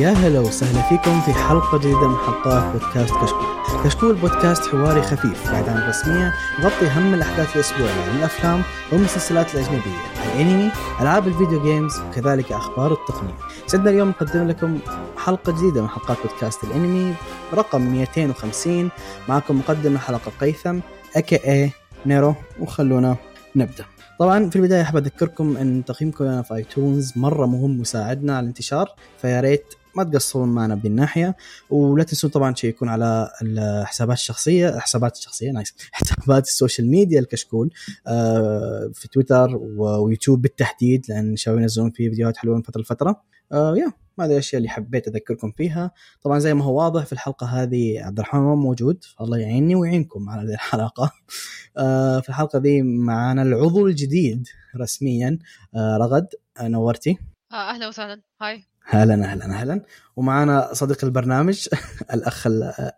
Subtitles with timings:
[0.00, 3.84] يا هلا وسهلا فيكم في حلقة جديدة من حلقات بودكاست كشكول.
[3.84, 8.62] كشكول بودكاست حواري خفيف بعيد عن الرسمية يغطي أهم الأحداث الأسبوعية من الأفلام
[8.92, 10.00] والمسلسلات الأجنبية،
[10.34, 10.70] الأنمي،
[11.00, 13.34] ألعاب ال video games وكذلك أخبار التقنية.
[13.66, 14.78] سعدنا اليوم نقدم لكم
[15.16, 17.14] حلقة جديدة من حلقات بودكاست الأنمي
[17.54, 18.90] رقم 250
[19.28, 20.78] معكم مقدم الحلقة قيثم
[21.16, 21.70] a.k.a
[22.06, 23.16] نيرو وخلونا
[23.56, 23.84] نبدأ.
[24.18, 28.88] طبعا في البداية أحب أذكركم أن تقييمكم لنا في iTunes مرة مهم وساعدنا على الانتشار
[29.22, 31.36] فيا ريت ما تقصرون معنا بالناحية
[31.70, 36.90] ولا تنسون طبعا ت check ون على الحسابات الشخصية حسابات الشخصية nice حسابات ال social
[36.90, 37.70] media الكشكول
[38.06, 43.22] آه في تويتر ويوتيوب بالتحديد لأن شباب ينزلون فيه فيديوهات حلوة من فترة لفترة.
[43.52, 45.90] yeah هذه الاشياء اللي حبيت أذكركم فيها.
[46.22, 50.30] طبعا زي ما هو واضح في الحلقة هذه عبد الرحمن ما موجود الله يعيني ويعينكم
[50.30, 51.12] على هذه الحلقة.
[51.78, 55.38] آه في الحلقة دي معنا العضو الجديد رسميا
[55.74, 56.26] آه رغد
[56.60, 57.18] نورتي.
[57.52, 58.22] أهلا وسهلا.
[58.42, 59.82] هاي أهلا أهلا أهلا
[60.16, 61.68] ومعنا صديق البرنامج
[62.14, 62.46] الأخ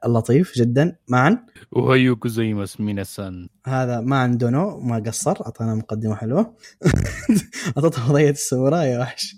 [0.05, 1.38] اللطيف جدا معا.
[1.72, 6.56] وهيو كوزيماس ميناسان هذا معا دونو ما قصر أعطانا مقدمة حلوة.
[7.78, 9.36] أعطته وضعية الساموراي يا وحش.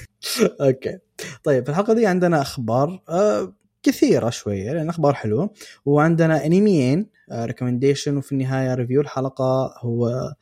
[0.60, 0.98] أوكي.
[1.44, 5.50] طيب في الحلقة دي عندنا أخبار آه كثيرة شوية لأن أخبار حلوة.
[5.84, 10.32] وعندنا انميين recommendation وفي النهاية review الحلقة هو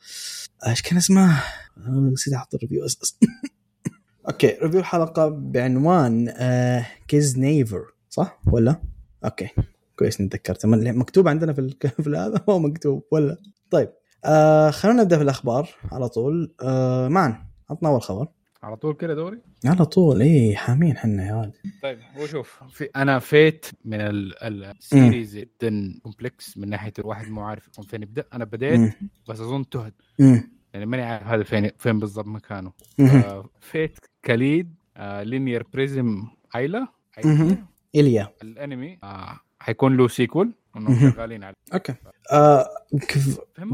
[0.67, 1.43] إيش كان اسمه؟
[2.13, 3.15] نسيت أحط ال review أساسا
[4.27, 8.81] okay review الحلقة بعنوان آه كيزنايفر صح؟ ولا؟
[9.25, 9.49] okay
[9.99, 13.37] كويس إني تذكرت مكتوب عندنا في في هذا؟ هو مكتوب ولا؟
[13.71, 13.89] طيب
[14.25, 16.53] آه خلونا نبدأ في الأخبار على طول.
[16.63, 18.27] آه معا عطنا أول خبر.
[18.63, 21.53] على طول كده دوري؟ على طول إيه حامين حنا يا ولد.
[21.83, 27.41] طيب هو شوف في أنا فيت من ال series جدا complex من ناحية الواحد مو
[27.41, 28.25] عارف فين يبدأ.
[28.33, 28.93] أنا بديت مم.
[29.29, 30.51] بس أظن تهت مم.
[30.73, 32.71] يعني ماني عارف هذا فين فين بالضبط مكانه.
[32.99, 36.87] آه Fate/kaleid آه liner Prisma Illya
[37.25, 37.65] مهم.
[37.95, 40.51] Illya الانمي آه حيكون له sequel.
[40.77, 41.93] إنهم شغالين عليه okay
[42.31, 42.67] آه
[43.57, 43.65] ده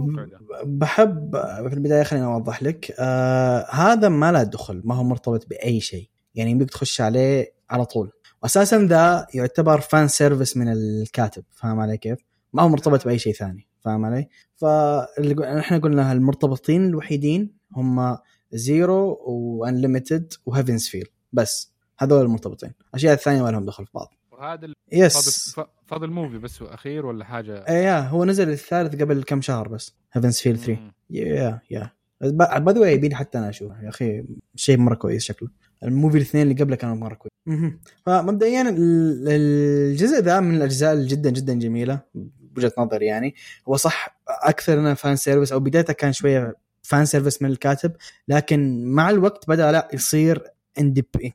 [0.63, 1.37] بحب
[1.69, 6.09] في البداية خليني أوضح لك آه هذا ما له دخل ما هو مرتبط بأي شيء
[6.35, 8.11] يعني يمديك تخش عليه على طول
[8.43, 12.19] واساسا ذا يعتبر fan service من الكاتب فاهم علي كيف؟
[12.53, 18.17] ما هو مرتبط بأي شيء ثاني فاهم علي؟ فاحنا قلنا المرتبطين الوحيدين هم
[18.51, 22.71] Zero و Unlimited و Heaven's Feel بس هذول المرتبطين.
[22.89, 24.13] الأشياء الثانية ما لهم دخل في بعض.
[24.31, 29.01] وهذا يس فاضل فاضل movie بس هو أخير ولا حاجة؟ إيه yeah هو نزل الثالث
[29.01, 29.93] قبل كم شهر بس.
[30.13, 30.91] Heaven's Feel 3 مم.
[31.09, 31.91] yeah yeah
[32.21, 33.83] باي ذا يبيني حتى أنا أشوفه.
[33.83, 34.23] يا أخي
[34.55, 35.49] شيء مرة كويس شكله.
[35.83, 37.71] ال movie الاثنين اللي قبله كانوا مرة كويس.
[38.05, 41.99] فمبدئيا ال- الجزء ذا من الأجزاء جدا جدا جميلة
[42.41, 43.35] بوجهه نظري يعني.
[43.69, 46.55] هو صح أكثر إنه fan service أو بدايته كان شوية
[46.87, 47.91] fan service من الكاتب
[48.27, 50.43] لكن مع الوقت بدأ لا يصير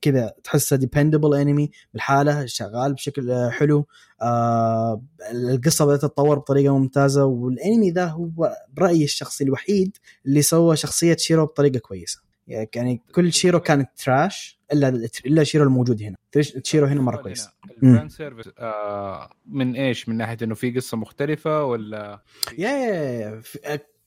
[0.02, 3.86] كذا تحسه dependable انمي بالحالة شغال بشكل آه، حلو
[4.22, 5.02] آه
[5.32, 9.96] القصة بدأت تتطور بطريقة ممتازة والانمي ذا هو برايي الشخصي الوحيد
[10.26, 12.22] اللي سوى شخصية شيرو بطريقة كويسة.
[12.46, 16.16] يعني كل شيرو كانت trash إلا إلا شيرو الموجود هنا.
[16.62, 17.48] شيرو هنا مرة كويس.
[17.82, 22.22] ال fan service آه من إيش؟ من ناحية إنه في قصة مختلفة ولا؟
[22.58, 23.42] يا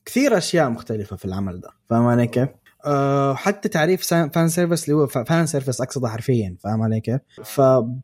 [0.06, 2.50] كثير أشياء مختلفة في العمل ده فاهم علي كيف؟
[2.86, 7.22] أه حتى تعريف fan service اللي هو fan service أقصده حرفيا فاهم علي كيف؟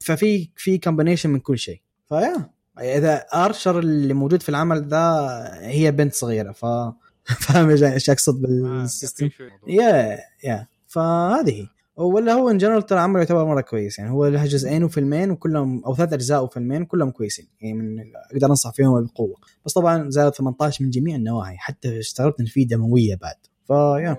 [0.02, 2.50] ففي في combination من كل شيء ف yeah
[2.80, 5.28] إذا أرشر اللي موجود في العمل ذا
[5.62, 6.66] هي بنت صغيرة ف
[7.46, 9.30] فاهم إيش أقصد بال system؟
[9.68, 11.68] yeah yeah فهذه هي
[12.06, 14.00] ولا هو in general ترى عمله يعتبر مرة كويس.
[14.00, 17.48] يعني هو له جزئين وفيلمين وكلهم أو ثلاث أجزاء وفيلمين كلهم كويسين.
[17.62, 19.36] يعني من أقدر أنصح فيهم بقوة.
[19.66, 21.58] بس طبعا زائد 18 من جميع النواحي.
[21.58, 23.36] حتى استغربت إن في دموية بعد.
[23.68, 24.18] ف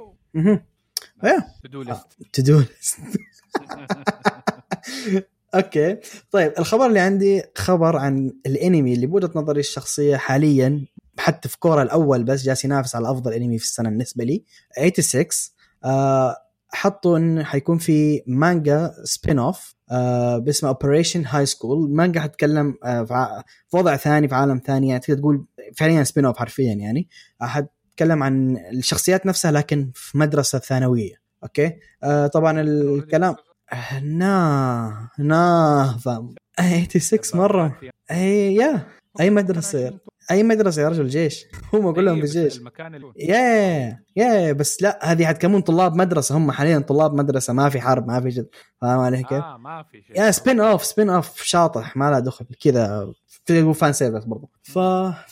[1.24, 1.35] yeah.
[1.35, 2.06] yeah بدون ليست.
[2.32, 2.62] تدو
[5.54, 5.96] okay.
[6.30, 10.86] طيب الخبر اللي عندي خبر عن الأنمي اللي بوجهة نظري الشخصية حاليا
[11.18, 14.44] حتى في كوره الأول بس جالس ينافس على أفضل أنمي في السنة بالنسبة لي
[14.76, 15.26] 86
[15.84, 16.36] آه
[16.74, 23.04] حطوا انه حيكون في مانجا spin-off آه باسمه Operation High School مانجا حتتكلم آه
[23.68, 24.88] في وضع ثاني في عالم ثاني.
[24.88, 25.44] يعني تقدر تقول
[25.76, 27.08] فعليا spin-off حرفيا يعني.
[27.42, 31.14] آه، حتتكلم عن الشخصيات نفسها لكن في مدرسة ثانوية.
[31.42, 31.72] okay؟
[32.02, 33.34] آه طبعا الكلام
[34.02, 37.80] nah nah فاهم 86 مرة.
[38.10, 38.86] اي yeah.
[39.20, 39.98] أي مدرسة.
[40.30, 42.58] أي مدرسه يا رجل جيش هم كلهم إيه، بس بالجيش.
[42.58, 47.68] المكان اللي yeah yeah بس لا هذه حتكونون طلاب مدرسة هم حاليا طلاب مدرسة ما
[47.68, 48.48] في حرب ما في جد
[48.80, 50.18] فاهم علي كيف؟ آه ما في شيء.
[50.20, 53.12] yeah spin-off spin-off شاطح ما له دخل كذا.
[53.46, 54.78] في fan service برضه ف...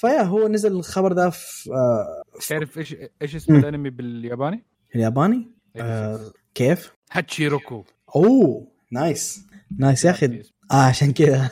[0.00, 3.56] ف yeah هو نزل الخبر ذا في, آه في تعرف إيش إيش اسم.
[3.56, 4.64] الأنمي بالياباني؟
[4.94, 6.20] الياباني؟ آه
[6.54, 7.84] كيف؟ hachiroku.
[8.16, 9.46] oh nice
[9.78, 10.42] nice يا أخي.
[10.72, 11.50] آه عشان كذا.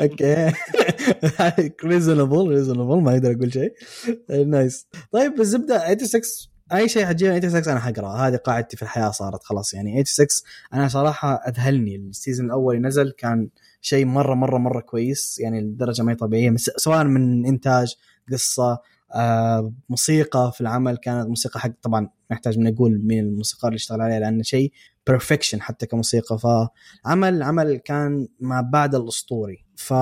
[0.00, 0.52] okay.
[1.84, 3.72] reasonable reasonable ما أقدر أقول شيء.
[4.46, 6.22] nice طيب الزبدة 86
[6.72, 8.28] أي شيء حتجينا 86 أنا حقرأه.
[8.28, 9.74] هذه قاعدتي في الحياة صارت خلاص.
[9.74, 10.28] يعني 86
[10.74, 11.96] أنا صراحة أذهلني.
[11.96, 13.48] ال season الأول نزل كان
[13.80, 15.38] شيء مرة مرة مرة كويس.
[15.38, 16.54] يعني لدرجة ما هي طبيعية.
[16.56, 17.94] سواء من إنتاج
[18.32, 18.78] قصة
[19.14, 24.00] آه موسيقى في العمل كانت موسيقى حق طبعا نحتاج من نقول مين الموسيقار اللي اشتغل
[24.00, 24.72] عليه لأنه شيء
[25.06, 26.38] perfection حتى كموسيقى.
[26.38, 29.64] فعمل عمل كان ما بعد الأسطوري.
[29.76, 29.92] ف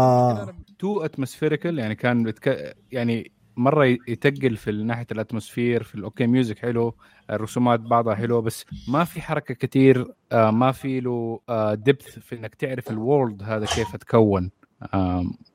[0.78, 2.76] too atmospherical يعني كان بتك...
[2.92, 6.94] يعني مرة يتقل في ناحية ال atmosphere في ال okay music حلو
[7.30, 11.40] الرسومات بعضها حلوة بس ما في حركة كثير آه، ما في له
[11.74, 14.50] depth في إنك تعرف ال world هذا كيف اتكون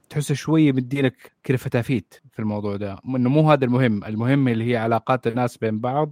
[0.10, 3.00] تحس شوية مدينك كذا فتافيت في الموضوع ده.
[3.06, 4.04] إنه مو هذا المهم.
[4.04, 6.12] المهم اللي هي علاقات الناس بين بعض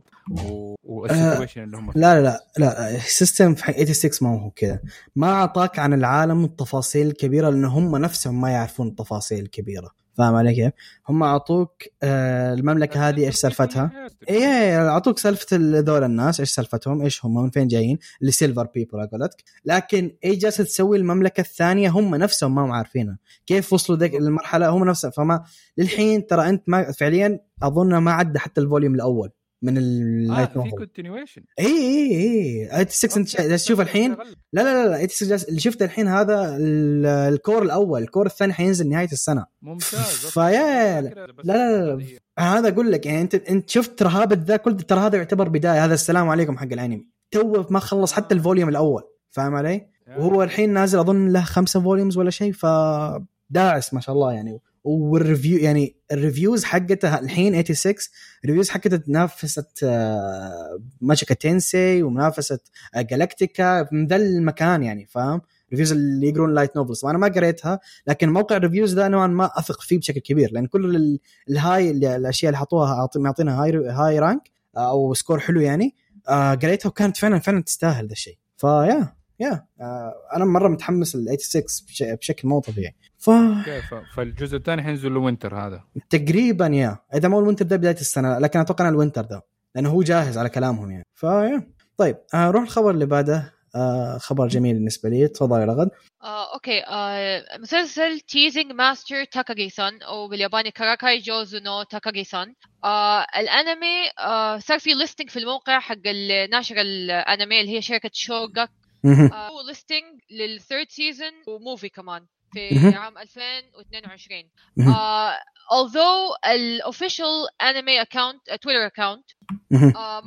[0.83, 2.95] وال situation آه اللي هم لا لا لا لا.
[2.95, 4.79] ال system في 86 ما هو كذا.
[5.15, 10.02] ما أعطاك عن العالم التفاصيل الكبيرة لأنه هم نفسهم ما يعرفون التفاصيل الكبيرة.
[10.17, 10.73] فاهم علي كيف؟
[11.09, 13.91] هم أعطوك آه المملكة هذه إيش سالفتها؟
[14.29, 18.99] اي أعطوك سالفة ذول الناس إيش سالفتهم؟ إيش هم من فين جايين؟ اللي silver people
[18.99, 24.15] اقولك لكن إيش جالسة تسوي المملكة الثانية هم نفسهم ما هم عارفينها كيف وصلوا ذيك
[24.15, 25.43] المرحلة هم نفسهم فما
[25.77, 29.29] للحين ترى أنت ما فعليا أظن ما عدى حتى ال volume الأول
[29.63, 34.11] من ال light آه في novel continuation اي اي اي 86 أنت تشوف الحين.
[34.53, 38.89] لا لا لا 86 جالس اللي شفته الحين هذا ال- الكور الأول الكور الثاني حينزل
[38.89, 39.45] نهاية السنة.
[39.61, 41.01] ممتاز ف yeah.
[41.01, 41.09] لا
[41.43, 42.05] لا لا
[42.39, 45.85] هذا أقول لك يعني انت أنت شفت هذا ذا كل ترى هذا يعتبر بداية.
[45.85, 47.07] هذا السلام عليكم حق الأنمي.
[47.31, 49.87] توه ما خلص حتى ال volume الأول فاهم علي؟
[50.17, 54.59] وهو الحين نازل أظن له خمسة volumes ولا شيء فداعس ما شاء الله يعني.
[54.83, 57.95] وال review يعني ال reviews حقته الحين 86
[58.43, 62.59] ال reviews حقته تنافست آه، ماجيكا تنسي ومنافسه
[62.95, 65.41] آه، جالاكتيكا من ذا المكان يعني فاهم؟
[65.71, 69.51] reviews اللي يقرون light novels وأنا ما قريتها لكن موقع ال reviews ذا نوعا ما
[69.59, 71.19] أثق فيه بشكل كبير لأن كل ال-
[71.49, 75.95] ال high اللي- الأشياء اللي حطوها معطينها high high rank أو score حلو يعني
[76.29, 78.37] آه، قريتها وكانت فعلا فعلا تستاهل ذا الشيء.
[78.57, 82.95] ف yeah yeah آه، أنا مرة متحمس لل 86 بش- بشكل مو طبيعي.
[83.17, 83.29] ف
[83.65, 85.83] كيف؟ فالجزء الثاني حينزل له winter هذا.
[86.09, 89.41] تقريبا yeah إذا مو ال winter ده بداية السنة لكن أتوقع ال winter ده.
[89.75, 91.05] لأنه هو جاهز على كلامهم يعني.
[91.13, 93.53] ف yeah طيب آه، نروح الخبر اللي بعده.
[93.75, 95.27] آه، خبر جميل بالنسبة لي.
[95.27, 95.89] تفضل يا رغد.
[96.23, 96.83] آه، okay.
[96.87, 102.53] آه، مسلسل Teasing Master Takagi-san أو بالياباني Karakai Jouzu no Takagi-san
[102.83, 109.33] آه، الأنمي آه، صار في listing في الموقع حق الناشر الأنمي اللي هي شركة شوغاكوكان.
[109.33, 112.25] آه، هو listing لل third season و movie كمان.
[112.53, 114.43] في عام 2022
[114.77, 114.93] مهم.
[114.93, 115.37] آه
[115.71, 119.25] although ال official anime account Twitter account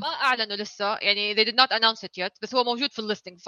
[0.00, 3.03] ما أعلنوا لسه يعني they did not announce it yet بس هو موجود في ال
[3.03, 3.46] listing ف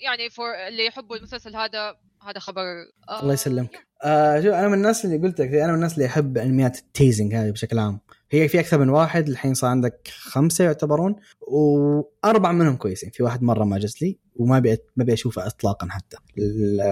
[0.00, 2.62] يعني for اللي يحبوا المسلسل هذا هذا خبر
[3.08, 6.04] آه الله يسلمك آه شوف أنا من الناس اللي قلت لك أنا من الناس اللي
[6.04, 8.00] يحب انميات ال teasing هذه بشكل عام
[8.30, 13.10] هي في أكثر من واحد الحين صار عندك خمسة يعتبرون وأربعة منهم كويسين.
[13.10, 16.16] في واحد مرة ما جلس لي وما أبي ما أبي أشوفه اطلاقا حتى.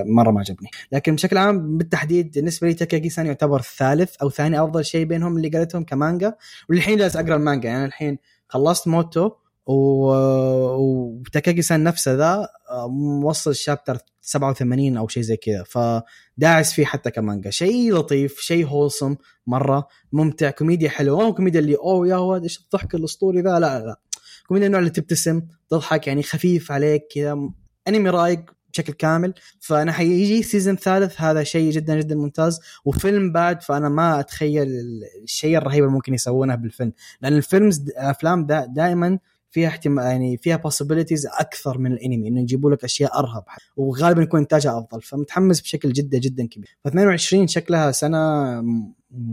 [0.07, 0.69] مرة ما عجبني.
[0.93, 5.37] لكن بشكل عام بالتحديد بالنسبة لي تاكاكي سان يعتبر ثالث أو ثاني أفضل شيء بينهم
[5.37, 6.35] اللي قريتهم كمانجا.
[6.71, 7.69] والحين جالس أقرأ المانجا.
[7.69, 8.19] يعني الحين
[8.49, 9.31] خلصت موتو
[9.67, 15.65] وتاكاكي سان نفسه ذا آه، موصل ال chapter 87 أو شيء زي كذا.
[15.65, 17.51] فداعس فيه حتى كمانجا.
[17.51, 19.89] شيء لطيف شيء wholesome مرة.
[20.13, 20.51] ممتع.
[20.51, 21.19] كوميديا حلوة.
[21.19, 24.01] ما هو كوميديا اللي أوه يا ولد إيش الضحك الأسطوري ذا؟ لا لا.
[24.49, 27.51] كوميديا النوع اللي تبتسم تضحك يعني خفيف عليك كذا.
[27.89, 28.41] أنمي رايق
[28.73, 29.35] بشكل كامل.
[29.61, 32.61] فأنا حيجي season ثالث هذا شيء جدا جدا ممتاز.
[32.85, 34.69] وفيلم بعد فأنا ما أتخيل
[35.23, 36.93] الشيء الرهيب اللي ممكن يسوونه بالفيلم.
[37.23, 39.19] لأن ال films الافلام دا دائما
[39.51, 43.45] فيها احتمال يعني فيها possibilities أكثر من الأنمي إنه يجيبوا لك أشياء أرهب
[43.77, 46.79] وغالبا يكون إنتاجها أفضل فمتحمس بشكل جدا جدا كبير.
[46.85, 48.19] ف 22 شكلها سنة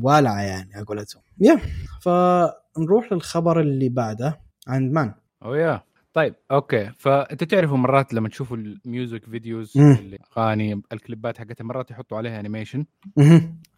[0.02, 1.22] والعه يعني على قولتهم.
[1.40, 1.60] yeah
[2.02, 5.14] فنروح للخبر اللي بعده عند مان.
[5.44, 9.78] oh yeah طيب okay فأنت تعرفوا مرات لما تشوفوا ال music videos.
[9.78, 12.86] الاغاني الكليبات حقتها مرات يحطوا عليها animation.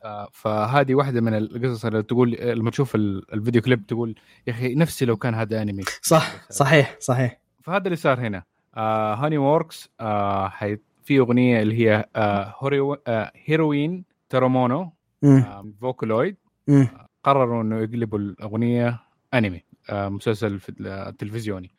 [0.06, 4.16] آه، فهذه واحدة من القصص اللي تقول لما تشوف ال- ال video clip تقول
[4.48, 8.44] يا أخي نفسي لو كان هذا انمي صح صحيح صحيح فهذا اللي صار هنا
[8.78, 14.92] آه HoneyWorks آه حي في أغنية اللي هي آه هوريو آه heroine تيرومونو
[15.24, 15.38] مم.
[15.38, 16.36] آه Vocaloid
[16.68, 16.88] مم.
[17.24, 19.00] قرروا إنه يقلبوا الأغنية
[19.34, 21.75] انمي آه مسلسل التلفزيوني مهم.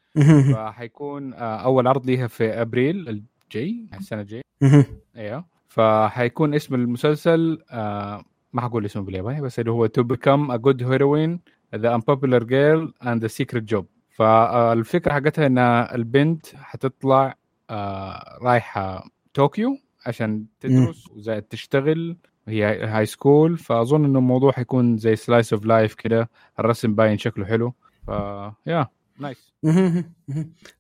[0.55, 4.43] فحيكون آه أول عرض ليها في أبريل الجاي السنة الجاية.
[5.17, 5.45] أيوه.
[5.69, 10.81] فحيكون اسم المسلسل آه ما حقول اسمه بالياباني بس اللي هو To Become a Good
[10.81, 11.39] Heroine
[11.77, 13.85] The Unpopular Girl and the Secret Job.
[14.11, 17.35] فالفكرة حقتها إن البنت حتطلع
[17.71, 22.17] آه رايحة طوكيو عشان تدرس وزائد تشتغل
[22.49, 26.31] هي high school فأظن إنه الموضوع حيكون زي slice of life كده
[26.61, 27.75] الرسم باين شكله حلو.
[28.07, 28.11] ف
[28.67, 28.87] yeah
[29.19, 29.53] nice.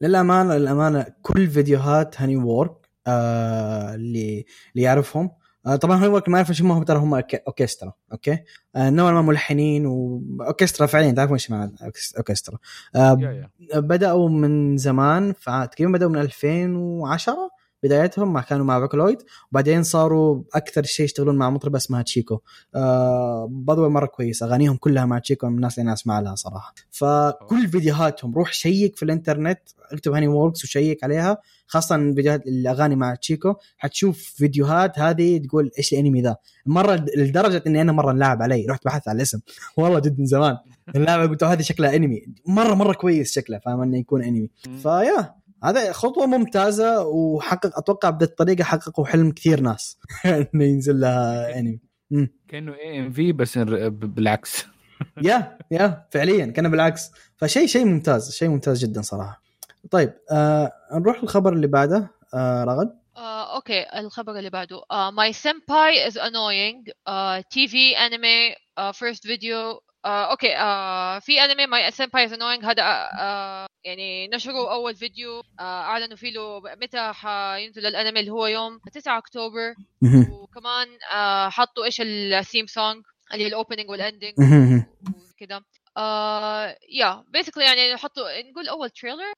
[0.01, 5.31] للأمانة للأمانة كل فيديوهات HoneyWorks آه اللي اللي يعرفهم
[5.67, 8.39] آه طبعا HoneyWorks ما يعرف إيش هم ترى هم اوركسترا okay؟
[8.77, 11.73] آه نوعا ما ملحنين واوركسترا فعليا تعرفون إيش معنى
[12.17, 12.59] اوركسترا
[12.97, 17.51] آه بدأوا من زمان فتقريبا بدأوا من 2010
[17.87, 19.19] بدايتهم ما كانوا مع Vocaloid
[19.53, 22.39] وبعدين صاروا أكثر شيء يشتغلون مع مطربه اسمها CHiCO.
[22.75, 26.75] آه بضوى مرة كويس أغانيهم كلها مع CHiCO من الناس اللي أنا اسمع لها صراحة.
[26.91, 29.61] فكل فيديوهاتهم روح check في الإنترنت
[29.93, 33.55] اكتب HoneyWorks و check عليها خاصة فيديوهات الأغاني مع CHiCO.
[33.79, 38.85] حتشوف فيديوهات هذه تقول إيش الأنمي ذا؟ مرة لدرجة إني أنا مرة نلعب علي رحت
[38.85, 39.41] بحثت على الاسم.
[39.77, 40.57] والله جد من زمان.
[40.97, 42.27] اللعبه قلت هذه شكلها أنمي.
[42.47, 44.51] مره مرة كويس شكله فاهم؟ إنه يكون أنمي.
[44.83, 45.35] ف yeah.
[45.65, 49.99] هذا خطوة ممتازة وحقق أتوقع بهذه الطريقة حققوا حلم كثير ناس.
[50.55, 51.81] إنه ينزل لها انمي.
[52.49, 54.67] كأنه AMV بس بالعكس.
[55.23, 57.11] yeah yeah فعليا كان بالعكس.
[57.37, 59.43] فشيء شيء ممتاز شيء ممتاز جدا صراحة.
[59.91, 62.99] طيب آه نروح للخبر اللي بعده آه رغد.
[63.17, 64.81] آه، okay الخبر اللي بعده.
[64.81, 66.93] uh, my senpai is annoying.
[67.09, 68.93] uh, TV anime uh,
[70.05, 75.41] uh, okay uh, في أنمي my senpai is annoying هذا uh, يعني نشروا أول فيديو
[75.41, 79.75] uh, أعلنوا فيه له متى حينزل الأنمي اللي هو يوم 9 أكتوبر.
[80.33, 83.03] وكمان uh, حطوا إيش ال theme song
[83.33, 84.87] اللي هي ال opening وال ending مهم.
[85.97, 89.33] وكذا آه yeah basically يعني حطوا نقول أول trailer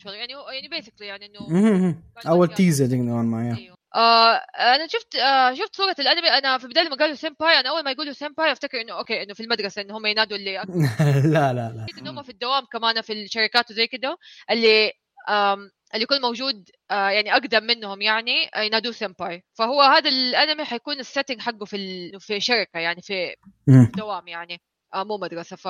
[0.00, 1.96] trailer يعني يعني basically يعني إنه.
[2.26, 3.74] أول teaser نوعا ما yeah.
[3.94, 7.84] آه أنا شفت آه شفت صورة الأنمي أنا في بدايه لما قالوا senpai أنا أول
[7.84, 10.54] ما يقولوا senpai أفتكر إنه okay إنه في المدرسة إنه هم ينادوا اللي
[11.34, 14.18] لا لا لا إنه هم في الدوام كمان في الشركات وزي كده
[14.50, 14.92] اللي
[15.94, 21.00] اللي يكون موجود آه يعني أقدم منهم يعني آه، ينادوه senpai فهو هذا الأنمي حيكون
[21.00, 22.10] ال setting حقه في.
[22.18, 23.34] في شركة يعني في.
[23.96, 24.60] دوام يعني
[24.94, 25.68] آه مو مدرسه ف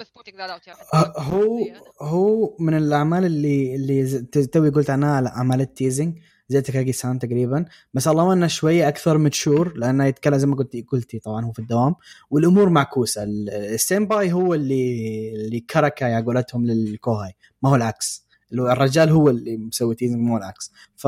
[0.00, 1.58] بس putting that out يعني ه- هو
[2.00, 7.18] هو من الأعمال اللي اللي توي قلت عنها على أعمال ال teasing زي تكاكي سان
[7.18, 7.64] تقريبا.
[7.94, 11.58] بس اللهم إنه شوية أكثر mature لأنه يتكلم زي ما قلت قلتي طبعا هو في
[11.58, 11.94] الدوام.
[12.30, 13.22] والأمور معكوسة.
[13.22, 17.32] ال- ال senpai هو اللي اللي كركة يا قولتهم لل kouhai.
[17.62, 18.26] ما هو العكس.
[18.52, 20.72] الرجال هو اللي مسوي teasing مو العكس.
[20.96, 21.06] ف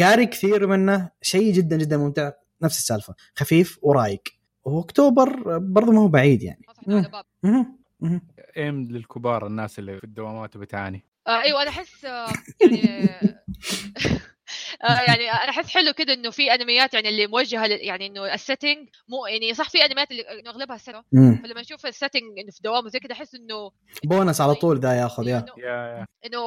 [0.00, 1.10] قاري كثير منه.
[1.22, 2.32] شيء جدا جدا ممتع.
[2.62, 3.14] نفس السالفة.
[3.36, 4.22] خفيف ورايق.
[4.64, 6.66] واكتوبر برضه ما هو بعيد يعني.
[8.56, 12.26] أنمي للكبار الناس اللي في الدوامات وبتعاني آه أيوه أنا أحس آه
[12.60, 13.34] يعني
[14.82, 18.88] يعني أنا أحس حلو كده إنه في أنميات يعني اللي موجهة يعني إنه ال setting
[19.08, 21.02] مو يعني صح في أنميات اللي إنه أغلبها setting.
[21.42, 23.70] فلما نشوف ال setting إنه في دوام وزي كده أحس إنه
[24.04, 25.46] بونس على طول ده ياخذ yeah.
[25.48, 26.06] إنه- yeah yeah.
[26.26, 26.40] إنه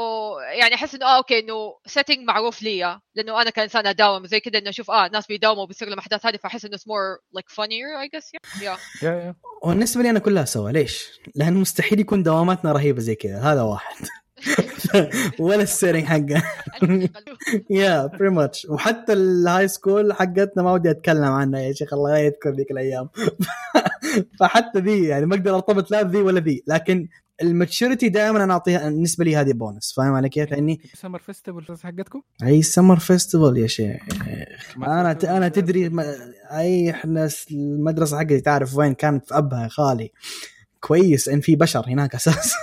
[0.60, 4.60] يعني أحس إنه آه okay إنه setting معروف لي لأنه أنا كإنسان أداوم وزي كده
[4.60, 7.00] إنه أشوف آه ناس بيداوموا وبيصير لهم أحداث هذه فأحس إنه more
[7.34, 8.40] like familiar I guess yeah.
[8.70, 8.78] yeah.
[9.04, 13.62] yeah والنسبة لي أنا كلها سوا ليش؟ لأنه مستحيل يكون دواماتنا رهيبة زي كذا هذا
[13.62, 13.96] واحد.
[15.40, 16.44] ولا ال setting حقه.
[17.70, 22.12] yeah pretty much وحتى ال high school حقتنا ما ودي أتكلم عنها يا شيخ الله
[22.12, 23.10] لا يذكر ذيك الأيام.
[24.40, 26.64] فحتى ذي يعني ما أقدر أرتبط لا ذي ولا ذي.
[26.68, 27.08] لكن
[27.42, 31.78] ال maturity دائما أنا أعطيها بالنسبة لي هذه بونس فاهم علي كيف؟ لأني summer festival
[31.84, 34.02] حقتكم؟ أي summer festival يا شيخ.
[34.78, 36.16] أنا أنا؟ تدري ما
[36.52, 40.12] أي إحنا المدرسة حقتي تعرف وين كانت في أبها يا خالي.
[40.80, 42.56] كويس إن في بشر هناك أساسا.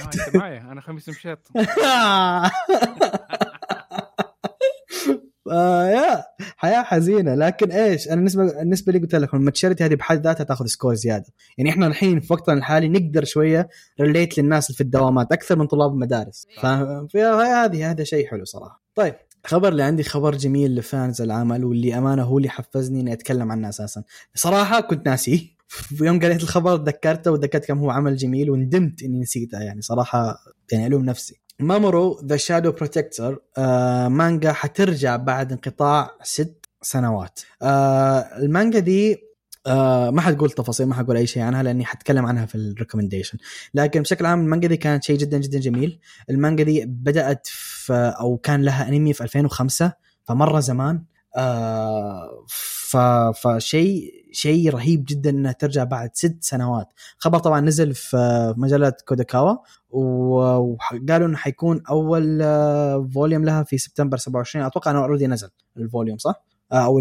[0.00, 1.38] آه، أنت معي أنا خميس مشيط
[5.50, 6.24] آه يا
[6.56, 7.34] حياة حزينة.
[7.34, 10.94] لكن إيش أنا بالنسبة بالنسبة لي قلت لكم ال maturity هذه بحد ذاتها تأخذ score
[10.94, 11.26] زيادة.
[11.58, 13.68] يعني إحنا الحين في وقتنا الحالي نقدر شوية
[14.00, 16.46] relate للناس اللي في الدوامات أكثر من طلاب المدارس.
[16.60, 18.82] فهذه هذا شيء حلو صراحة.
[18.94, 23.12] طيب الخبر اللي عندي خبر جميل ل fans العمل واللي أمانة هو اللي حفزني إني
[23.12, 24.02] أتكلم عنه أساسا.
[24.34, 25.54] صراحة كنت ناسيه.
[25.74, 30.38] في يوم قريت الخبر تذكرته وتذكرت كم هو عمل جميل وندمت إني نسيته يعني صراحة
[30.72, 31.40] يعني ألوم نفسي.
[31.60, 33.42] Mamoru the Shadow Protector
[34.08, 37.40] مانجا حترجع بعد انقطاع ست سنوات.
[37.62, 39.16] آه المانجا دي
[39.66, 43.38] آه ما حتقول تفاصيل ما حقول أي شيء عنها لأني حتكلم عنها في ال recommendation
[43.74, 45.98] لكن بشكل عام المانجا دي كانت شيء جدا جدا جميل.
[46.30, 49.92] المانجا دي بدأت في أو كان لها أنمي في 2005
[50.24, 51.04] فمرة زمان.
[51.36, 52.44] آه
[53.34, 56.88] فشيء شيء رهيب جدا إنها ترجع بعد ست سنوات.
[57.18, 59.56] خبر طبعا نزل في مجلة كوداكاوا
[59.90, 65.82] وقالوا إنه حيكون أول آه، volume لها في سبتمبر 27 أتوقع إنه already نزل ال
[65.82, 66.98] volume صح؟ آه، أو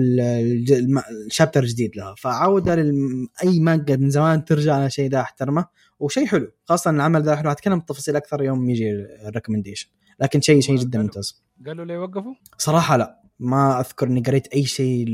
[1.27, 2.15] ال chapter الجديد لها.
[2.17, 5.65] فعودة لل- أي مانجا من زمان ترجع على شيء ده أحترمه
[5.99, 6.51] وشيء حلو.
[6.65, 7.49] خاصة العمل ده حلو.
[7.49, 8.91] هتكلم بالتفاصيل أكثر يوم يجي
[9.27, 11.43] ال recommendation لكن شيء شيء جدا ممتاز.
[11.67, 13.22] قالوا لي يوقفوا صراحة لا.
[13.39, 15.07] ما أذكر إني قريت أي شيء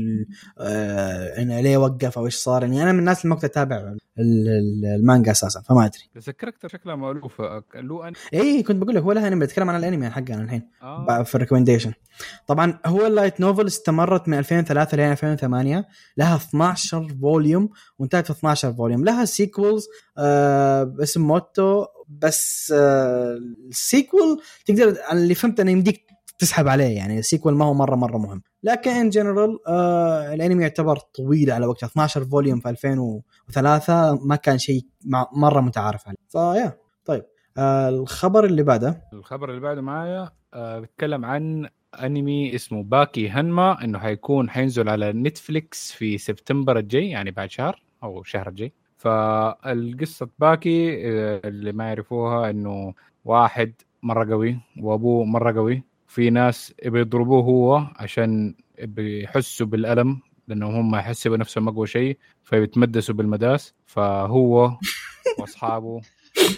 [0.58, 2.62] آه انه ليه وقف أو إيش صار.
[2.62, 6.00] يعني أنا من الناس اللي ما كنت أتابع ال- ال- المانجا أساسا فما أدري.
[6.14, 7.40] بس ال character شكلها مألوف.
[7.74, 8.12] له أن...
[8.34, 11.22] اي كنت بقول لك هو لها انمي بتكلم عن الأنمي حقنا الحين آه.
[11.22, 11.92] في ال recommendation
[12.46, 18.32] طبعا هو ال light novel استمرت من 2003 ل 2008 لها 12 volume وانتهت في
[18.32, 19.86] 12 volume لها sequels
[20.18, 26.06] آه باسم موتو بس آه ال sequel تقدر اللي فهمت أنه يمديك
[26.40, 28.42] تسحب عليه يعني ال sequel ما هو مرة مرة مهم.
[28.62, 34.58] لكن in general آه الانمي يعتبر طويل على وقته 12 volume في 2003 ما كان
[34.58, 34.82] شيء
[35.32, 36.16] مرة متعارف عليه.
[36.28, 37.24] ف yeah طيب
[37.58, 39.02] آه الخبر اللي بعده.
[39.12, 45.12] الخبر اللي بعده معايا آه بيتكلم عن انمي اسمه باكي هنما إنه حيكون حينزل على
[45.12, 48.72] Netflix في سبتمبر الجاي يعني بعد شهر أو شهر الجاي.
[48.96, 52.94] فالقصة باكي آه، اللي ما يعرفوها إنه
[53.24, 55.82] واحد مرة قوي وأبوه مرة قوي.
[56.10, 63.74] في ناس بيضربوه هو عشان بيحسوا بالألم لأنهم هم يحسوا بنفسهم أقوى شيء فبيتمدسوا بالمداس.
[63.86, 64.72] فهو
[65.38, 66.00] وأصحابه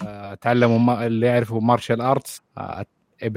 [0.06, 2.42] آه، تعلموا ما- اللي يعرفوا مارشال ارتس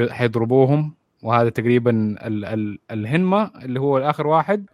[0.10, 0.96] حيضربوهم.
[1.24, 1.92] وهذا تقريبا
[2.28, 4.66] ال ال الهنما اللي هو آخر واحد.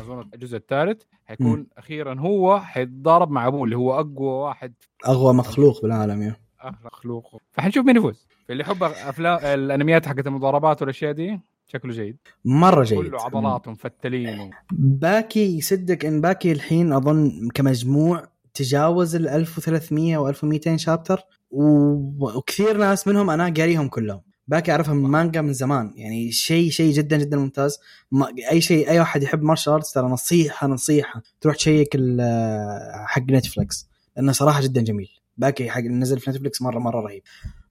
[0.00, 1.02] أظن الجزء الثالث.
[1.26, 4.74] حيكون أخيرا هو حيتضارب مع أبوه اللي هو أقوى واحد.
[5.08, 6.36] اقوى مخلوق بالعالم يا.
[6.84, 7.42] مخلوق.
[7.52, 8.26] فحنشوف مين يفوز.
[8.50, 12.16] اللي يحب افلام الأنميات حقت المضاربات والأشياء دي شكله جيد.
[12.44, 12.98] مرة جيد.
[12.98, 14.50] كله عضلات ومفتلين و...
[14.72, 18.24] باكي يصدق إن باكي الحين أظن كمجموع
[18.54, 24.20] تجاوز ال 1300 أو 1200 chapter و- وكثير ناس منهم أنا قاريهم كلهم.
[24.48, 25.92] باكي اعرفها من مانجا من زمان.
[25.96, 27.78] يعني شيء شيء جدا جدا ممتاز.
[28.12, 31.22] ما أي شيء أي واحد يحب martial arts ترى نصيحة نصيحة.
[31.40, 35.19] تروح تشيك ال- حق Netflix لأنه صراحة جدا جميل.
[35.40, 37.22] باكي حق نزل في Netflix مره مرة رهيب.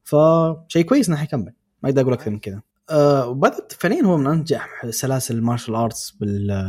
[0.04, 1.54] فشيء كويس إنه حيكمل.
[1.84, 2.62] ما أقدر أقول أكثر من كذا.
[2.90, 6.68] أه وبدت فعليا هو من أنجح سلاسل ال martial arts بال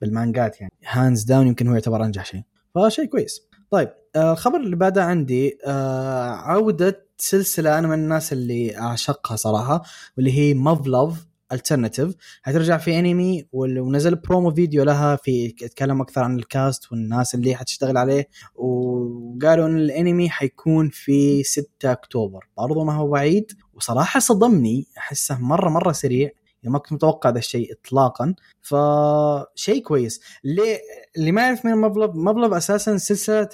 [0.00, 0.72] بالمانجات يعني.
[0.88, 2.42] hands down يمكن هو يعتبر أنجح شيء.
[2.74, 3.42] فشيء كويس.
[3.70, 9.82] طيب آه، الخبر اللي بعده عندي آه، عودة سلسلة أنا من الناس اللي أعشقها صراحة
[10.16, 16.36] واللي هي Muv-Luv Alternative حترجع في انمي ونزل promo video لها في يتكلم أكثر عن
[16.36, 18.28] ال cast والناس اللي حتشتغل عليه.
[18.54, 22.48] وقالوا إن الانمي حيكون في 6 أكتوبر.
[22.58, 23.52] برضو ما هو بعيد.
[23.74, 24.86] وصراحة صدمني.
[24.98, 26.30] أحسه مرة مرة سريع.
[26.62, 28.34] يعني ما كنت متوقع ذا الشيء اطلاقا.
[28.60, 30.20] فشيء كويس.
[30.44, 30.78] ليه؟
[31.16, 33.48] اللي ما يعرف مين Muv-Luv Muv-Luv أساسا سلسلة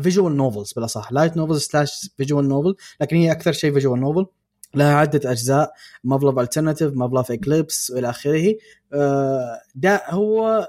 [0.00, 4.26] visual novels بالاصح light novels slash visual novel لكن هي أكثر شيء visual novel
[4.74, 5.72] لها عدة أجزاء
[6.04, 8.54] Muv-Luv Alternative Muv-Luv Eclipse وإلى آخره.
[8.92, 10.68] آه، ده هو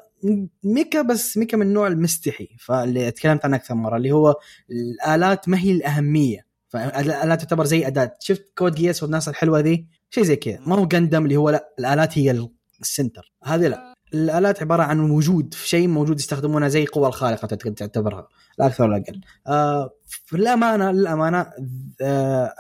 [0.63, 4.35] mecha بس mecha من النوع المستحي فاللي تكلمت عنه أكثر مرة اللي هو
[4.71, 6.45] الآلات ما هي الأهمية.
[6.67, 8.13] فالآلات تعتبر زي أداة.
[8.19, 10.59] شفت Code Geass والناس الحلوة ذي؟ شيء زي كذا.
[10.59, 12.47] ما هو Gundam اللي هو لا الآلات هي
[12.81, 13.92] ال center هذه لا.
[14.13, 18.27] الآلات عبارة عن وجود في شيء موجود يستخدمونها زي قوى الخارقة تعتبرها
[18.59, 19.21] لا أكثر ولا أقل.
[19.47, 21.51] آه في الأمانة للأمانة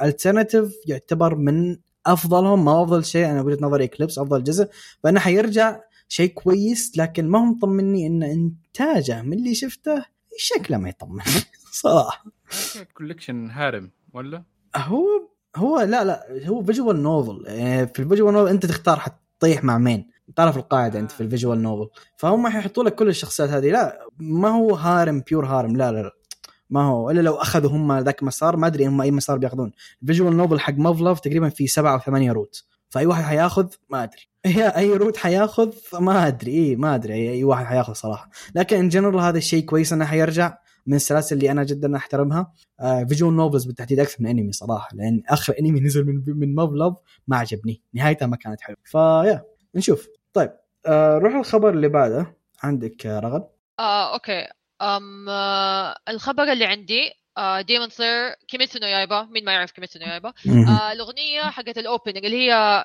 [0.01, 4.69] Alternative يعتبر من أفضلهم ما أفضل شيء أنا وجهة نظري Eclipse أفضل جزء
[5.03, 10.05] فإنه حيرجع شيء كويس لكن ما هو مطمني إن إنتاجه من اللي شفته
[10.37, 11.23] شكله ما يطمن
[11.83, 12.25] صراحة.
[12.93, 14.43] collection harem ولا؟
[14.75, 15.05] هو
[15.55, 19.77] هو لا لا هو visual novel يعني في ال visual novel أنت تختار حتطيح مع
[19.77, 23.71] مين؟ تعرف القاعدة أنت في ال visual novel فهم حيحطوا لك كل الشخصيات هذه.
[23.71, 25.77] لا ما هو harem pure harem.
[25.77, 26.11] لا لا, لا.
[26.69, 27.11] ما هو.
[27.11, 29.71] إلا لو أخذوا هم ذاك المسار ما أدري هم أي مسار بيأخذون.
[30.01, 34.03] ال visual novel حق Muv-Luv تقريبا في سبعة أو ثمانية route فأي واحد حيأخذ؟ ما
[34.03, 34.29] أدري.
[34.45, 36.51] هي أي route حيأخذ؟ ما أدري.
[36.51, 37.13] اي ما أدري.
[37.13, 38.29] أي, أي واحد حيأخذ صراحة.
[38.55, 40.57] لكن in general هذا الشيء كويس إنه حيرجع
[40.87, 42.51] من السلاسل اللي أنا جدا أحترمها.
[42.79, 44.89] آه visual novels بالتحديد أكثر من انمي صراحة.
[44.93, 46.93] لأن آخر انمي نزل من من Muv-Luv
[47.27, 47.81] ما عجبني.
[47.93, 48.77] نهايته ما كانت حلوة.
[48.83, 50.07] ف yeah نشوف.
[50.33, 50.51] طيب
[50.85, 52.37] آه روح الخبر اللي بعده.
[52.63, 53.47] عندك رغد
[53.79, 54.47] آه okay.
[54.81, 59.23] أم آه الخبر اللي عندي آه Demon Slayer Kimetsu no Yaiba.
[59.31, 60.33] مين ما يعرف Kimetsu no Yaiba؟
[60.69, 62.83] آه الأغنية حقت ال opening اللي هي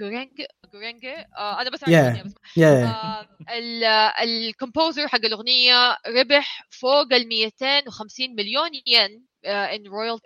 [0.00, 0.30] Gurenge
[0.74, 1.04] Gurenge؟
[1.38, 2.24] آه أنا بس أعرف Yeah.
[2.26, 2.34] بس.
[2.56, 3.26] yeah آه
[3.58, 3.84] ال-
[4.28, 9.29] composer حق الأغنية ربح فوق ال 250 مليون ين.
[9.44, 10.18] in royal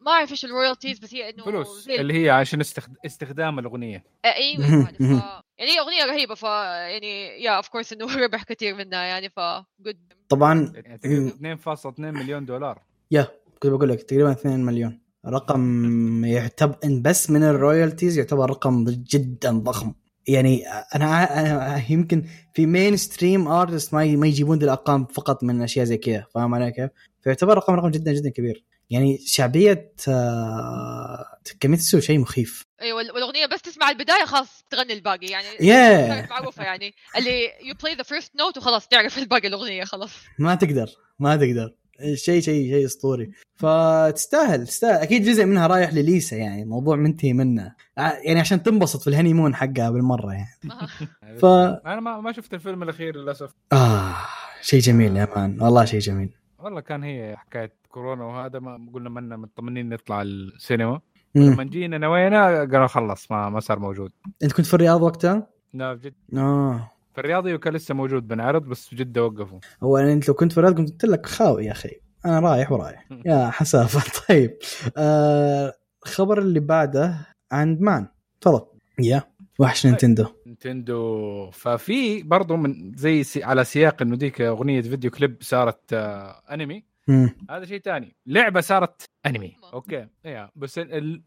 [0.00, 2.96] ما أعرف إيش ال royalties بس هي إنه فلوس اللي هي عشان استخد...
[3.06, 4.92] استخدام الأغنية آه، أيوه هذا.
[5.20, 5.42] ف...
[5.58, 9.40] يعني هي أغنية رهيبة ف يعني yeah of course إنه ربح كثير منها يعني ف
[9.80, 13.26] good طبعا يعني تقريباً 2.2 مليون دولار yeah
[13.62, 18.84] كنت بقول لك تقريبا 2 مليون رقم يعتبر إن بس من ال royalties يعتبر رقم
[18.84, 19.94] جدا ضخم
[20.28, 25.84] يعني أنا أنا يمكن في mainstream artist ما ما يجيبون ذي الأرقام فقط من أشياء
[25.84, 26.90] زي كذا فاهم علي كيف؟
[27.22, 28.64] فيعتبر رقم رقم جدا جدا كبير.
[28.90, 31.24] يعني شعبية آه،
[31.60, 32.62] Kimetsu شيء مخيف.
[32.82, 35.26] أيوه وال- والأغنية بس تسمع البداية خلاص تغني الباقي.
[35.26, 36.30] يعني Yeah.
[36.30, 36.94] معروفة يعني.
[37.16, 40.10] اللي you play the first note وخلاص تعرف الباقي الأغنية خلاص.
[40.38, 41.74] ما تقدر ما تقدر.
[42.14, 43.30] شيء شيء شيء أسطوري.
[43.56, 45.02] فتستاهل تستاهل.
[45.02, 47.74] أكيد جزء منها رايح لليسا يعني الموضوع منتهي منه.
[47.98, 50.58] ع- يعني عشان تنبسط في ال honeymoon حقها بالمرة يعني.
[51.40, 53.50] ف أنا ما ما شفت الفيلم الأخير للأسف.
[53.72, 54.16] آه
[54.62, 55.62] شيء جميل يا مان.
[55.62, 56.30] والله شيء جميل.
[56.58, 61.00] والله كان هي حكاية كورونا وهذا ما قلنا منا مطمنين نطلع السينما.
[61.34, 64.12] لما جينا نوينا قالوا خلص ما ما صار موجود.
[64.42, 66.90] أنت كنت في الرياض وقتها؟ لا بجد آه.
[67.14, 69.58] في الرياضي وكان لسه موجود بنعرض بس في جدة وقفوا.
[69.82, 72.00] هو أنا أنت لو كنت في الرياض كنت قلت لك خاوي يا أخي.
[72.24, 73.06] أنا رايح ورايح.
[73.26, 74.00] يا حسافة.
[74.28, 74.58] طيب.
[74.96, 75.72] آه
[76.06, 78.06] الخبر اللي بعده عند مان.
[78.40, 78.66] تفضل.
[78.98, 79.22] يا.
[79.58, 80.26] وحش نينتندو.
[80.46, 81.50] نينتندو.
[81.50, 86.84] ففي برضه من زي سي على سياق إنه ديك أغنية فيديو كليب صارت آه أنمي.
[87.08, 87.36] مم.
[87.50, 89.56] هذا شيء ثاني لعبة صارت أنمي.
[89.74, 90.06] okay.
[90.24, 91.22] yeah بس ال...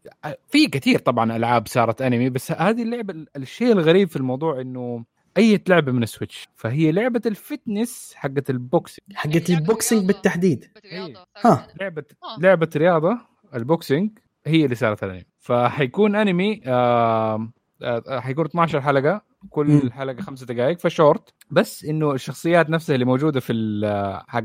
[0.48, 5.04] في كثير طبعا ألعاب صارت أنمي بس هذه اللعبة ال- الشيء الغريب في الموضوع إنه
[5.38, 9.12] أي لعبة من ال Switch فهي لعبة ال fitness حقت ال boxing.
[9.14, 10.06] حقت لعبة ال boxing.
[10.06, 10.70] بالتحديد.
[10.92, 11.26] رياضة.
[11.44, 11.68] ها.
[11.80, 12.40] لعبه آه.
[12.40, 13.18] لعبة رياضة
[13.54, 14.10] ال boxing
[14.46, 17.48] هي اللي صارت الانمي فحيكون أنمي آه
[17.82, 19.92] آه حيكون 12 حلقة كل.
[19.92, 24.44] حلقة خمسة دقائق فشورت بس إنه الشخصيات نفسها اللي موجودة في ال- حق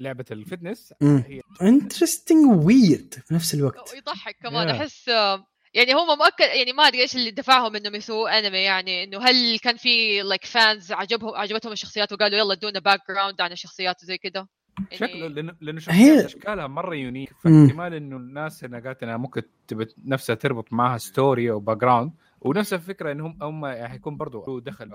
[0.00, 0.94] لعبة ال fitness.
[1.02, 4.70] هي interesting weird في نفس الوقت ويضحك كمان Yeah.
[4.80, 9.04] أحس آه، يعني هم مؤكد يعني ما أدري إيش اللي دفعهم إنهم يسووا انمي يعني
[9.04, 14.02] إنه هل كان في like fans عجبهم عجبتهم الشخصيات وقالوا يلا ادونا background عن الشخصيات
[14.02, 14.46] وزي كذا
[14.78, 17.30] يعني شكله لأنه لأنه هي- شخصيات أشكالها مرة unique.
[17.44, 19.42] فاحتمال إنه الناس هنا قالت إنها ممكن
[20.04, 24.90] نفسها تربط معها story أو background ونفس الفكرة انهم هم حيكون برضو دخل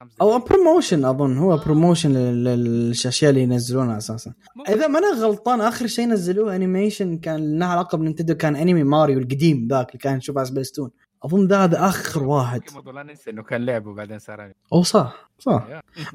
[0.00, 0.38] خمس أو.
[0.38, 4.32] promotion أظن هو promotion للأشياء اللي ينزلونها أساسا.
[4.68, 9.18] إذا ما أنا غلطان آخر شيء نزلوه animation كان له علاقة بنينتندو كان انمي ماريو
[9.18, 10.90] القديم ذاك اللي كان نشوفه على سبيستون
[11.24, 12.62] أظن ذا هذا آخر واحد.
[12.94, 15.66] لا ننسى إنه كان لعبه وبعدين صار أو صح صح.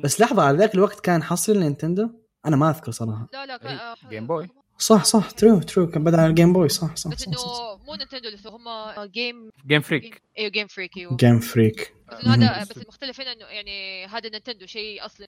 [0.03, 2.09] بس لحظة على ذاك الوقت كان حصري لنينتندو
[2.45, 3.27] أنا ما أذكر صراحة.
[3.33, 4.49] لا لا كان- إيه، آه، Game Boy.
[4.77, 7.37] صح صح true true كان بدأ على ال Game Boy صح صح بس صح, إنه
[7.37, 11.15] صح, مو نينتندو اللي هم Game Game Freak أيوه Game Freak أيوه.
[11.15, 15.27] Game Freak بس هذا بس المختلف هنا إنه يعني هذا نينتندو شيء أصلي.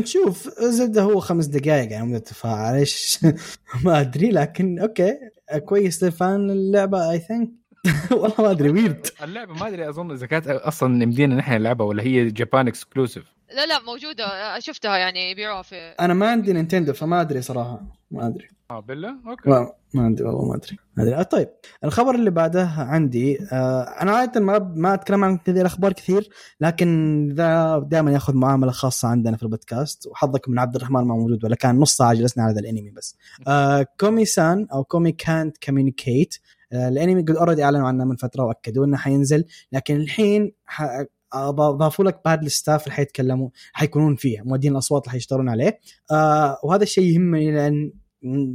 [0.00, 3.18] نشوف زبدة هو خمس دقائق يعني مدة تفاعل إيش؟
[3.84, 5.18] ما أدري لكن okay
[5.64, 7.50] كويس لل fan اللعبة I think
[8.10, 12.02] والله ما أدري weird اللعبة ما أدري أظن إذا كانت أصلا يمدينا نحن نلعبها ولا
[12.02, 17.20] هي Japan exclusive لا لا موجودة شفتها يعني يبيعوها في أنا ما عندي نينتندو فما
[17.20, 18.53] أدري صراحة ما أدري.
[18.74, 19.50] آه بالله okay.
[19.50, 20.76] ما, ما عندي والله ما أدري.
[20.96, 21.14] ما أدري.
[21.14, 21.48] آه، طيب.
[21.84, 26.28] الخبر اللي بعده عندي آه أنا عادة ما ما أتكلم عن هذه الأخبار كثير
[26.60, 31.44] لكن ذا دائما يأخذ معاملة خاصة عندنا في البودكاست وحظك من عبد الرحمن ما موجود
[31.44, 33.16] ولا كان نص ساعة جلسنا على هذا الأنمي بس.
[33.48, 36.34] آه كومي سان أو كومي كانت كوميونيكيت
[36.72, 41.04] آه الأنمي قد already أعلنوا عنه من فترة وأكدوا إنه حينزل لكن الحين ح...
[41.50, 45.78] ضافوا لك بعد ال staff اللي حيتكلموا حيكونون فيه مؤدين الأصوات اللي حيشتغلون عليه.
[46.10, 47.92] آه وهذا الشيء يهمني لأن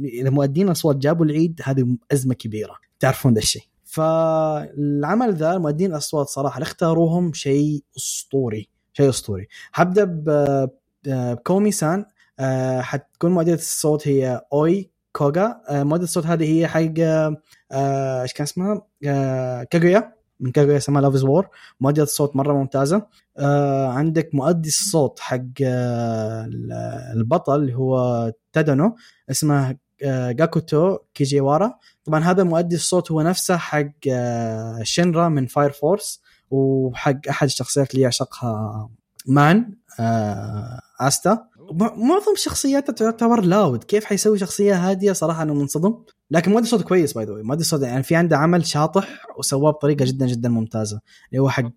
[0.04, 2.76] إذا مؤدين الاصوات جابوا العيد هذه أزمة كبيرة.
[3.00, 3.62] تعرفون ذا الشيء.
[3.84, 9.48] فالعمل ذا مؤدين الأصوات صراحة اللي اختاروهم شيء أسطوري شيء أسطوري.
[9.72, 10.22] حبدا
[11.04, 12.04] بكومي سان
[12.38, 15.60] آه، حتكون مؤدية الصوت هي أوي كوغا.
[15.68, 16.94] آه، مؤدية الصوت هذه هي حق
[17.72, 20.19] آه، إيش كان اسمها؟ آه، كاغويا.
[20.40, 21.48] من كاغويا اسمها Love War
[21.80, 23.06] مؤدية الصوت مرة ممتازة.
[23.38, 26.48] آه، عندك مؤدي الصوت حق آه،
[27.14, 28.96] البطل اللي هو تادانو
[29.30, 31.74] اسمه آه، جاكوتو كيجيوارا.
[32.04, 37.90] طبعا هذا مؤدي الصوت هو نفسه حق آه، شينرا من Fire Force وحق أحد الشخصيات
[37.90, 38.90] اللي يعشقها
[39.26, 41.46] مان آه، آستا.
[41.96, 45.94] معظم شخصياته تعتبر loud كيف حيسوي شخصية هادية؟ صراحة أنا منصدم.
[46.30, 50.04] لكن مؤدي الصوت كويس by the مؤدي الصوت يعني في عنده عمل شاطح وسواه بطريقة
[50.04, 51.70] جدا جدا ممتازة اللي هو حق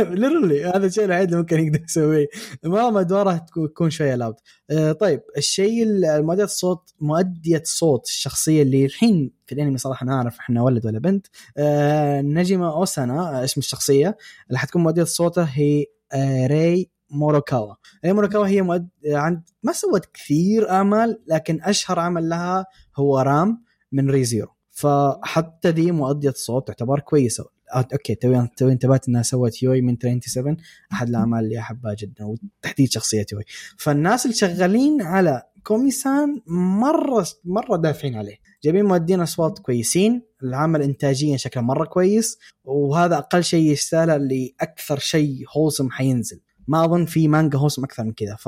[0.00, 2.26] ليرلي هذا الشيء الوحيد اللي ممكن يقدر يسويه.
[2.64, 4.34] معظم ادواره تكون- شوية loud
[4.70, 10.38] آه، طيب الشيء ال- مؤدية الصوت مؤدية صوت الشخصية اللي الحين في الأنمي صراحة نعرف
[10.38, 14.16] إحنا ولد ولا بنت آه، نجمة أوسانا آه، اسم الشخصية
[14.48, 17.74] اللي حتكون مؤدية صوته هي آه، ري موروكاوا.
[18.04, 18.88] ري موروكاوا هي مؤد...
[19.06, 22.66] عند ما سوت كثير اعمال لكن أشهر عمل لها
[22.96, 24.48] هو رام من Re:Zero.
[24.70, 27.44] فحتى دي مؤدية صوت تعتبر كويسة.
[27.74, 30.56] آه، okay توي توي انتبهت إنها سوت يوي من 27
[30.92, 33.44] أحد الأعمال اللي أحبها جدا وتحديد شخصية يوي
[33.76, 38.36] فالناس اللي شغالين على كوميسان مرة مرة دافعين عليه.
[38.64, 45.44] جايبين مؤدين أصوات كويسين العمل انتاجيا شكله مرة كويس وهذا أقل شيء يستاهل لاكثر شيء
[45.56, 46.40] wholesome حينزل.
[46.68, 48.36] ما أظن في مانجا wholesome أكثر من كذا.
[48.36, 48.46] ف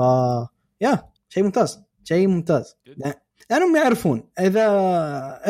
[0.81, 2.75] yeah شيء ممتاز شيء ممتاز.
[2.97, 4.23] لا- لأنهم يعرفون.
[4.39, 4.67] إذا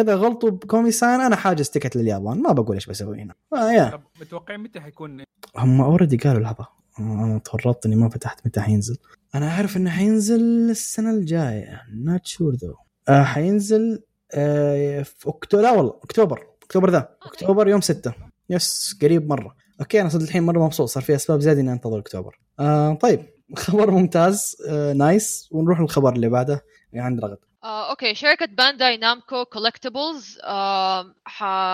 [0.01, 2.41] إذا غلطوا بكومي سان أنا حاجز ticket لليابان.
[2.41, 3.34] ما بقول إيش بسوي هنا.
[3.53, 5.23] آه yeah متوقعين متى حيكون؟
[5.58, 6.67] هم already قالوا لحظة.
[6.99, 8.97] أنا تورطت اني ما فتحت متى حينزل.
[9.36, 11.82] أنا أعرف إنه حينزل السنة الجاية.
[11.93, 12.75] not sure though
[13.23, 14.03] حينزل
[14.34, 16.47] آه في اكتوبر لا والله أكتوبر.
[16.63, 17.10] أكتوبر ذا.
[17.23, 18.13] أكتوبر يوم 6
[18.49, 19.55] yes قريب مرة.
[19.80, 22.39] okay أنا صرت الحين مرة مبسوط صار في أسباب زيادة إني أنتظر أكتوبر.
[22.60, 23.26] آه طيب
[23.63, 26.65] خبر ممتاز آه nice ونروح للخبر اللي بعده.
[26.96, 27.38] عند رغد.
[27.63, 28.15] آه، okay.
[28.15, 31.13] شركة بانداي نامكو Collectibles آه،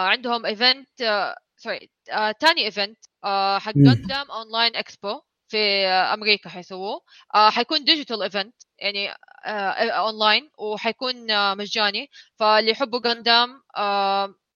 [0.08, 3.74] عندهم event آه، sorry آه، تاني event آه، حق.
[3.75, 7.02] Gundam Online Expo في آه، أمريكا حيسووه
[7.36, 9.10] آه، حيكون digital event يعني
[9.46, 12.10] آه، اونلاين وحيكون آه، مجاني.
[12.39, 13.50] فاللي يحبوا جاندام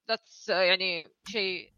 [0.09, 1.71] that's يعني شيء.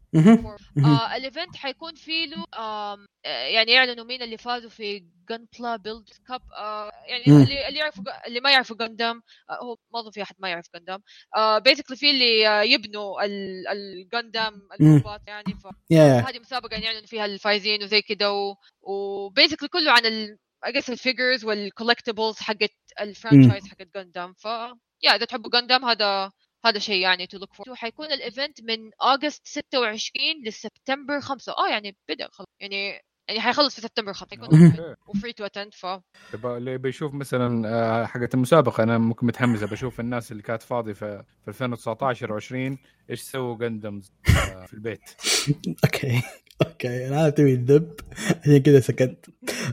[0.84, 4.98] آه ال event حيكون فيه له آه يعني يعلنوا مين اللي فازوا في
[5.30, 7.42] Gunpla Builders Cup آه يعني مم.
[7.42, 10.66] اللي اللي يعرفوا اللي ما يعرفوا جندام آه هو ما أظن في أحد ما يعرف
[10.74, 11.00] جندام
[11.36, 16.20] آه basically في اللي يبنوا ال- الجندام الروبوت يعني ف yeah yeah.
[16.20, 18.28] هذه مسابقة يعني يعلنوا فيها الفايزين وزي كذا
[18.80, 22.70] و basically كله عن ال I guess ال figures وال collectibles حقت
[23.00, 24.44] ال franchise حقت جاندام ف
[25.02, 26.30] yeah إذا تحبوا جاندام هذا
[26.64, 30.08] هذا شيء يعني to look for حيكون ال event من اغسطس 26
[30.46, 34.48] لسبتمبر 5 آه يعني بدأ خلص يعني يعني حيخلص في سبتمبر 5 حيكون.
[35.06, 35.86] و free to attend ف
[36.44, 39.62] اللي بيشوف مثلا آه، حقت المسابقة أنا ممكن متحمس.
[39.62, 42.78] بشوف الناس اللي كانت فاضية في في 2019 و20
[43.10, 44.12] إيش سووا جندمز
[44.66, 45.00] في البيت؟
[45.84, 46.22] Okay.
[46.66, 47.08] Okay.
[47.08, 48.00] أنا تبي الذب
[48.42, 49.26] عشان كذا سكت.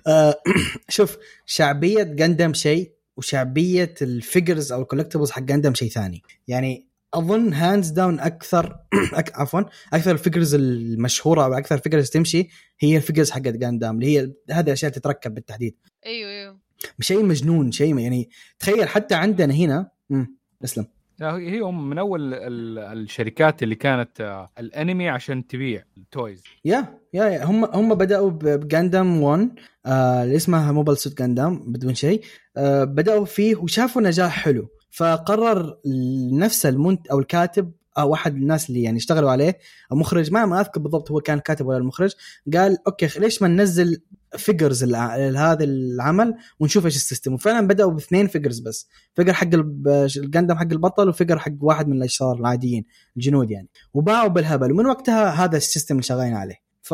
[0.08, 0.36] آه
[0.90, 6.22] شوف شعبية جندم شيء وشعبية ال figures أو ال collectibles حق جندم شيء ثاني.
[6.48, 8.80] يعني أظن hands down أكثر
[9.14, 9.62] أك عفوا
[9.94, 14.34] أكثر ال figures المشهورة أو أكثر figures تمشي هي ال figures حقت جاندام اللي هي
[14.52, 15.76] هذه الأشياء تتركب بالتحديد.
[16.06, 16.60] أيوه أيوه.
[17.00, 18.30] شيء مجنون شيء يعني
[18.60, 20.38] تخيل حتى عندنا هنا مم.
[20.64, 20.86] اسلم.
[21.22, 26.44] هي هم من أول ال- الشركات اللي كانت آه، الأنمي عشان تبيع ال toys.
[26.66, 29.50] yeah yeah هم هم بدأوا بجاندام 1
[29.86, 32.22] آه اللي اسمها موبايل سوت جاندام بدون شيء
[32.58, 34.68] آه بدأوا فيه وشافوا نجاح حلو.
[34.92, 35.78] فقرر
[36.34, 39.58] نفس المنت أو الكاتب أو احد الناس اللي يعني اشتغلوا عليه
[39.92, 42.12] المخرج ما ما أذكر بالضبط هو كان كاتب ولا المخرج
[42.54, 44.02] قال okay ليش ما ننزل
[44.38, 44.84] figures
[45.36, 47.34] هذا العمل ونشوف إيش ال system.
[47.34, 48.88] وفعلا بدأوا باثنين figures بس.
[49.16, 52.86] figure حق الجندم حق البطل و figure حق واحد من الأشرار العاديين
[53.18, 53.68] الجنود يعني.
[53.94, 54.72] وباعوا بالهبل.
[54.72, 56.56] ومن وقتها هذا ال system اللي شغالين عليه.
[56.82, 56.94] ف...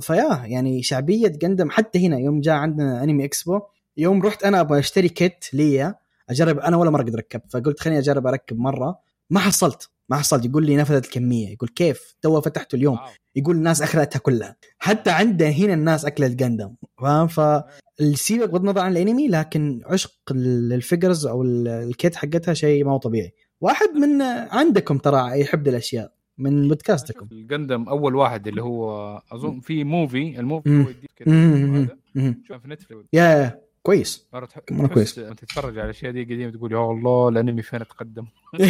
[0.00, 3.60] ف yeah يعني شعبية جندم حتى هنا يوم جاء عندنا انمي اكسبو
[3.96, 5.94] يوم رحت أنا أبغى أشتري kit لي
[6.30, 7.52] أجرب أنا ولا مرة قد ركبت.
[7.52, 8.98] فقلت خليني أجرب أركب مرة.
[9.30, 9.90] ما حصلت.
[10.12, 11.48] ما حصلت يقول لي نفدت الكمية.
[11.48, 12.98] يقول كيف؟ تو فتحتوا اليوم.
[13.36, 14.56] يقول الناس اكلتها كلها.
[14.78, 21.26] حتى عندنا هنا الناس اكلت جندم فاهم؟ فالسيبك بغض النظر عن الأنمي لكن عشق الفيجرز
[21.26, 23.32] أو ال- الكيت حقتها شيء ما هو طبيعي.
[23.60, 27.28] واحد من عندكم ترى يحب الأشياء من بودكاستكم.
[27.32, 30.80] الجندم أول واحد اللي هو أظن في موفي الموفي.
[30.80, 30.84] هو
[31.16, 34.26] كذا في نتفلكس يا كويس.
[34.32, 35.18] مرة تحس- كويس.
[35.18, 38.26] أنت تتفرج على الأشياء دي قديمه تقول يا الله الأنمي فين تقدم؟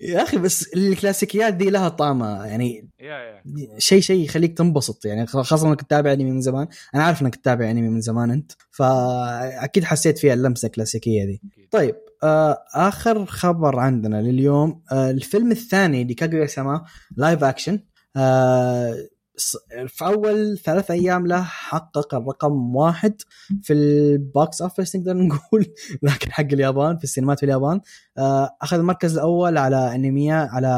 [0.00, 3.42] يا أخي بس الكلاسيكيات دي لها طعمة يعني يا يا.
[3.78, 6.68] شيء شيء يخليك تنبسط يعني خاصة إنك تتابع أنمي من زمان.
[6.94, 11.42] أنا عارف إنك تتابع أنمي من زمان أنت فاكيد حسيت فيها اللمسة الكلاسيكية دي.
[11.70, 16.84] طيب آه آخر خبر عندنا لليوم آه الفيلم الثاني لكاغويا سما
[17.16, 17.80] live action
[18.16, 18.96] آه
[19.86, 23.22] في أول ثلاث أيام له حقق الرقم واحد
[23.62, 25.66] في ال box office نقدر نقول
[26.02, 27.80] لكن حق اليابان في السينمات في اليابان.
[28.18, 30.68] آه أخذ المركز الأول على انميات على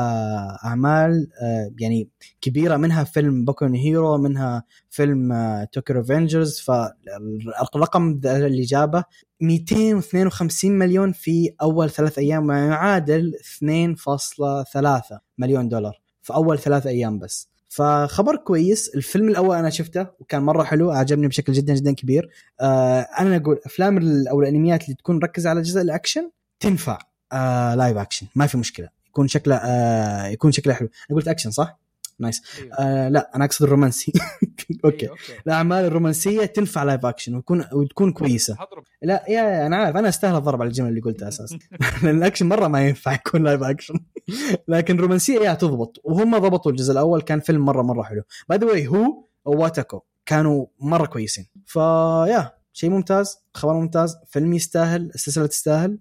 [0.64, 2.08] أعمال آه يعني
[2.40, 9.04] كبيرة منها فيلم بوكو نو هيرو منها فيلم آه توكيو ريفنجرز فالرقم اللي جابه
[9.40, 17.18] 252 مليون في أول ثلاث أيام ما يعادل 2.3 مليون دولار في أول ثلاث أيام
[17.18, 17.57] بس.
[17.78, 18.88] فخبر كويس.
[18.94, 22.30] الفيلم الأول أنا شفته وكان مرة حلو عجبني بشكل جدا جدا كبير.
[22.60, 26.98] آه أنا أقول أفلام أو الأنميات اللي تكون مركزه على جزء الأكشن تنفع
[27.32, 28.88] آه live action ما في مشكلة.
[29.08, 30.88] يكون شكله آه يكون شكله حلو.
[31.10, 31.78] أنا قلت اكشن صح؟
[32.20, 32.74] nice أيوه.
[32.78, 34.12] آه لا أنا أقصد الرومانسي.
[34.84, 35.02] okay.
[35.02, 35.32] أيوه، okay.
[35.46, 38.54] الأعمال الرومانسية تنفع live action وتكون وتكون كويسة.
[38.54, 39.96] حضرب لا yeah, yeah أنا عارف.
[39.96, 41.58] أنا أستاهل الضرب على الجمله اللي قلتها أساسا.
[42.02, 43.94] لأن الأكشن مرة ما ينفع يكون live action
[44.68, 46.00] لكن رومانسية yeah تضبط.
[46.04, 48.22] وهم ضبطوا الجزء الأول كان فيلم مرة مرة حلو.
[48.48, 51.46] by the way هو وotaku كانوا مرة كويسين.
[51.66, 55.98] ف yeah شيء ممتاز خبر ممتاز فيلم يستاهل السلسلة تستاهل.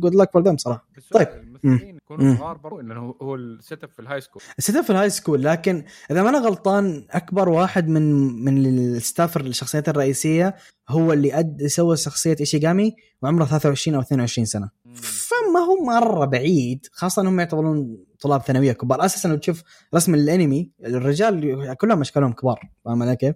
[0.00, 0.88] good luck for them صراحة.
[1.12, 1.28] طيب.
[1.28, 2.36] الممثلين يكونوا.
[2.36, 5.24] صغار برضو لأنه هو- ال setup في ال high school ال set في ال high
[5.24, 8.02] school لكن إذا ما أنا غلطان أكبر واحد من
[8.44, 10.54] من ال staff الشخصيات الرئيسية
[10.88, 14.70] هو اللي أد سوى شخصية إيشيغامي وعمره 23 أو 22 سنة.
[14.94, 19.04] فما هو مرة بعيد خاصة إنهم يعتبرون طلاب ثانوية كبار.
[19.04, 19.62] أساسا لو تشوف
[19.94, 23.34] رسم الأنمي الرجال كلهم أشكالهم كبار فاهم علي كيف؟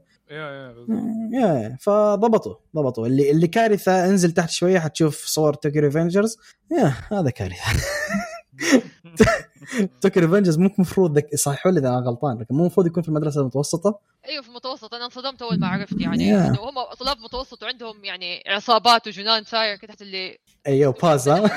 [1.33, 3.07] yeah فضبطوا ضبطوا.
[3.07, 6.37] اللي اللي كارثة انزل تحت شوية حتشوف صور توكي ريفنجرز
[6.73, 7.63] yeah هذا كارثة.
[10.01, 11.35] توكي ريفنجرز مو المفروض ذك...
[11.35, 13.99] صححوا لي إذا أنا غلطان لكن مو المفروض يكون في المدرسة المتوسطة.
[14.29, 16.31] أيوه في المتوسط أنا انصدمت أول ما عرفت يعني.
[16.33, 16.47] Yeah.
[16.47, 21.41] انه هم طلاب متوسط وعندهم يعني عصابات وجنان ساير كده تحت اللي أيوه باز ها؟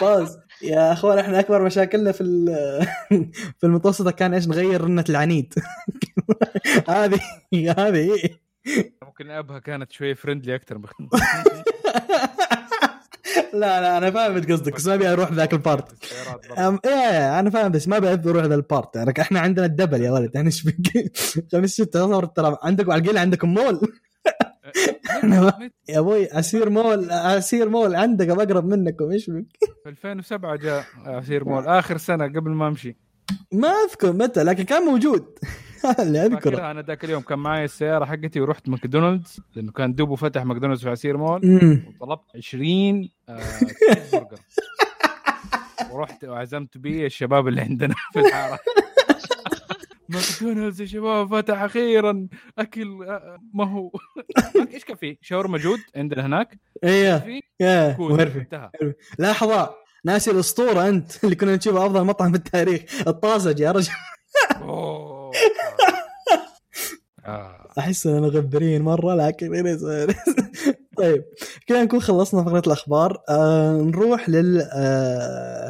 [0.00, 0.38] باز.
[0.62, 2.86] يا أخوان إحنا أكبر مشاكلنا في ال-
[3.58, 5.54] في المتوسطة كان إيش؟ نغير رنة العنيد.
[6.88, 7.20] هذه
[7.78, 8.10] هذه.
[9.02, 10.78] ممكن أبها كانت شوية friendly أكثر
[13.52, 16.04] لا لا أنا فاهم إيش قصدك بس ما أبي أروح ذاك ال part.
[16.58, 18.96] أم إيه أنا فاهم بس ما بحب أروح ذا ال part.
[18.96, 21.12] يعني إحنا عندنا الدبل يا ولد إحنا إيش بك؟
[21.52, 23.80] خمس ست تصور ترى عندكم على القليل عندكم مول.
[25.88, 29.46] يا أبوي عسير مول عسير مول عندك أقرب منكم إيش بك؟
[29.84, 32.96] في 2007 جاء عسير مول آخر سنة قبل ما أمشي.
[33.52, 35.38] ما أذكر متى لكن كان موجود.
[36.02, 40.44] اللي اذكره أنا ذاك اليوم كان معي السيارة حقتي ورحت ماكدونالدز لأنه كان دوبه فتح
[40.44, 41.40] ماكدونالدز في عسير مول.
[42.00, 44.38] وطلبت 20 آه، تشيز برجر
[45.92, 48.58] ورحت وعزمت بي الشباب اللي عندنا في الحارة.
[50.08, 53.90] ماكدونالدز يا شباب فتح أخيرا أكل آه، ما هو.
[54.74, 56.58] إيش كان في؟ شاورما جود عندنا هناك؟
[57.98, 58.38] مهرفي.
[58.38, 58.70] انتهى.
[59.18, 62.82] لحظة ناسي الأسطورة أنت اللي كنا نشوفه أفضل مطعم في التاريخ.
[63.06, 63.92] الطازج يا رجل.
[64.62, 65.21] أوه.
[67.26, 67.68] آه.
[67.78, 69.76] أحس اننا غبرين مرة لكن
[70.96, 71.24] طيب
[71.66, 73.22] كذا نكون خلصنا فقرة الأخبار.
[73.28, 74.68] آه نروح لل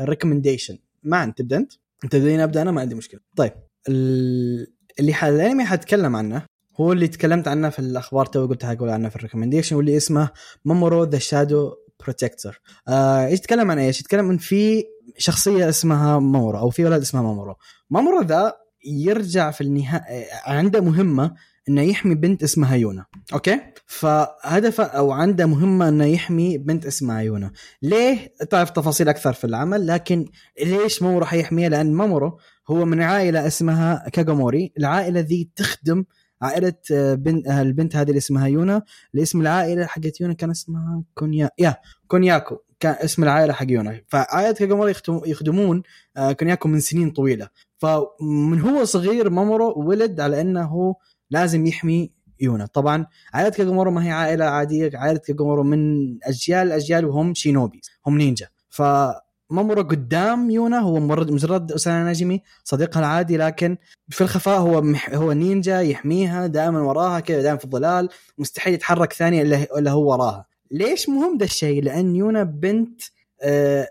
[0.08, 1.72] recommendation ما انت تبدأ أنت؟
[2.04, 3.20] أنت أبدأ أنا؟ ما عندي مشكلة.
[3.36, 3.52] طيب
[3.88, 4.66] ال-
[5.00, 6.42] اللي الانمي حتكلم عنه
[6.80, 10.30] هو اللي تكلمت عنه في الأخبار تو قلت حقول عنه في ال recommendation واللي اسمه
[10.64, 14.84] مامورو the Shadow Protector إيش يتكلم عن إيش؟ يتكلم عن في
[15.18, 17.54] شخصية اسمها مامورو أو في ولد اسمه مامورو
[17.90, 21.34] مامورو ذا يرجع في النهاية عنده مهمة
[21.68, 27.52] إنه يحمي بنت اسمها يونا okay؟ فهدفه أو عنده مهمة إنه يحمي بنت اسمها يونا.
[27.82, 30.26] ليه؟ تعرف تفاصيل أكثر في العمل لكن
[30.64, 32.38] ليش مامورو حيحميها لأن مامورو
[32.70, 34.72] هو من عائلة اسمها كاغاموري.
[34.78, 36.04] العائلة ذي تخدم
[36.42, 38.82] عائلة آه، بنت البنت هذه اللي اسمها يونا
[39.14, 42.58] اللي اسم العائلة حقت يونا كان اسمها كونيا يا كونياكو.
[42.82, 45.82] كان اسم العائلة حق يونا فعائلة كاغاموري يخدم- يخدمون
[46.16, 47.48] آه، كونياكو من سنين طويلة.
[47.78, 50.94] فمن هو صغير مامورو ولد على أنه
[51.30, 52.66] لازم يحمي يونا.
[52.66, 54.90] طبعا عائلة كاغامورو ما هي عائلة عادية.
[54.94, 55.78] عائلة كاغامورو من
[56.24, 58.46] أجيال الاجيال وهم شينوبي هم نينجا.
[58.70, 63.76] فمامورو قدام يونا هو مجرد مجرد osananajimi صديقها العادي لكن
[64.08, 69.12] في الخفاء هو مح هو نينجا يحميها دائما وراها كذا دائما في الظلال مستحيل يتحرك
[69.12, 70.51] ثانية إلا هو وراها.
[70.72, 73.00] ليش مهم ده الشيء؟ لأن يونا بنت
[73.42, 73.88] آه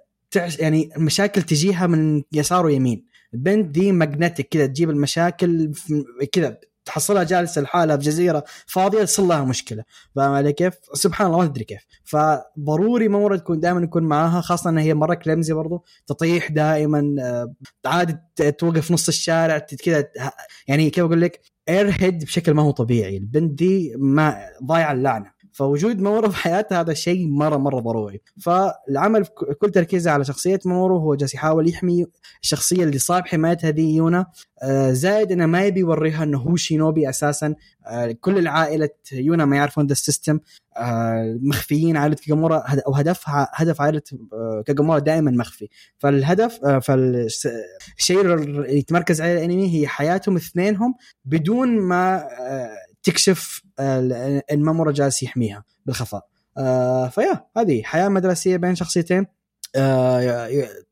[0.59, 3.05] يعني المشاكل تجيها من يسار ويمين.
[3.33, 5.71] البنت دي ماجنتيك كذا تجيب المشاكل
[6.31, 9.83] كذا تحصلها جالسة لحالها في جزيرة فاضية تصير لها مشكلة.
[10.15, 11.85] فاهم علي كيف؟ سبحان الله ما تدري كيف.
[12.03, 15.83] فضروري مامورا تكون دائما يكون معاها خاصة انها هي مرة كلمزي برضو.
[16.07, 17.53] تطيح دائما آه،
[17.85, 18.17] عادي
[18.57, 20.07] توقف نص الشارع كذا
[20.67, 23.17] يعني كيف أقول لك؟ airhead بشكل ما هو طبيعي.
[23.17, 25.40] البنت دي ما ضايعة اللعنة.
[25.53, 28.21] فوجود مامورو في حياتها هذا شيء مرة مرة ضروري.
[28.41, 29.25] فالعمل
[29.61, 32.05] كل تركيزه على شخصية مامورو هو جالس يحاول يحمي
[32.43, 34.25] الشخصية اللي صاب حمايتها ذي يونا.
[34.63, 37.55] آه، زائد إنه ما يبي يوريها إنه هو شينوبي أساسا.
[37.87, 40.39] آه، كل العائلة يونا ما يعرفون ذا ال system
[40.77, 42.93] آه، مخفيين عائلة كاغامورا هد- أو
[43.55, 44.01] هدف عائلة
[44.65, 45.67] كاغامورا دائما مخفي.
[45.97, 52.27] فالهدف فالشيء اللي يتمركز عليه الأنمي هي حياتهم اثنينهم بدون ما
[53.03, 53.61] تكشف
[54.51, 56.27] ان مامورا جالس يحميها بالخفاء.
[56.57, 59.25] آه، ف yeah هذه حياة مدرسية بين شخصيتين.
[59.75, 60.49] آه،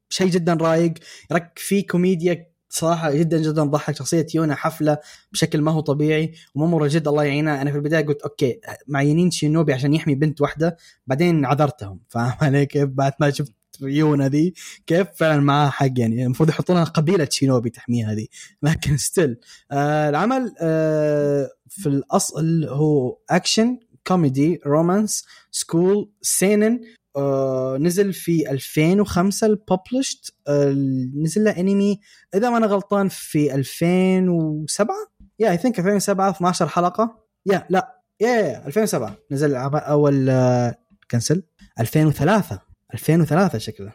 [0.10, 0.94] شيء جدا رايق
[1.32, 4.98] يرك فيه كوميديا صراحة جدا جدا ضحك شخصية يونا حفلة
[5.32, 6.34] بشكل ما هو طبيعي.
[6.56, 10.78] ومامورا جد الله يعينها أنا في البداية قلت okay معينين شينوبي عشان يحمي بنت واحدة.
[11.08, 12.00] بعدين عذرتهم.
[12.08, 14.54] فاهم علي كيف؟ بعد ما شفت يونا ذي
[14.88, 18.30] كيف فعلا معاها حق يعني؟ المفروض يحطون لها قبيلة شينوبي تحميها ذي
[18.64, 19.38] لكن still
[19.72, 26.80] آه العمل آه في الأصل هو action comedy romance school seinen
[27.16, 30.72] آه نزل في 2005 ال published آه
[31.16, 32.00] نزل له انمي
[32.36, 34.96] إذا ما أنا غلطان في 2007
[35.40, 37.26] yeah I think 2007 12 حلقة.
[37.46, 40.76] yeah لا yeah, yeah 2007 نزل أول آه
[41.12, 41.44] كنسل
[41.80, 43.94] 2003 2003 شكله.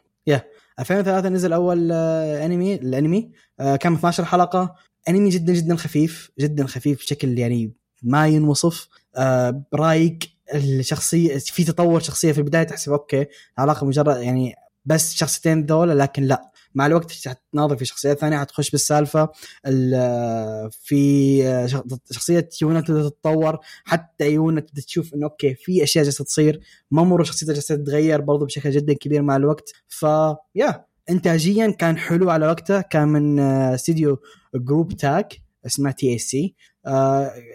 [0.78, 4.74] 2003 نزل أول آه، أنمي الأنمي آه، كان 12 حلقة.
[5.08, 7.72] أنمي جدا جدا خفيف جدا خفيف بشكل يعني
[8.02, 8.88] ما ينوصف.
[9.16, 10.18] آه، رايق
[10.54, 13.26] الشخصية في تطور شخصية في البداية تحسب أوكي
[13.58, 16.50] علاقة مجرد يعني بس شخصيتين ذولا لكن لا.
[16.74, 19.28] مع الوقت حتناظر في شخصيات ثانية حتخش بالسالفة
[19.66, 26.04] ال- في شخ- شخصية يونا تبدأ تتطور حتى يونا تبدأ تشوف إنه okay في أشياء
[26.04, 26.60] جالسة تصير.
[26.90, 29.72] مامورو شخصيته جالسة تتغير برضو بشكل جدا كبير مع الوقت.
[29.88, 30.06] ف
[30.54, 32.80] yeah انتاجيا كان حلو على وقته.
[32.80, 34.18] كان من آه، استديو
[34.54, 35.34] Group TAC
[35.66, 36.54] اسمه T A C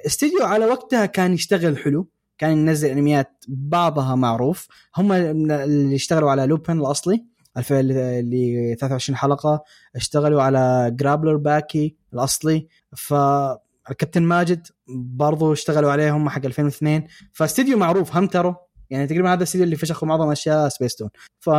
[0.05, 2.09] استديو على وقتها كان يشتغل حلو.
[2.37, 4.67] كان ينزل أنميات بعضها معروف.
[4.97, 7.25] هم اللي اشتغلوا على لوبن الأصلي.
[7.59, 9.63] الف- اللي 23 حلقة
[9.95, 12.67] اشتغلوا على Grappler Baki الأصلي.
[12.97, 18.55] فالكابتن ماجد برضو اشتغلوا عليه هم حق 2002 فاستديو معروف هم ترى
[18.89, 21.49] يعني تقريبا هذا الاستديو اللي فشخوا معظم أشياء سبيس تون ف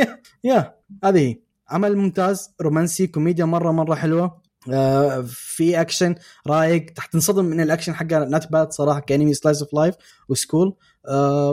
[0.44, 1.36] yeah هذه هي.
[1.68, 4.42] عمل ممتاز رومانسي كوميديا مرة مرة حلوة.
[4.72, 6.14] آه، في اكشن
[6.46, 9.94] رايق تنصدم من الاكشن حقه not bad صراحة كأنمي slice of life
[10.28, 10.76] و school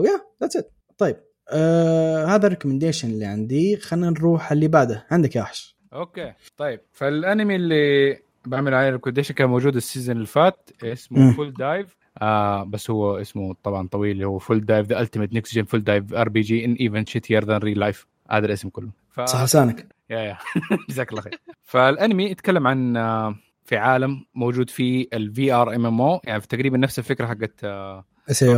[0.05, 1.15] yeah that's it طيب.
[1.49, 3.77] آه هذا ال recommendation اللي عندي.
[3.77, 5.05] خلينا نروح اللي بعده.
[5.11, 5.75] عندك يا وحش.
[5.93, 6.33] okay.
[6.57, 10.69] طيب فالأنمي اللي بعمل عليه recommendation كان موجود ال season اللي فات.
[10.83, 14.11] اسمه Full Dive آه بس هو اسمه طبعا طويل.
[14.11, 17.57] اللي هو Full Dive This Ultimate Next Gen Full Dive RPG is Even Shittier Than
[17.57, 18.89] Real Life هذا الاسم كله.
[19.09, 19.21] ف...
[19.21, 19.87] صح لسانك.
[20.09, 20.37] yeah yeah.
[20.89, 21.39] جزاك الله خير.
[21.63, 23.35] فالأنمي يتكلم عن آه،
[23.65, 28.03] في عالم موجود فيه ال VRMMO يعني في تقريبا نفس الفكرة حقت Sword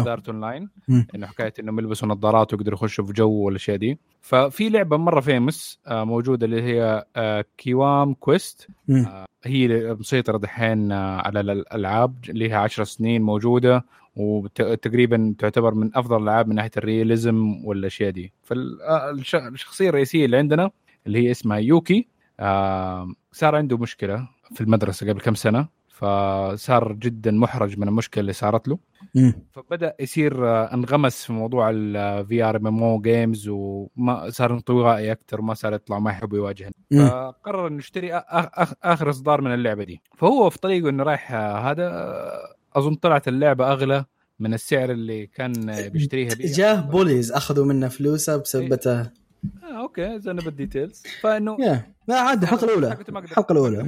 [0.04, 0.70] Art Online.
[1.16, 4.00] إنه حكاية انهم يلبسوا نظارات ويقدروا يخشوا في جو والأشياء دي.
[4.22, 9.06] ففي لعبة مرة famous آه، موجودة اللي هي آه، Kiwame Quest مم.
[9.06, 9.68] آه، هي
[10.00, 12.16] مسيطرة دحين آه، على الألعاب
[12.50, 13.86] هي 10 سنين موجودة
[14.16, 18.34] وتقريبا تعتبر من أفضل الألعاب من ناحية ال realism والأشياء دي.
[18.44, 20.72] فالشخصية الرئيسية اللي عندنا
[21.08, 22.08] اللي هي اسمها يوكي
[22.40, 25.68] آه، صار عنده مشكلة في المدرسة قبل كم سنة.
[25.96, 28.80] فصار جدا محرج من المشكلة اللي صارت له.
[29.16, 29.34] مم.
[29.52, 35.74] فبدأ يصير آه، انغمس في موضوع ال VRMMO games وما صار انطوائي أكثر وما صار
[35.74, 36.72] يطلع ما يحب يواجه.
[36.92, 38.16] فقرر إنه يشتري
[38.84, 40.02] آخر إصدار من اللعبة دي.
[40.18, 44.06] فهو في طريقه إنه رايح آه، هذا آه، أظن طلعت اللعبة أغلى
[44.40, 49.12] من السعر اللي كان آه، بيشتريها بيه جاه bullies أخذوا منه فلوسه بسبته
[49.64, 51.58] آه okay زين بال details فإنه
[52.08, 52.98] لا عادي الحلقة الأولى.
[53.10, 53.84] الحلقة الأولى.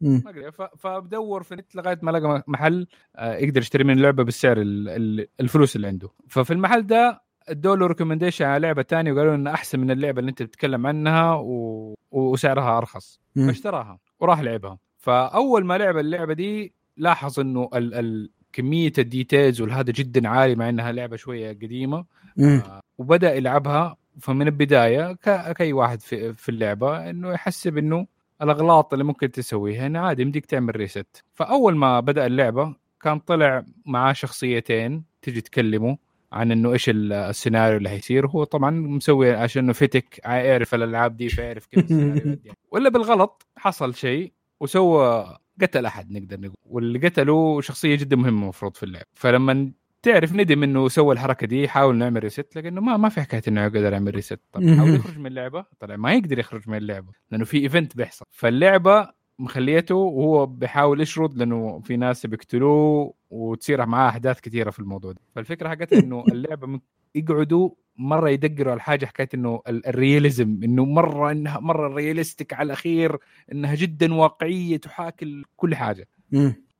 [0.00, 0.50] ما قدر.
[0.50, 2.86] ف- فبدور في النت لغاية ما لقى محل
[3.16, 6.08] آه، يقدر يشتري من اللعبه بالسعر ال- ال- الفلوس اللي عنده.
[6.28, 10.30] ففي المحل ده ادوا له recommendation على لعبة ثانية وقالوا انها أحسن من اللعبة اللي
[10.30, 11.94] أنت بتتكلم عنها و...
[12.10, 13.20] وسعرها أرخص.
[13.46, 14.78] فاشتراها وراح لعبها.
[14.98, 17.94] فأول ما لعب اللعبة دي لاحظ إنه ال...
[17.94, 18.30] ال...
[18.52, 22.04] كمية ال details والهذا جدا عالي مع إنها لعبة شوية قديمة.
[22.36, 22.62] مم.
[22.98, 25.12] وبدأ يلعبها فمن البداية.
[25.52, 28.06] كأي واحد في, في اللعبة إنه يحسب إنه
[28.42, 33.64] الأغلاط اللي ممكن تسويها إنه عادي يمديك تعمل reset فأول ما بدأ اللعبة كان طلع
[33.86, 35.98] معاه شخصيتين تجي تكلمه
[36.32, 41.16] عن إنه إيش ال- السيناريو اللي حيصير هو طبعا مسوي عشان إنه فتك يعرف الألعاب
[41.16, 42.38] دي فيعرف كيف السيناريو.
[42.72, 48.76] ولا بالغلط حصل شيء وسوى قتل أحد نقدر نقول واللي قتله شخصية جدا مهمة المفروض
[48.76, 49.72] في اللعب فلما
[50.02, 53.62] تعرف ندم انه سوى الحركة دي حاول نعمل reset لكنه ما ما في حكاية إنه
[53.64, 54.68] يقدر يعمل reset طب.
[54.76, 58.24] حاول يخرج من اللعبة؟ طلع ما يقدر يخرج من اللعبة لأنه في event بيحصل.
[58.30, 65.12] فاللعبة مخليته وهو بيحاول يشرد لأنه في ناس بيقتلوه وتصير معاه أحداث كثيرة في الموضوع
[65.12, 65.20] ده.
[65.34, 66.80] فالفكرة حقتها إنه اللعبة
[67.14, 72.52] يقعدوا مرة يدقروا على حاجة حكايه إنه ال- ال realism إنه مرة انها مرة realistic
[72.54, 73.16] على الأخير
[73.52, 76.08] إنها جدا واقعية تحاكي كل حاجة.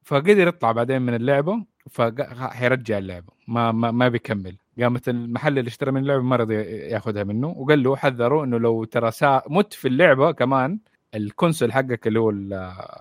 [0.05, 3.33] فقدر يطلع بعدين من اللعبة فحيرجع اللعبة.
[3.49, 4.57] ما ما, ما بيكمل.
[4.81, 8.85] قامت المحل اللي اشترى من اللعبة ما رضي ياخذها منه وقال له حذره إنه لو
[8.85, 9.43] ترى سا...
[9.51, 10.79] مت في اللعبة كمان
[11.15, 12.31] ال console حقك اللي هو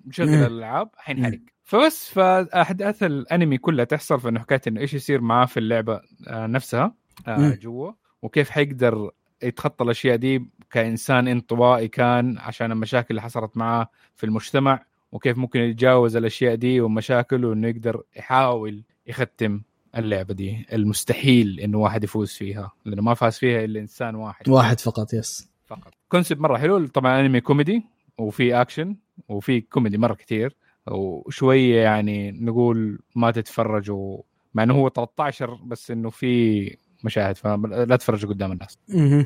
[0.06, 0.30] مشغل.
[0.30, 1.40] الألعاب حينحرق.
[1.64, 6.48] فبس فأحداث الأنمي كلها تحصل في إنه حكاية إنه إيش يصير معاه في اللعبة آه،
[6.48, 6.94] نفسها
[7.28, 7.50] آه،.
[7.62, 9.12] جوا وكيف حيقدر
[9.44, 14.86] يتخطى الأشياء دي كإنسان انطوائي كان عشان المشاكل اللي حصلت معاه في المجتمع.
[15.12, 19.62] وكيف ممكن يتجاوز الأشياء دي والمشاكل وإنه يقدر يحاول يختم
[19.98, 24.80] اللعبة دي المستحيل إنه واحد يفوز فيها لأنه ما فاز فيها إلا إنسان واحد واحد
[24.80, 27.84] فقط yes فقط concept مرة حلو طبعا انمي كوميدي
[28.18, 28.96] وفي اكشن
[29.30, 30.56] وفي كوميدي مرة كتير
[30.92, 34.22] وشويه يعني نقول ما تتفرجوا
[34.54, 38.80] مع إنه هو 13 بس إنه في مشاهد فلا تتفرجوا قدام الناس.
[38.90, 39.26] مهم.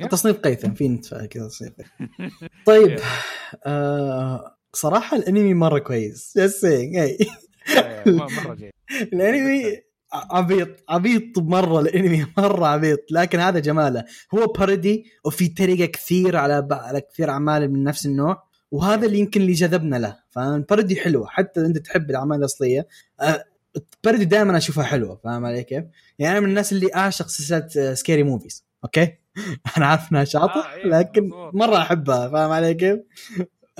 [0.00, 0.08] Yeah.
[0.08, 1.72] تصنيف قيثم في نتفاهم كذا تصنيف.
[2.66, 2.98] طيب
[3.66, 6.38] آه صراحة الأنمي مرة كويس.
[6.38, 7.16] Just saying.
[8.06, 8.70] م- مرة جيد.
[9.12, 9.78] الأنمي
[10.12, 12.98] عبيط عبيط مرة الأنمي مرة عبيط.
[13.10, 14.04] لكن هذا جماله.
[14.34, 16.68] هو بارودي وفي طريقة كثير على.
[16.70, 18.42] على كثير أعمال من نفس النوع.
[18.70, 20.16] وهذا اللي يمكن اللي جذبنا له.
[20.30, 21.26] فالبارودي حلوة.
[21.28, 22.86] حتى أنت تحب الأعمال الأصلية
[23.20, 23.44] أه،
[23.96, 25.20] ال parody دائما أشوفها حلوة.
[25.24, 25.84] فاهم علي كيف؟
[26.18, 29.02] يعني أنا من الناس اللي أعشق سلسلة Scary Movies okay؟
[29.76, 31.30] أنا عارف إنها شاطح آه، إيه، لكن.
[31.52, 32.28] مرة أحبها.
[32.28, 32.98] فاهم علي كيف؟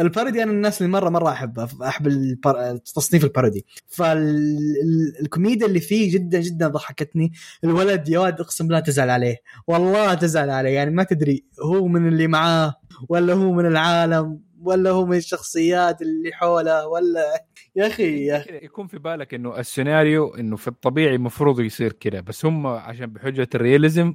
[0.00, 2.76] ال parody أنا الناس اللي مرة مرة احبها أحب البار...
[2.76, 3.66] تصنيف ال parody.
[3.88, 7.32] فالكوميديا اللي فيه جدا جدا ضحكتني.
[7.64, 9.36] الولد يا ولد أقسم بالله تزعل عليه.
[9.66, 10.70] والله تزعل عليه.
[10.70, 12.74] يعني ما تدري هو من اللي معاه
[13.08, 18.64] ولا هو من العالم ولا هو من الشخصيات اللي حوله ولا يا أخي يا أخي.
[18.64, 23.48] يكون في بالك إنه السيناريو إنه في الطبيعي المفروض يصير كذا بس هم عشان بحجة
[23.54, 24.14] ال realism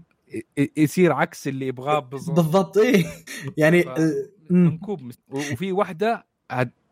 [0.77, 2.35] يصير عكس اللي يبغاه بالضبط.
[2.35, 3.05] بالضبط إيه.
[3.57, 3.85] يعني.
[4.51, 6.25] منكوب وفي واحدة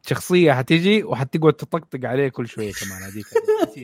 [0.08, 3.26] شخصية حتيجي وحتقعد تطقطق عليه كل شوية كمان هذيك.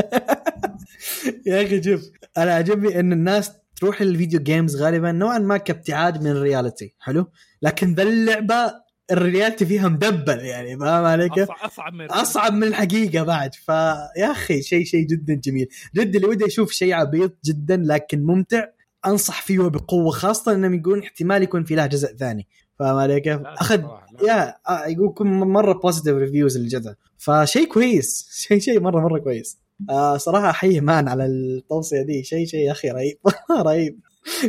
[1.46, 2.00] يا أخي شوف
[2.38, 6.94] أنا عجبني إن الناس تروح لل video games غالبا نوعا ما كابتعاد من ال reality
[6.98, 7.30] حلو؟
[7.62, 8.72] لكن ذا اللعبة
[9.10, 13.22] ال reality فيها م double يعني فاهم علي كيف؟ أصعب- أصعب من أصعب من الحقيقة
[13.24, 15.68] بعد فيا أخي شيء شيء جدا جميل.
[15.96, 18.64] جد اللي وده يشوف شيء عبيط جدا لكن ممتع
[19.06, 22.46] أنصح فيه بقوة خاصة إنهم يقولون احتمال يكون في له جزء ثاني.
[22.78, 23.82] فاهم علي كيف؟ اخذ.
[24.28, 28.28] يا آه، يقول كم مرة positive reviews اللي جتها فشيء كويس.
[28.48, 29.58] شيء شيء مرة مرة كويس.
[29.90, 32.22] آه صراحة احيي man على التوصية دي.
[32.22, 33.18] شيء شيء يا أخي رهيب.
[33.66, 34.00] رهيب.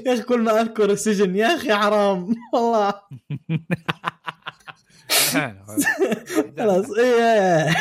[0.05, 2.35] يا أخي كل ما أذكر السجن يا أخي حرام.
[2.53, 2.93] والله.
[6.57, 6.85] خلاص.
[6.99, 7.75] إيه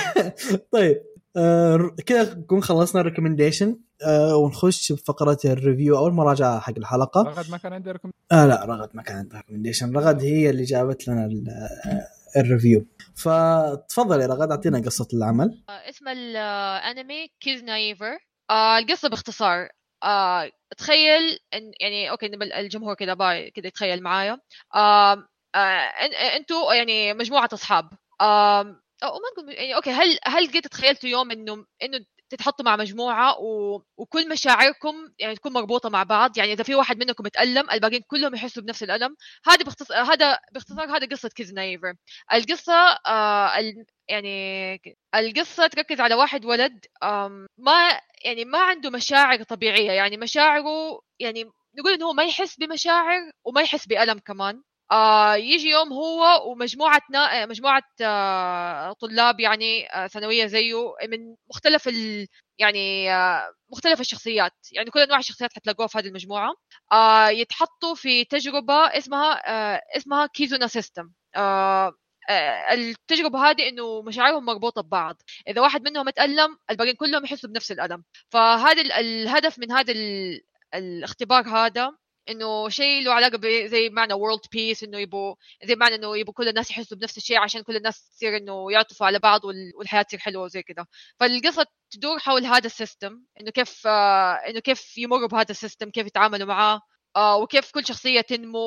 [0.73, 1.03] طيب.
[1.37, 5.99] آه كذا نكون خلصنا ال recommendation آه ونخش بفقرة ال review.
[5.99, 7.23] أو المراجعه حق الحلقة.
[7.23, 10.65] رغد ما كان عندي رقم آه لا رغد ما كان عندها recommendation رغد هي اللي
[10.65, 12.87] جابت لنا ال- آه، ال review.
[13.17, 15.65] فتفضل يا رغد أعطينا قصة العمل.
[15.69, 18.19] آه، اسم الانمي Kiznaiver
[18.51, 19.69] آه القصة باختصار.
[20.05, 24.39] آه تخيل ان يعني okay نبل- الجمهور كذا باي كذا يتخيل معايا.
[24.75, 25.13] آه
[25.55, 27.89] آه إن- أنتوا يعني مجموعة أصحاب.
[28.21, 28.61] آه
[29.05, 33.39] أو ما نقول يعني okay هل هل قد تخيلتوا يوم انه إنه تتحطوا مع مجموعة
[33.41, 33.83] و...
[33.97, 36.39] وكل مشاعركم يعني تكون مربوطة مع بعض.
[36.39, 39.17] يعني إذا في واحد منكم يتالم الباقيين كلهم يحسوا بنفس الألم.
[39.47, 41.95] هذا باختصار هذا باختصار هذا قصة Kiznaiver
[42.33, 42.73] القصة
[43.07, 43.85] آه ال...
[44.09, 44.81] يعني
[45.15, 49.91] القصة تركز على واحد ولد آم، ما يعني ما عنده مشاعر طبيعية.
[49.93, 51.45] يعني مشاعره يعني
[51.79, 54.63] نقول إنه هو ما يحس بمشاعر وما يحس بألم كمان.
[54.93, 57.43] آه يجي يوم هو ومجموعة نا...
[57.43, 60.75] آه، مجموعة آه طلاب يعني آه ثانوية زيه
[61.09, 62.27] من مختلف ال...
[62.59, 64.53] يعني آه مختلف الشخصيات.
[64.73, 66.55] يعني كل أنواع الشخصيات حتلاقوها في هذه المجموعة.
[66.93, 69.43] آه يتحطوا في تجربة اسمها
[69.77, 71.93] آه اسمها كيزونا سيستم آه
[72.31, 75.17] آه، التجربة هذه إنه مشاعرهم مربوطة ببعض.
[75.49, 78.05] إذا واحد منهم اتالم الباقيين كلهم يحسوا بنفس الألم.
[78.31, 80.41] فهذا ال- الهدف من هذا ال-
[80.75, 81.93] الاختبار هذا
[82.31, 86.49] إنه شيء له علاقة زي معنى world peace إنه يبغوا زي معنى إنه يبغوا كل
[86.49, 90.19] الناس يحسوا بنفس الشيء عشان كل الناس تصير إنه يعطفوا على بعض وال- والحياة تصير
[90.21, 90.87] حلوة وزي كذا
[91.21, 95.91] فالقصة تدور حول هذا ال system إنه كيف آه، إنه كيف يمروا بهذا ال system
[95.91, 96.81] كيف يتعاملوا معاه
[97.17, 98.59] آه، وكيف كل شخصية تنمو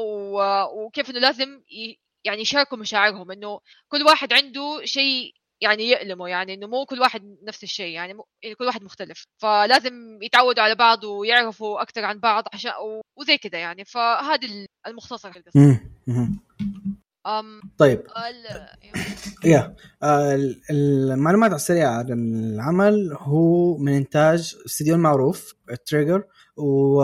[0.74, 1.62] وكيف إنه لازم
[2.24, 3.32] يعني يشاركوا مشاعرهم.
[3.32, 8.14] إنه كل واحد عنده شيء يعني يألمه يعني إنه مو كل واحد نفس الشيء يعني,
[8.14, 9.24] مو يعني كل واحد مختلف.
[9.42, 13.86] فلازم يتعودوا على بعض ويعرفوا أكثر عن بعض عشان و- وزي كذا يعني.
[13.86, 15.80] فهذا ال- المختصر القصة مم.
[16.08, 16.40] مم.
[17.28, 18.02] أم طيب.
[19.46, 22.12] يا ال- المعلومات السريعة عن
[22.54, 25.54] العمل هو من إنتاج استديو المعروف
[25.86, 26.24] Trigger
[26.58, 27.02] و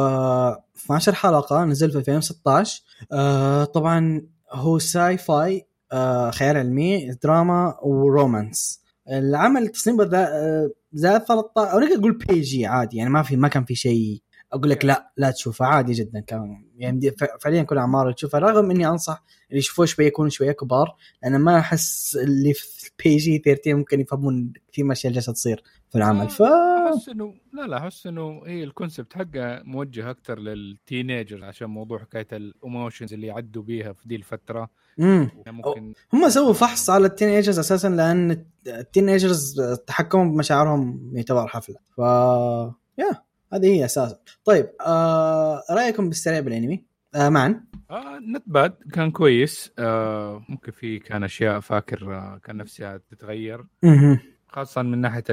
[0.77, 2.81] 12 حلقة نزل في 2016
[3.11, 5.67] آه، طبعا هو sci-fi
[6.31, 8.85] خيال علمي دراما و romance.
[9.09, 13.47] العمل التصميم ذا آه، زاد 13 أو نقدر نقول PG عادي يعني ما في ما
[13.47, 14.21] كان في شيء
[14.53, 16.65] أقول لك لا لا تشوفه عادي جدا كان.
[16.77, 21.37] يعني فعليا كل أعمار تشوفها رغم إني أنصح اللي يشوفوه شوية يكونوا شوية كبار أنا
[21.37, 25.97] ما أحس اللي في PG 13 ممكن يفهمون كثير من الاشياء اللي جالسه تصير في
[25.97, 26.29] العمل.
[26.29, 31.45] ف أحس انه لا لا أحس إنه هي ال concept حقه موجه أكثر لل teenager
[31.45, 34.69] عشان موضوع حكاية ال emotions اللي يعدوا بيها في دي الفترة.
[34.99, 41.47] امم ممكن هم سووا فحص على ال teenagers أساسا لأن ال teenagers تحكموا بمشاعرهم يعتبر
[41.47, 41.99] حفله ف
[42.97, 43.11] yeah
[43.53, 44.17] هذه هي أساسا.
[44.45, 46.85] طيب آه رأيكم بالسريع بالأنمي؟
[47.15, 47.63] آه معا.
[47.91, 49.71] آه not bad كان كويس.
[49.79, 53.65] آه ممكن في كان أشياء فاكر آه كان نفسها تتغير.
[54.55, 55.23] خاصه من ناحية.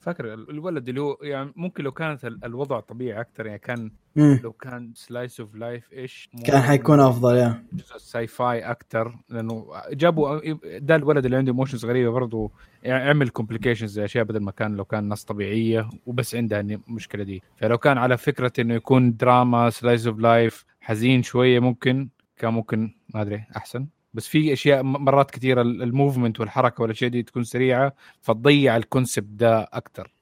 [0.00, 4.40] فاكر الولد اللي هو يعني ممكن لو كانت ال- الوضع طبيعي أكثر يعني كان مم.
[4.44, 10.40] لو كان slice of life إيش كان حيكون أفضل يا جزء sci-fi أكثر لأنه جابوا
[10.78, 12.50] ده الولد اللي عنده emotions غريبة برضه
[12.82, 17.24] يعني عمل complications زي أشياء بدل ما كان لو كان ناس طبيعية وبس عندها المشكلة
[17.24, 22.52] دي فلو كان على فكرة إنه يكون دراما slice of life حزين شوية ممكن كان
[22.52, 23.86] ممكن ما أدري أحسن
[24.16, 27.92] بس في أشياء مرات كثيرة ال- ال movement والحركة والأشياء دي تكون سريعة
[28.22, 30.12] فتضيع ال concept ده أكثر.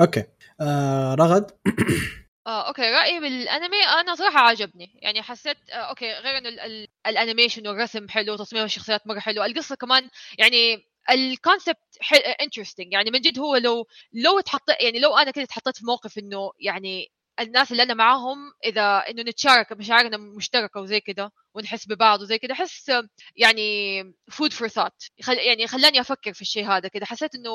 [0.00, 0.24] okay.
[0.60, 1.50] آه رغد؟
[2.46, 2.82] آه، okay.
[2.82, 4.98] رأيي بالأنمي أنا صراحة عجبني.
[5.02, 9.20] يعني حسيت آه، okay غير إنه ال- ال- ال animation والرسم حلو تصميم الشخصيات مرة
[9.20, 11.78] حلو القصة كمان يعني ال concept
[12.40, 16.18] interesting يعني من جد هو لو لو اتحط يعني لو أنا كده اتحطيت في موقف
[16.18, 22.20] إنه يعني الناس اللي أنا معاهم إذا إنه نتشارك مشاعرنا مشتركه وزي كده ونحس ببعض
[22.20, 22.92] وزي كده أحس
[23.36, 24.92] يعني food for thought
[25.28, 27.06] يعني خلاني أفكر في الشيء هذا كده.
[27.06, 27.50] حسيت إنه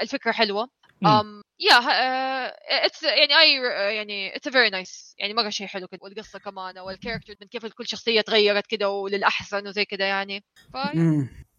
[0.00, 0.68] الفكرة حلوة.
[1.04, 3.54] um yeah uh, it's يعني اي
[3.96, 6.00] يعني a very nice يعني مرة شيء حلو كده.
[6.02, 10.44] والقصة كمان وال character من كيف كل شخصية تغيرت كده وللأحسن وزي كده يعني.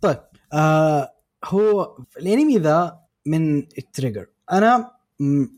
[0.02, 0.18] طيب
[0.54, 1.14] آه
[1.46, 4.92] هو الانمي ذا من ال Trigger أنا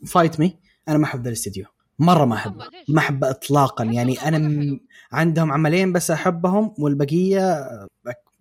[0.06, 0.58] fight me
[0.88, 1.66] أنا ما أحب ذا الاستديو.
[2.00, 3.84] مرة ما أحبه؟ ما أحبه اطلاقا.
[3.84, 4.80] يعني أنا م...
[5.12, 7.68] عندهم عملين بس أحبهم والبقية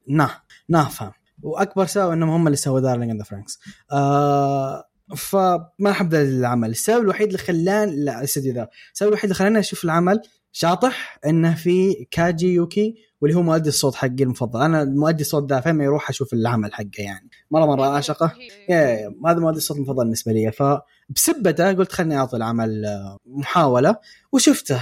[0.08, 0.32] nah
[0.70, 1.12] nah فاهم.
[1.44, 3.60] وأكبر سبب إنهم هم اللي سووا Darling in the Franxx
[3.92, 4.84] آه
[5.16, 6.70] فما أحب ذا العمل.
[6.70, 11.56] السبب الوحيد اللي خلاني لا الاستديو ذا السبب الوحيد اللي خلاني أشوف العمل شاطح إنه
[11.56, 14.62] في كاجي يوكي واللي هو مؤدي الصوت حقي المفضل.
[14.62, 17.30] أنا المؤدي الصوت ذا فين أروح أشوف العمل حقه يعني.
[17.52, 18.34] مرة مرة أعشقه.
[19.26, 20.52] هذا مؤدي الصوت المفضل بالنسبة لي.
[21.10, 23.96] فبسبته قلت خلني أعطي العمل آه، محاولة
[24.32, 24.82] وشفته.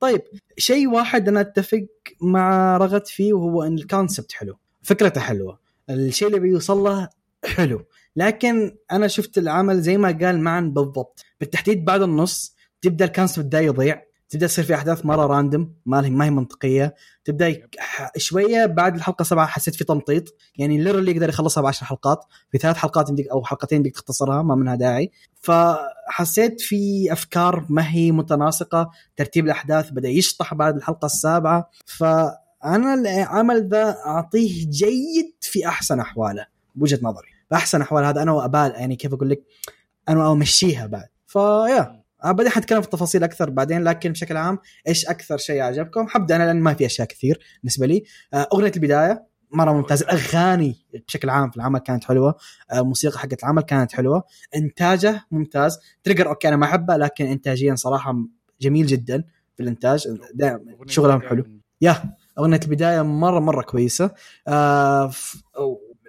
[0.00, 0.22] طيب
[0.58, 1.86] شيء واحد أنا أتفق
[2.20, 5.58] مع رغد فيه وهو إن ال concept حلو فكرته حلوة.
[5.90, 7.08] الشيء اللي بيوصل له
[7.44, 7.84] حلو.
[8.16, 11.24] لكن أنا شفت العمل زي ما قال معا بالضبط.
[11.40, 14.02] بالتحديد بعد النص تبدأ ال concept ده يضيع.
[14.32, 16.94] تبدأ تصير في أحداث مرة random ما هي ما هي منطقية.
[17.24, 17.76] تبدأ يك-
[18.16, 20.24] شوية بعد الحلقة سبعة حسيت في تمطيط.
[20.56, 22.24] يعني ليرلي يقدر يخلصها بعشر حلقات.
[22.50, 25.10] في ثلاث حلقات يمديك أو حلقتين يمديك تختصرها ما منها داعي.
[25.40, 31.70] فحسيت في أفكار ما هي متناسقة ترتيب الأحداث بدأ يشطح بعد الحلقة السابعة.
[31.86, 37.28] فأنا العمل ذا أعطيه جيد في أحسن أحواله بوجهة نظري.
[37.50, 39.42] بأحسن أحوال هذا أنا وابال يعني كيف أقول لك؟
[40.08, 41.08] أنا امشيها بعد.
[41.26, 44.58] فيا بعدين حنتكلم في التفاصيل أكثر بعدين لكن بشكل عام
[44.88, 48.04] إيش أكثر شيء عجبكم؟ حبدأ أنا لأن ما في أشياء كثير بالنسبة لي.
[48.34, 50.76] آه، أغنية البداية مرة ممتازة الأغاني
[51.08, 52.34] بشكل عام في العمل كانت حلوة.
[52.72, 54.24] آه، موسيقى حقت العمل كانت حلوة.
[54.56, 55.78] إنتاجه ممتاز.
[56.04, 58.14] Trigger okay أنا ما أحبه لكن انتاجيا صراحة
[58.60, 59.24] جميل جدا
[59.56, 60.08] في الإنتاج.
[60.34, 61.44] دائما شغلهم حلو.
[61.80, 64.10] yeah أغنية البداية مرة مرة كويسة.
[64.48, 65.10] آه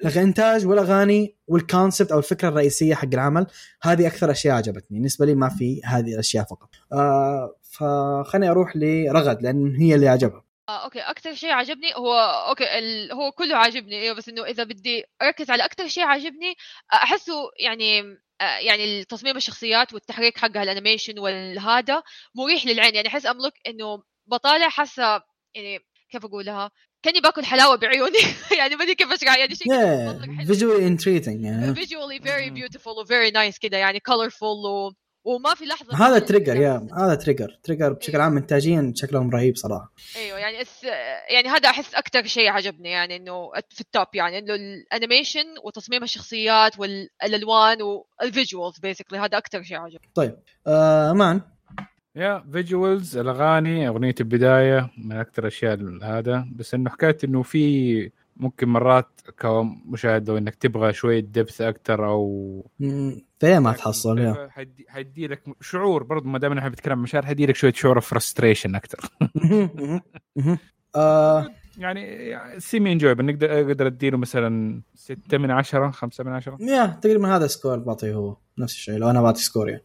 [0.06, 3.48] الانتاج والاغاني وال concept أو الفكرة الرئيسية حق العمل
[3.82, 4.98] هذه أكثر أشياء عجبتني.
[4.98, 6.70] بالنسبة لي ما في هذه الأشياء فقط.
[6.94, 10.44] آه فخليني أروح لرغد لأن هي اللي عجبها.
[10.70, 11.00] آه، okay.
[11.00, 12.16] أكثر شيء عجبني هو
[12.50, 13.12] okay ال...
[13.12, 14.02] هو كله عاجبني.
[14.02, 16.56] إيوه بس إنه إذا بدي أركز على أكثر شيء عاجبني
[16.94, 18.02] آه، أحسه يعني
[18.42, 22.04] آه، يعني تصميم الشخصيات والتحريك حقها ال animation والهذا
[22.36, 22.96] مريح للعين.
[22.96, 25.22] يعني أحس املك إنه بطالع حاسة
[25.56, 25.80] يعني
[26.14, 26.72] كيف أقولها؟
[27.04, 28.18] كأني باكل حلاوة بعيوني.
[28.60, 33.32] يعني ما ادري كيف اشرح يعني شيء visually interesting يعني visually very beautiful و very
[33.32, 34.94] nice كده يعني colorful و...
[35.26, 36.56] وما في لحظة هذا Trigger.
[36.56, 39.94] yeah هذا Trigger Trigger بشكل عام انتاجيا شكلهم رهيب صراحة.
[40.16, 40.84] أيوه يعني اس...
[41.30, 45.46] يعني هذا أحس أكثر شيء عجبني يعني إنه في ال top يعني إنه ال animation
[45.64, 50.12] وتصميم الشخصيات والالوان وال visuals basically هذا أكثر شيء عجبني.
[50.16, 50.38] طيب
[50.68, 51.42] آه مان
[52.16, 56.48] yeah visuals الأغاني أغنية البداية من أكثر الأشياء هذا.
[56.56, 62.66] بس إنه حكاية إنه في ممكن مرات كمشاهد لو إنك تبغى شوية depth أكثر أو
[62.80, 64.50] مم، فيها ما تحصل yeah.
[64.88, 69.00] حيدي, لك شعور برضه ما دام إحنا بنتكلم مشاعر حيدي لك شوية شعور frustration أكثر.
[70.96, 71.48] آه
[71.78, 77.36] يعني semi enjoyable نقدر أقدر أديله مثلا 6 من 10 5 من 10 yeah تقريبا
[77.36, 78.38] هذا score بعطيه هو.
[78.58, 79.84] نفس الشيء لو أنا بعطي score يعني.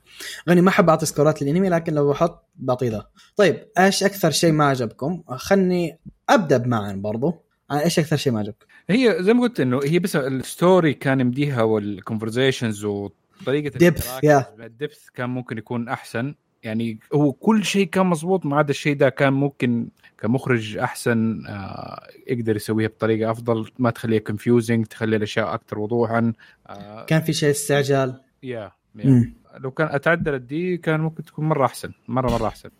[0.48, 4.52] يعني ما أحب أعطي سكورات للأنمي لكن لو بحط بعطيه ذا طيب إيش أكثر شيء
[4.52, 7.44] ما عجبكم؟ خلني أبدأ معا برضو.
[7.70, 10.94] آه، إيش أكثر شيء ما عجبك؟ هي زي ما قلت إنه هي بس ال story
[10.94, 14.60] كان يمديها وال conversations وطريقة Depth، yeah.
[14.60, 16.34] ال depth كان ممكن يكون أحسن.
[16.62, 19.88] يعني هو كل شيء كان مظبوط ما عدا الشيء ده كان ممكن
[20.18, 26.32] كمخرج أحسن آه يقدر يسويها بطريقة أفضل ما تخليها confusing تخلي الأشياء أكثر وضوحا
[26.68, 27.04] آه.
[27.04, 28.20] كان في شيء استعجال.
[28.42, 29.34] yeah مم.
[29.60, 32.70] لو كان اتعدلت دي كان ممكن تكون مرة أحسن مرة مرة أحسن.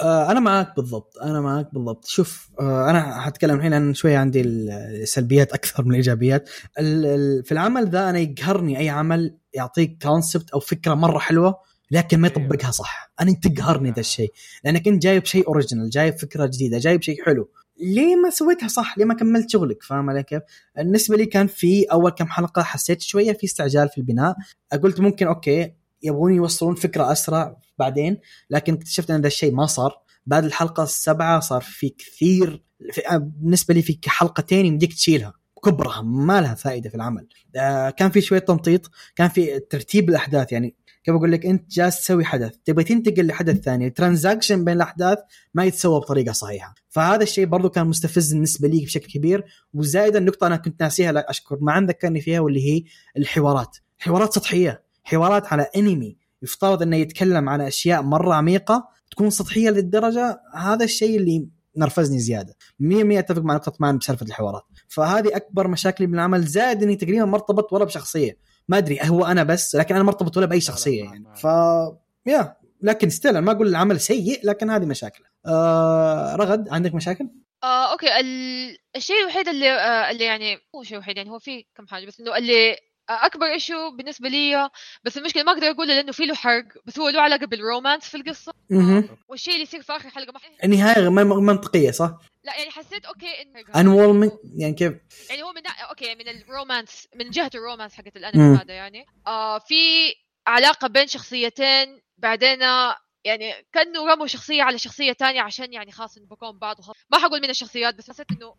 [0.00, 2.04] آه أنا معاك بالضبط أنا معاك بالضبط.
[2.04, 6.50] شوف آه أنا حتكلم الحين عن شوية عندي السلبيات أكثر من الإيجابيات.
[6.78, 11.58] ال- ال- في العمل ذا أنا يقهرني أي عمل يعطيك concept أو فكرة مرة حلوة
[11.90, 13.12] لكن ما يطبقها صح.
[13.20, 14.32] أنا تقهرني ذا الشيء.
[14.64, 17.50] لأنك انت جايب شيء original جايب فكرة جديدة جايب شيء حلو.
[17.80, 20.42] ليه ما سويتها صح؟ ليه ما كملت شغلك؟ فاهم علي كيف؟
[20.76, 24.36] بالنسبة لي كان في أول كم حلقة حسيت شوية في استعجال في البناء،
[24.82, 25.72] قلت ممكن أوكي
[26.02, 28.18] يبغون يوصلون فكرة أسرع بعدين
[28.50, 30.00] لكن اكتشفت إن ذا الشيء ما صار.
[30.26, 32.62] بعد الحلقة السابعة صار في كثير
[32.92, 35.32] في بالنسبة لي في حلقتين يمديك تشيلها.
[35.64, 37.26] كبرها ما لها فائدة في العمل.
[37.56, 40.74] آه كان في شوية تمطيط كان في ترتيب الأحداث يعني
[41.04, 42.54] كيف أقول لك؟ أنت جالس تسوي حدث.
[42.64, 43.86] تبغى تنتقل لحدث ثاني.
[43.86, 45.18] الترانزاكشن بين الأحداث
[45.54, 46.74] ما يتسوى بطريقة صحيحة.
[46.88, 49.44] فهذا الشيء برضو كان مستفز بالنسبة لي بشكل كبير.
[49.74, 51.58] وزائد النقطة أنا كنت ناسيها لا أشكر.
[51.60, 52.84] ما عن ذكرني فيها واللي هي
[53.16, 53.76] الحوارات.
[53.98, 54.82] حوارات سطحية.
[55.04, 60.40] حوارات على انمي يفترض إنه يتكلم عن أشياء مرة عميقة تكون سطحية للدرجة.
[60.54, 62.56] هذا الشيء اللي نرفزني زيادة.
[62.80, 64.62] 100% أتفق مع نقطة مان بسالفة الحوارات.
[64.88, 66.46] فهذه أكبر مشاكلي بالعمل.
[66.46, 68.38] زائد إني تقريبا مرتبط ولا بشخصية.
[68.68, 71.44] ما أدري هو أنا بس لكن أنا مرتبط ولا بأي شخصية يعني ف
[72.26, 77.28] yeah لكن still ما أقول العمل سيء لكن هذه مشاكل آه رغد عندك مشاكل؟
[77.64, 78.78] آه okay ال...
[78.96, 82.20] الشيء الوحيد اللي آه اللي يعني مو شيء وحيد يعني هو في كم حاجة بس
[82.20, 82.76] إنه اللي
[83.08, 84.70] أكبر issue بالنسبة لي
[85.04, 88.04] بس المشكلة ما أقدر أقول لأنه في له حرق بس هو له علاقة بال romance
[88.04, 88.52] في القصة.
[89.28, 93.42] والشيء اللي يصير في آخر حلقة ما النهايه غير منطقية صح؟ لا يعني حسيت okay
[93.42, 94.92] انه انول يعني كيف؟
[95.30, 99.06] يعني هو من okay من ال romance من جهة ال romance حقت الأنمي هذا يعني.
[99.26, 100.14] آه في
[100.46, 102.62] علاقة بين شخصيتين بعدين
[103.24, 106.96] يعني كأنه رموا شخصية على شخصية تانية عشان يعني خلاص ينبكون بعض وخلاص.
[107.12, 108.54] ما حقول من الشخصيات بس حسيت إنه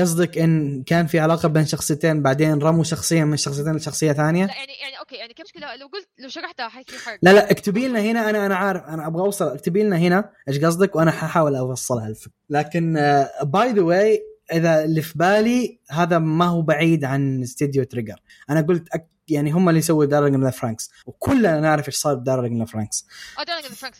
[0.00, 4.54] قصدك إن كان في علاقة بين شخصيتين بعدين رموا شخصية من شخصيتين لشخصية ثانية؟ لا
[4.54, 7.18] يعني يعني okay يعني كيف مشكله لو قلت لو شرحتها حيصير حرق.
[7.22, 9.54] لا لا اكتبي لنا هنا أنا أنا عارف أنا أبغى أوصل.
[9.54, 12.94] اكتبي لنا هنا إيش قصدك وأنا حاحاول اوصلها الفكرة لكن
[13.42, 14.22] by the way
[14.52, 18.20] إذا اللي في بالي هذا ما هو بعيد عن استديو Trigger
[18.50, 19.13] أنا قلت أك...
[19.28, 20.90] يعني هم اللي يسووا Darling Franxx.
[21.06, 23.06] وكلنا نعرف إيش صار ب Darling Franxx.
[23.38, 23.98] آه Darling Franxx.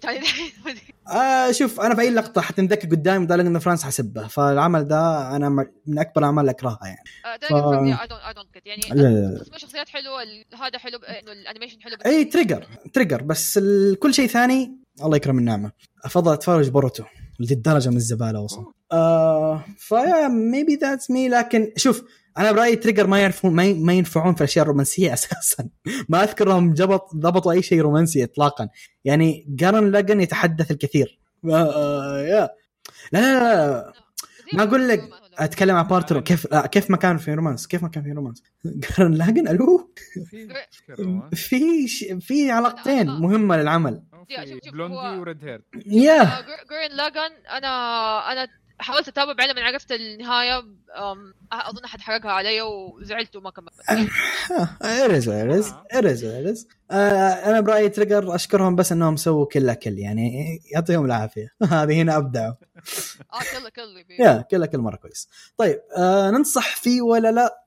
[0.00, 0.26] ثاني؟
[1.08, 5.48] آه شوف أنا في أي لقطة حتنذكر قدامي Darling Franxx حسبه فالعمل ده أنا
[5.86, 7.38] من أكبر الاعمال اللي أكرهها يعني.
[7.50, 10.22] Darling Franxx يعني لا شخصيات حلوة
[10.60, 11.96] هذا حلو إنه ال animation حلو.
[12.06, 13.58] اي Trigger تريجر بس
[13.98, 15.72] كل شيء ثاني الله يكرم النعمة.
[16.04, 17.04] أفضل أتفرج بوروتو
[17.40, 22.04] للدرجه من الزبالة وصل آه فيا ميبي ذاتس مي لكن شوف
[22.38, 25.68] أنا برأيي تريجر ما يعرفون ما, ما ينفعون في الاشياء الرومانسيه أساسا.
[26.08, 28.68] ما أذكر انهم جبط ضبطوا أي شيء رومانسي اطلاقا.
[29.04, 31.18] يعني جارن لاجن يتحدث الكثير.
[31.50, 32.50] آه يا.
[33.12, 33.92] لا لا لا
[34.52, 35.02] ما أقول لك
[35.38, 38.42] أتكلم عن بارتر كيف كيف ما كان في رومانس كيف ما كان في رومانس.
[38.64, 39.94] جارن لاجن ألو.
[41.32, 41.88] في
[42.20, 44.02] في علاقتين مهمة للعمل.
[44.72, 46.24] بلوندي وريد هير يا
[46.70, 47.68] جورين لاجن أنا
[48.32, 48.48] أنا
[48.78, 50.64] حاولت أتابع بعدين من عرفت النهاية
[51.52, 53.74] أظن احد حرقها علي وزعلت وما كملت.
[54.82, 61.04] ارز ارز ارز ارز أنا برأيي تريجر أشكرهم بس إنهم سووا كل كل يعني يعطيهم
[61.04, 61.48] العافية.
[61.70, 62.54] هذه هنا ابدعوا
[63.32, 65.28] آه كل كل يا كل كل مرة كويس.
[65.56, 67.64] طيب آه ننصح فيه ولا لا؟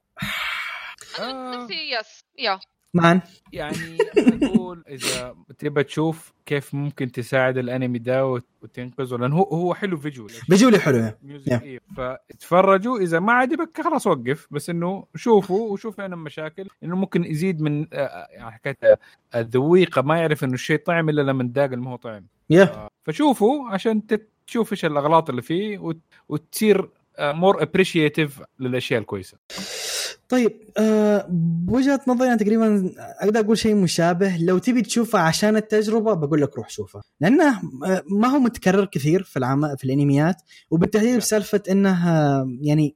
[1.20, 2.60] أنا نفسي yes yeah
[2.96, 3.22] معا
[3.54, 3.98] يعني
[4.44, 8.28] أقول إذا تبى تشوف كيف ممكن تساعد الأنمي ده
[8.62, 11.80] وتنقذه لأنه هو هو حلو visual visually حلو music إيه.
[11.98, 17.62] فتفرجوا إذا ما عجبك خلاص وقف بس إنه شوفوا وشوف وين المشاكل إنه ممكن يزيد
[17.62, 19.00] من يعني حكايه
[19.36, 22.26] الذويقة ما يعرف إنه الشيء طعم إلا لما داق ما هو طعم.
[22.54, 22.68] Yeah.
[23.04, 24.02] فشوفوا عشان
[24.48, 25.96] تشوف إيش الأغلاط اللي فيه
[26.30, 26.90] وتصير
[27.20, 29.38] more appreciative للأشياء الكويسة.
[30.30, 34.38] طيب أه بوجهة نظري أنا تقريبا أقدر أقول شيء مشابه.
[34.38, 37.02] لو تبي تشوفه عشان التجربة بقول لك روح شوفه.
[37.22, 37.62] لأنه
[38.12, 39.76] ما هو متكرر كثير في العم...
[39.76, 40.36] في الأنميات
[40.72, 42.08] وبالتحديد بسالفة إنه
[42.62, 42.96] يعني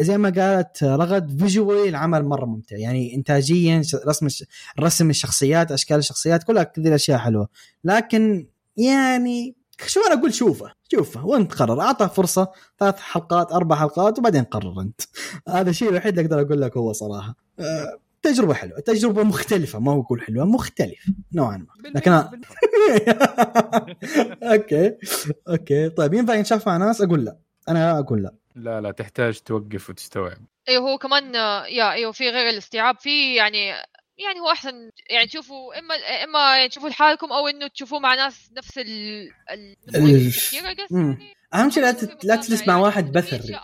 [0.00, 2.76] زي ما قالت رغد visually العمل مرة ممتع.
[2.76, 4.28] يعني انتاجيا رسم
[4.80, 7.48] رسم الشخصيات أشكال الشخصيات كلها كذي الأشياء حلوة.
[7.84, 8.46] لكن
[8.76, 9.56] يعني
[9.86, 11.26] شو أنا أقول؟ شوفه شوفه.
[11.26, 15.00] وانت قرر أعطه فرصة ثلاث حلقات أربع حلقات وبعدين قرر أنت.
[15.48, 17.36] هذا الشيء الوحيد اللي أقدر أقول لك هو صراحة.
[17.60, 21.88] أه تجربة حلوة تجربة مختلفة ما هو أقول حلوة مختلف نوعا ما.
[21.94, 22.12] لكن
[24.42, 24.96] okay
[25.48, 25.88] okay.
[25.88, 27.38] طيب ينفع ينشاف مع ناس؟ أقول لا.
[27.68, 28.34] أنا أقول لا.
[28.54, 30.38] لا لا تحتاج توقف وتستوعب.
[30.68, 31.34] أيوه هو كمان
[31.68, 33.72] yeah أيوه في غير الاستيعاب في يعني
[34.18, 35.94] يعني هو أحسن يعني تشوفوا إما
[36.24, 39.76] إما تشوفوا لحالكم أو إنه تشوفوه مع ناس نفس ال ال
[41.54, 41.92] أهم شيء لا
[42.24, 43.60] لا تجلس مع واحد بثر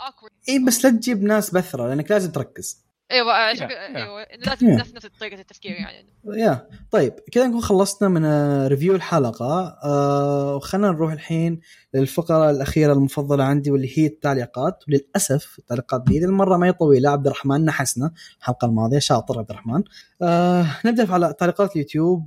[0.48, 2.89] اي بس لا تجيب ناس بثرة لأنك لازم تركز.
[3.10, 3.54] إيوه آه،.
[3.96, 4.70] إيوه لازم.
[4.70, 6.06] نفس نفس طريقة التفكير يعني.
[6.24, 6.68] يا.
[6.90, 9.78] طيب كذا نكون خلصنا من آه، ريفيو الحلقة.
[9.84, 11.60] آه وخلنا نروح الحين
[11.94, 14.84] للفقرة الأخيرة المفضلة عندي واللي هي التعليقات.
[14.88, 17.10] وللأسف التعليقات دي المرة ما هي طويلة.
[17.10, 18.98] عبد الرحمن نحسنا الحلقة الماضية.
[18.98, 19.82] شاطر عبد الرحمن.
[20.22, 22.26] آه نبدأ على تعليقات اليوتيوب.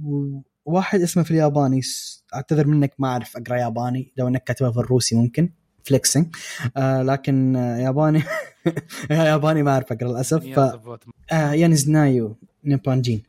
[0.66, 1.82] واحد اسمه في الياباني
[2.36, 4.14] أعتذر منك ما أعرف أقرأ ياباني.
[4.18, 5.54] لو إنك كاتبها في الروسي ممكن.
[5.84, 6.36] فليكسنج
[6.78, 8.24] آه لكن آه ياباني
[9.10, 10.44] ياباني ما أعرف أقرأ للأسف.
[10.60, 10.60] ف...
[11.32, 13.24] آه يانزنايو نيبانجين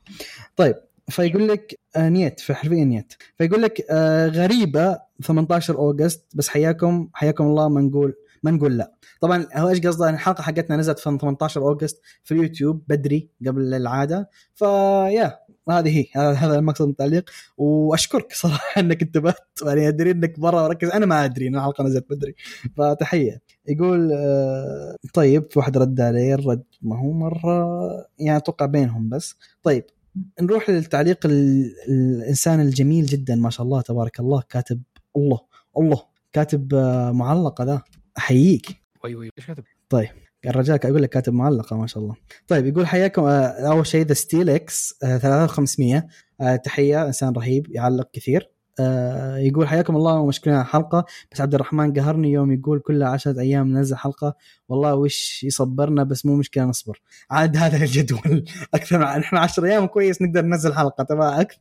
[0.56, 0.74] طيب
[1.08, 3.12] فيقول لك آه نيت في حرفيا نيت.
[3.38, 8.94] فيقول لك آه غريبة 18 أوغست بس حياكم حياكم الله ما نقول ما نقول لا.
[9.20, 13.74] طبعا هو إيش قصده؟ إن الحلقة حقتنا نزلت في 18 أوغست في اليوتيوب بدري قبل
[13.74, 14.30] العادة.
[14.54, 15.38] فيا
[15.70, 17.30] هذه هي هذا المقصد من التعليق.
[17.56, 19.48] وأشكرك صراحة إنك انتبهت.
[19.66, 22.34] يعني أدري إنك مرة مركز أنا ما أدري ان الحلقة نزلت بدري
[22.76, 23.42] فتحية.
[23.68, 27.66] يقول آه طيب في واحد رد عليه الرد ما هو مرة
[28.18, 29.36] يعني أتوقع بينهم بس.
[29.62, 29.84] طيب
[30.40, 31.70] نروح للتعليق ال...
[31.88, 34.82] الإنسان الجميل جدا ما شاء الله تبارك الله كاتب
[35.16, 35.40] الله.
[35.78, 36.02] الله
[36.32, 37.82] كاتب آه، معلقة ذا.
[38.18, 38.66] أحييك.
[39.04, 39.64] وي وي إيش كاتب؟
[40.46, 42.14] الرجال أقول لك كاتب معلقة ما شاء الله.
[42.48, 46.06] طيب يقول حياكم آه، أول شيء ذا Steel X 3500
[46.40, 48.50] آه، تحية إنسان رهيب يعلق كثير.
[48.80, 51.04] آه، يقول حياكم الله ومشكورين على الحلقة.
[51.32, 54.34] بس عبد الرحمن قهرني يوم يقول كل عشرة أيام ننزل حلقة.
[54.68, 57.00] والله وش يصبرنا بس مو مشكلة نصبر.
[57.30, 58.44] عاد هذا الجدول.
[58.74, 61.60] أكثر من إحنا 10 أيام كويس نقدر ننزل حلقة تبع أكثر.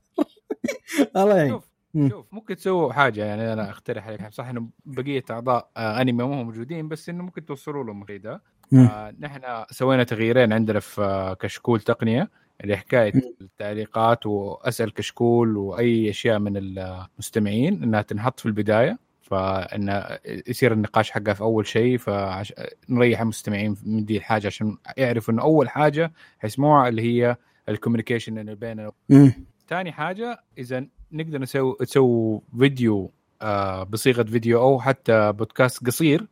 [1.17, 1.51] الله يعين.
[1.51, 2.09] شوف مم.
[2.09, 4.33] شوف ممكن تسووا حاجة يعني أنا أقترح عليك.
[4.33, 8.41] صح إنه بقية أعضاء آه أنمي ما هم موجودين بس إنه ممكن توصلوا لهم كذا.
[8.75, 12.29] آه نحن سوينا تغييرين عندنا في كشكول تقنية
[12.63, 13.13] اللي حكاية.
[13.41, 20.03] التعليقات وأسأل كشكول وأي أشياء من المستمعين إنها تنحط في البداية فإن
[20.47, 25.69] يصير النقاش حقها في أول شيء فنريح المستمعين من دي الحاجة عشان يعرفوا انه أول
[25.69, 27.35] حاجة حيسموها اللي هي
[27.69, 29.33] ال communication اللي بين مم.
[29.67, 33.11] ثاني حاجة إذا نقدر نسوي تسوي فيديو
[33.41, 36.27] آه بصيغة فيديو أو حتى بودكاست قصير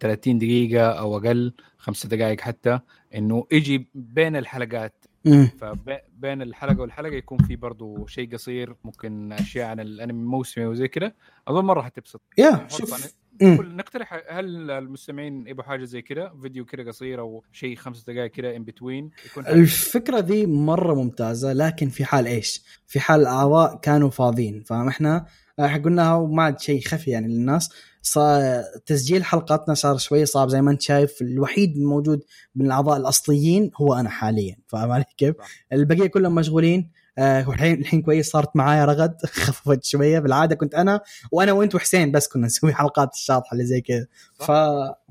[0.00, 2.80] 30 دقيقة أو أقل خمسة دقائق حتى
[3.14, 5.04] إنه يجي بين الحلقات.
[5.58, 11.12] فبين الحلقة والحلقة يكون في برضو شيء قصير ممكن أشياء عن الأنمي الموسمي وزي كذا
[11.48, 12.20] أظن مرة حتبسط.
[12.38, 18.04] yeah شوف نقترح هل المستمعين يبغوا حاجة زي كذا فيديو كذا قصير أو شيء خمس
[18.04, 19.10] دقائق كذا in between.
[19.38, 25.26] الفكرة ذي مرة ممتازة لكن في حال إيش؟ في حال الأعضاء كانوا فاضيين فاهم إحنا
[25.58, 27.70] قلناها وما عاد شيء خفي يعني للناس
[28.02, 32.24] صار تسجيل حلقاتنا صار شوي صعب زي ما أنت شايف الوحيد الموجود
[32.54, 35.34] من الأعضاء الأصليين هو أنا حاليا فاهم علي كيف؟
[35.72, 39.16] البقية كلهم مشغولين آه والحين الحين كويس صارت معايا رغد.
[39.44, 40.18] خففت شوية.
[40.18, 41.00] بالعادة كنت أنا
[41.32, 44.06] وأنا وأنت وحسين بس كنا نسوي حلقات الشاطحة اللي زي كذا.
[44.34, 44.50] ف...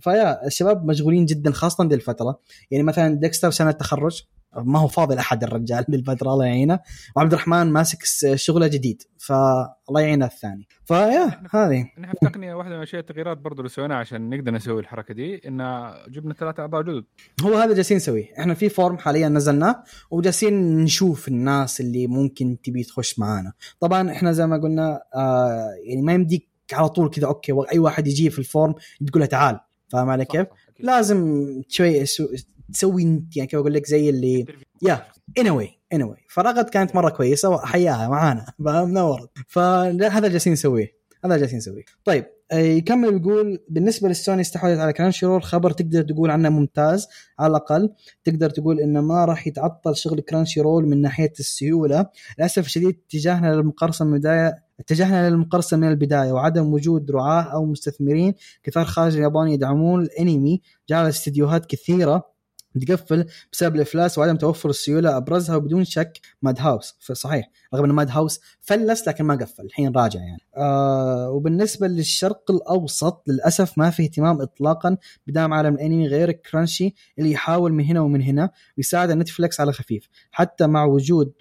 [0.02, 2.40] ف yeah الشباب مشغولين جدا خاصة دي الفترة.
[2.72, 4.22] يعني مثلا Dexter سنه تخرج
[4.58, 6.80] ما هو فاضي لاحد الرجال دي الفترة الله يعينه.
[7.16, 8.04] وعبد الرحمن ماسك
[8.36, 10.68] شغله جديد فالله يعينه الثاني.
[10.86, 11.86] ف yeah هذه.
[12.00, 15.48] نحن في تقنيه واحدة من أشياء التغييرات برضو اللي سويناها عشان نقدر نسوي الحركة دي
[15.48, 17.04] إن جبنا ثلاثة أعضاء جدد.
[17.44, 18.26] هو هذا جالسين نسويه.
[18.40, 23.54] إحنا في form حاليا نزلناه وجالسين نشوف الناس اللي ممكن تبي تخش معانا.
[23.80, 28.08] طبعا إحنا زي ما قلنا آه يعني ما يمديك على طول كذا okay أي واحد
[28.08, 28.76] يجي في ال form
[29.08, 29.60] تقول له تعال.
[29.90, 30.48] فاهم علي كيف؟
[30.80, 32.28] لازم شوي سو-
[32.74, 33.04] تسوي
[33.36, 34.46] يعني كيف أقول لك زي اللي
[34.82, 35.06] yeah
[35.40, 36.20] anyway anyway.
[36.30, 38.46] فرغد كانت مرة كويسة وحياها معانا.
[38.66, 40.92] فاهم؟ نورت فهذا جالسين نسويه.
[41.26, 41.84] هذا جالسين نسويه.
[42.06, 47.08] طيب آه، يكمل يقول بالنسبة للسوني استحوذت على Crunchyroll خبر تقدر تقول عنه ممتاز.
[47.40, 47.90] على الأقل
[48.24, 52.06] تقدر تقول إنه ما راح يتعطل شغل Crunchyroll من ناحية السيولة.
[52.38, 58.34] للأسف الشديد اتجاهنا للمقرصن من البداية اتجهنا للمقرصن من البداية وعدم وجود رعاة أو مستثمرين
[58.64, 60.62] كثار خارج اليابان يدعمون الأنمي.
[60.90, 62.34] جعل استديوهات كثيرة
[62.88, 66.96] تقفل بسبب الإفلاس وعدم توفر السيولة أبرزها وبدون شك Madhouse.
[67.00, 70.42] صحيح رغم إن Madhouse فلس لكن ما قفل الحين راجع يعني.
[70.58, 74.98] آه وبالنسبة للشرق الأوسط للأسف ما في اهتمام اطلاقا
[75.28, 80.10] بدعم عالم الأنمي غير Crunchy اللي يحاول من هنا ومن هنا ويساعد Netflix على خفيف.
[80.32, 81.34] حتى مع وجود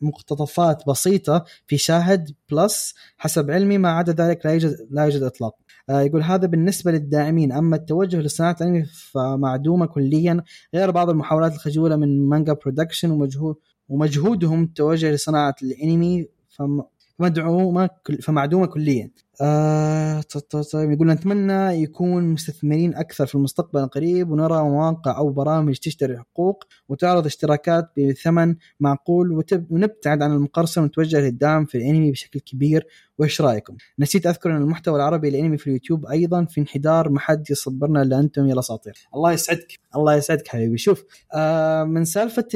[0.00, 5.54] مقتطفات بسيطة في شاهد Plus حسب علمي ما عدا ذلك لا يوجد لا يوجد إطلاق.
[5.90, 10.42] آه، يقول هذا بالنسبة للداعمين أما التوجه لصناعة الأنمي فمعدومة كليا
[10.74, 13.56] غير بعض المحاولات الخجولة من مانجا برودكشن ومجهود
[13.88, 16.82] ومجهودهم التوجه لصناعة الأنمي فم
[17.18, 19.10] فمدعومه كل فمعدومة كليا
[19.40, 20.22] آه
[20.74, 27.26] يقول نتمنى يكون مستثمرين أكثر في المستقبل القريب ونرى مواقع أو برامج تشتري حقوق وتعرض
[27.26, 29.44] اشتراكات بثمن معقول.
[29.70, 32.86] ونبتعد عن المقرصنة ونتوجه للدعم في الأنمي بشكل كبير
[33.18, 37.50] وإيش رأيكم؟ نسيت أذكر أن المحتوى العربي الانمي في اليوتيوب أيضا في انحدار ما حد
[37.50, 39.08] يصبرنا إلا أنتم يا الاساطير.
[39.14, 41.04] الله يسعدك الله يسعدك حبيبي شوف
[41.34, 42.48] آه من سالفة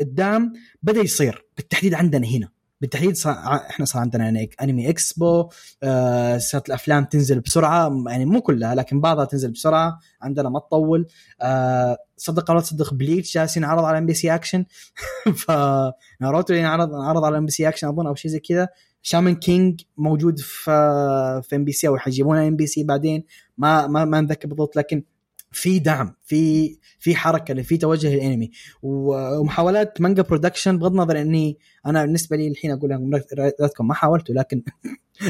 [0.00, 0.52] الدعم
[0.82, 2.48] بدأ يصير بالتحديد عندنا هنا
[2.82, 3.34] بالتحديد صار
[3.70, 5.48] إحنا صار عندنا يعني أنمي إكسبو
[5.82, 11.06] آه صارت الأفلام تنزل بسرعة يعني مو كلها لكن بعضها تنزل بسرعة عندنا ما تطول.
[11.40, 14.64] آه صدق ولا تصدق Bleach جالسين عرض على MBC Action.
[15.46, 15.50] ف
[16.20, 18.68] ناروتو عرض عرض على MBC Action أظن أو شيء زي كذا.
[19.02, 20.70] Shaman King موجود في
[21.42, 23.24] في MBC أو حيجيبونها MBC بعدين.
[23.58, 25.02] ما ما ما نذكر بالضبط لكن
[25.52, 28.50] في دعم في في حركة في توجه للانمي.
[28.82, 33.22] ومحاولات Manga Production بغض النظر إني أنا بالنسبة لي الحين أقول
[33.60, 34.62] لكم ما حاولتوا لكن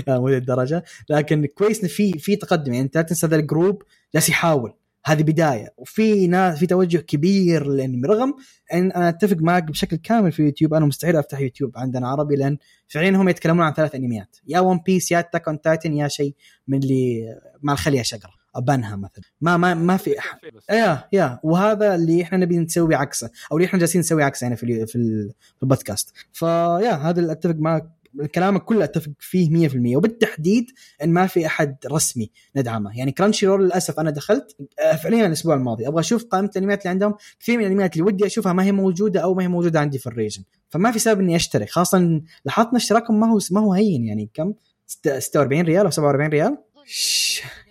[0.09, 0.85] مو الدرجة.
[1.11, 3.83] لكن كويس في في تقدم يعني أنت لا تنسى هذا ال group
[4.15, 4.75] جالس يحاول.
[5.05, 5.75] هذه بداية.
[5.77, 8.35] وفي ناس في توجه كبير للانمي رغم
[8.73, 12.59] إن أنا أتفق معك بشكل كامل في يوتيوب أنا مستحيل أفتح يوتيوب عندنا عربي لأن
[12.89, 14.37] فعليا هم يتكلمون عن ثلاث أنميات.
[14.47, 16.35] يا One Piece يا Attack on Titan يا شيء
[16.69, 17.25] من اللي
[17.63, 19.25] مع الخلية شقره ابانها مثلا.
[19.41, 20.39] ما ما ما في أح...
[20.71, 21.39] yeah yeah.
[21.43, 23.31] وهذا اللي إحنا نبي نسوي عكسه.
[23.53, 25.31] أو اللي إحنا جالسين نسوي عكسه يعني في في
[25.63, 26.13] البودكاست.
[26.33, 27.89] ف yeah هذا اللي أتفق معك.
[28.35, 30.71] كلامك كله أتفق فيه 100% وبالتحديد
[31.05, 32.99] إن ما في أحد رسمي ندعمه.
[32.99, 35.89] يعني Crunchyroll للأسف أنا دخلت آه، فعليا الأسبوع الماضي.
[35.89, 37.15] أبغى أشوف قائمة الأنميات اللي عندهم.
[37.41, 40.07] كثير من الأنميات اللي ودي أشوفها ما هي موجودة أو ما هي موجودة عندي في
[40.07, 40.43] ال region.
[40.69, 44.31] فما في سبب إني اشترك خاصة لاحظنا اشتراكهم ما هو ما هو هين يعني.
[44.35, 44.53] كم؟
[44.87, 46.59] 46 ريال أو 47 ريال؟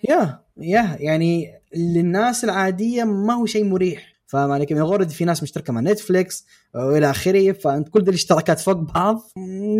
[0.08, 5.42] yeah yeah يعني للناس العادية ما هو شيء مريح فاهم علي كيف؟ يعني في ناس
[5.42, 9.20] مشتركة مع Netflix وإلى آخره فأنت كل الاشتراكات فوق بعض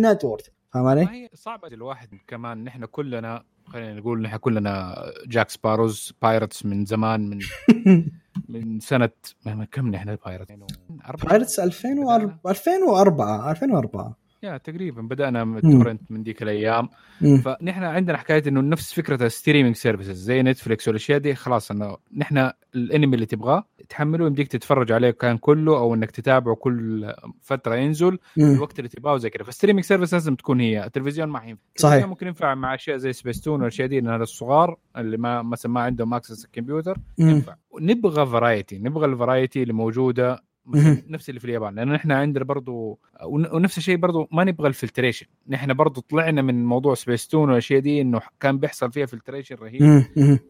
[0.01, 4.95] not worth فاهم علي؟ هي صعبة الواحد كمان نحن كلنا خلينا نقول نحن كلنا
[5.27, 7.39] Jack Sparrows pirates من زمان من
[8.49, 9.09] من سنة
[9.71, 10.55] كم نحن pirates؟
[11.23, 16.89] pirates 2004 2004 2004 yeah تقريبا بدأنا torrent من ديك الأيام.
[17.21, 17.37] مم.
[17.37, 21.97] فنحن عندنا حكاية إنه نفس فكرة ال streaming services زي Netflix والأشياء دي خلاص إنه
[22.17, 27.75] نحن الأنمي اللي تبغاه تحمله يمديك تتفرج عليه كان كله أو إنك تتابعه كل فترة
[27.75, 31.61] ينزل الوقت اللي تبغاه وزي كذا فال streaming service لازم تكون هي التلفزيون ما ينفع.
[31.75, 32.05] صحيح.
[32.05, 36.13] ممكن ينفع مع أشياء زي سبيستون والأشياء دي لأن الصغار اللي ما مثلا ما عندهم
[36.13, 37.55] access الكمبيوتر ينفع.
[37.81, 40.43] نبغى variety نبغى ال variety اللي موجودة
[41.09, 45.25] نفس اللي في اليابان لأن إحنا عندنا برضو ونفس الشيء برضو ما نبغى ال filtration.
[45.49, 50.05] نحن برضو طلعنا من موضوع سبيستون والأشياء دي إنه كان بيحصل فيها filtration رهيب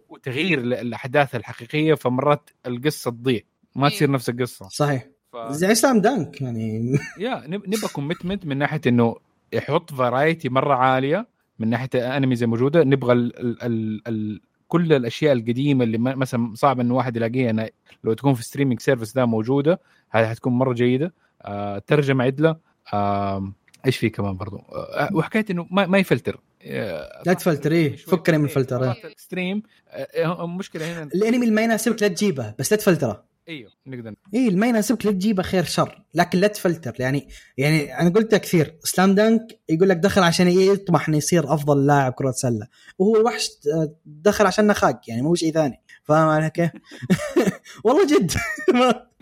[0.10, 3.42] وتغيير الأحداث الحقيقية فمرات القصة تضيع
[3.76, 4.68] ما تصير نفس القصة.
[4.70, 5.08] صحيح.
[5.32, 5.38] ف...
[5.52, 6.98] زي Slam Dunk يعني.
[7.20, 9.16] yeah نبغى commitment من ناحية إنه
[9.54, 11.28] يحط variety مرة عالية
[11.60, 14.42] من ناحية انمي زي موجودة نبغى ال ال ال ال
[14.74, 17.70] كل الأشياء القديمة اللي مثلا صعب انه واحد يلاقيها.
[18.04, 21.14] لو تكون في streaming service ده موجودة هذه حتكون مرة جيدة.
[21.42, 22.58] آه ترجمة عدلة.
[22.94, 23.52] آه
[23.86, 26.40] إيش في كمان برضو؟ آه وحكايه إنه ما, ما يفلتر.
[26.62, 27.96] آه لا تفلتر إيه.
[27.96, 28.96] فكني من الفلتر إيه.
[29.18, 33.24] stream آه المشكلة هنا الانمي اللي ما يناسبك لا تجيبه بس لا تفلتره.
[33.50, 36.96] إيوه نقدر اي ما يناسبك لا تجيبه خير شر لكن لا تفلتر.
[37.00, 37.28] يعني
[37.58, 42.14] يعني أنا قلتها كثير سلام دانك يقول لك دخل عشان يطمح إنه يصير أفضل لاعب
[42.14, 42.68] كرة سلة.
[43.00, 43.50] وهو الوحش
[44.06, 45.82] دخل عشان نخاق يعني مو شيء ثاني.
[46.04, 46.72] فاهم علي كيف؟
[47.86, 48.32] والله جد.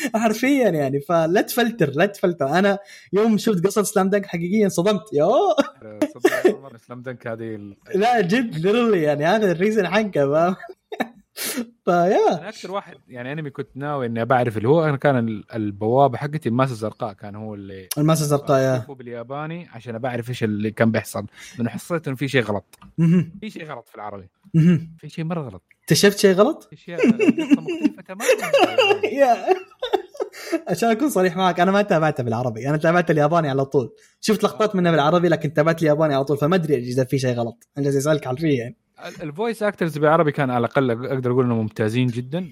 [0.14, 2.46] حرفيا يعني فلا تفلتر لا تفلتر.
[2.46, 2.78] أنا
[3.12, 5.02] يوم شفت قصة سلام دانك حقيقيا صدمت.
[5.12, 5.28] يا
[6.86, 10.56] Slam Dunk هذه لا جد ليرلي يعني هذا ال reason حقه
[11.84, 15.42] ف yeah أنا أكثر واحد يعني أنمي كنت ناوي إني بعرف اللي هو أنا كان
[15.54, 18.94] البوابة حقتي الماسه الزرقاء كان هو اللي الماسه الزرقاء yeah.
[18.94, 21.26] بالياباني عشان بعرف إيش اللي كان بيحصل.
[21.58, 22.78] لأنه حسيت انه في شيء غلط.
[23.40, 24.28] في شيء غلط في العربي.
[24.98, 25.62] في شيء مرة غلط.
[25.82, 28.24] اكتشفت شيء غلط؟ اشياء مختلفة تماما.
[30.68, 32.68] عشان أكون صريح معك أنا ما تابعته بالعربي.
[32.68, 33.92] أنا تابعت الياباني على طول.
[34.20, 36.38] شفت لقطات منه بالعربي لكن تابعت الياباني على طول.
[36.38, 37.68] فما أدري إذا في شيء غلط.
[37.78, 38.76] أنا جالس أسألك حرفيا يعني.
[39.22, 42.48] ال voice actors بالعربي كان على الأقل أقدر أقول انه ممتازين جدا.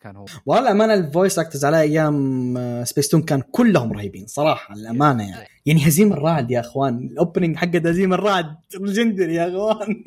[0.00, 5.28] كان هو؟ والله أمانة ال voice actors على أيام سبيستون كان كلهم رهيبين صراحة الامانه
[5.30, 5.48] يعني.
[5.66, 7.08] يعني هزيم الرعد يا أخوان.
[7.12, 10.04] ال opening حق هزيم الرعد legendary يا أخوان.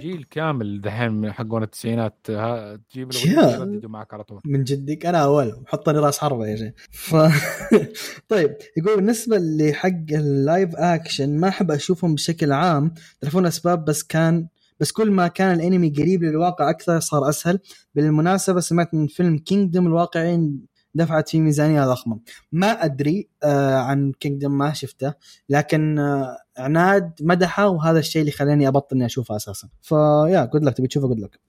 [0.00, 2.26] جيل كامل دحين حقون التسعينات.
[2.90, 4.40] تجيب له معك على طول.
[4.44, 5.62] من جدك؟ أنا أول.
[5.66, 6.72] حطني راس حربة يا شيخ.
[6.90, 7.16] ف...
[8.28, 12.94] طيب يقول بالنسبة لحق ال live action ما أحب أشوفهم بشكل عام.
[13.20, 14.46] تعرفون اسباب بس كان
[14.80, 17.58] بس كل ما كان الانمي قريب للواقع أكثر صار أسهل.
[17.94, 20.52] بالمناسبة سمعت من فيلم Kingdom الواقعي
[20.94, 22.20] دفعت فيه ميزانية ضخمة.
[22.52, 25.14] ما أدري آه عن Kingdom ما شفته
[25.48, 29.68] لكن آه عناد مدحه وهذا الشيء اللي خلاني أبطل إني أشوفه أساسا.
[29.82, 31.40] ف yeah good luck تبي تشوفه؟ good luck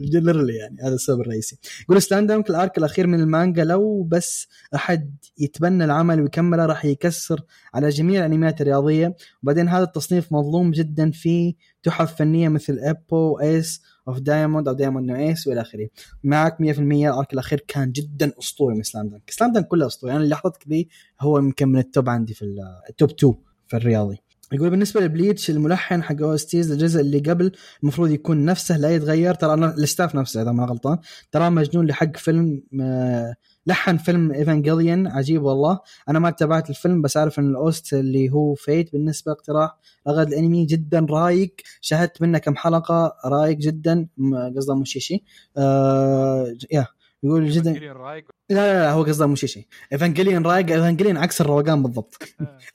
[0.00, 0.82] literally يعني.
[0.82, 1.58] هذا السبب الرئيسي.
[1.82, 6.84] يقول Slam Dunk ال arc الأخير من المانجا لو بس أحد يتبنى العمل ويكمله راح
[6.84, 7.40] يكسر
[7.74, 9.16] على جميع الأنميات الرياضية.
[9.42, 15.10] وبعدين هذا التصنيف مظلوم جدا في تحف فنية مثل ابو Ace of Diamond أو Diamond
[15.10, 15.88] no Ace وإلى آخره.
[16.24, 20.12] معك 100% ال arc الأخير كان جدا أسطوري من Slam Dunk Slam Dunk كله أسطوري.
[20.12, 20.88] أنا اللي لحظتك ذي
[21.20, 22.54] هو يمكن من ال top عندي في
[22.90, 23.34] ال top 2
[23.68, 24.18] في الرياضي
[24.52, 27.52] يقول بالنسبة ل Bleach الملحن حق OSTs الجزء اللي قبل
[27.82, 30.98] المفروض يكون نفسه لا يتغير ترى أنا ال staff نفسه إذا ما غلطان
[31.32, 33.34] ترى مجنون لحق فيلم آه،
[33.66, 35.78] لحن فيلم ايفانجيليون عجيب والله.
[36.08, 39.76] أنا ما تابعت الفيلم بس أعرف إن ال OST اللي هو فيت بالنسبة اقتراح
[40.08, 41.54] رغد الأنمي جدا رايق.
[41.80, 44.08] شاهدت منه كم حلقة رايق جدا
[44.56, 45.24] قصده موشيشي
[45.56, 46.86] آه yeah.
[47.24, 52.22] يقول جدا لا رايق لا, لا هو قصده موشيشي إيفانجيليون رايق إيفانجيليون عكس الروقان بالضبط.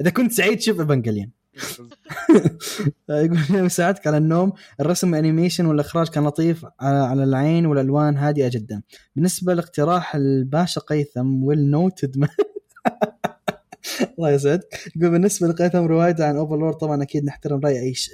[0.01, 1.31] إذا كنت سعيد شوف إيفانجيليون.
[3.09, 8.81] يقول يساعدك على النوم الرسم animation والإخراج كان لطيف على العين والألوان هادئة جدا.
[9.15, 12.17] بالنسبة لاقتراح الباشا قيثم والنوتد
[14.17, 14.91] الله يسعدك.
[14.95, 18.11] يقول بالنسبة لقيثم روايته عن اوفرلورد طبعا أكيد نحترم رأي أي ش...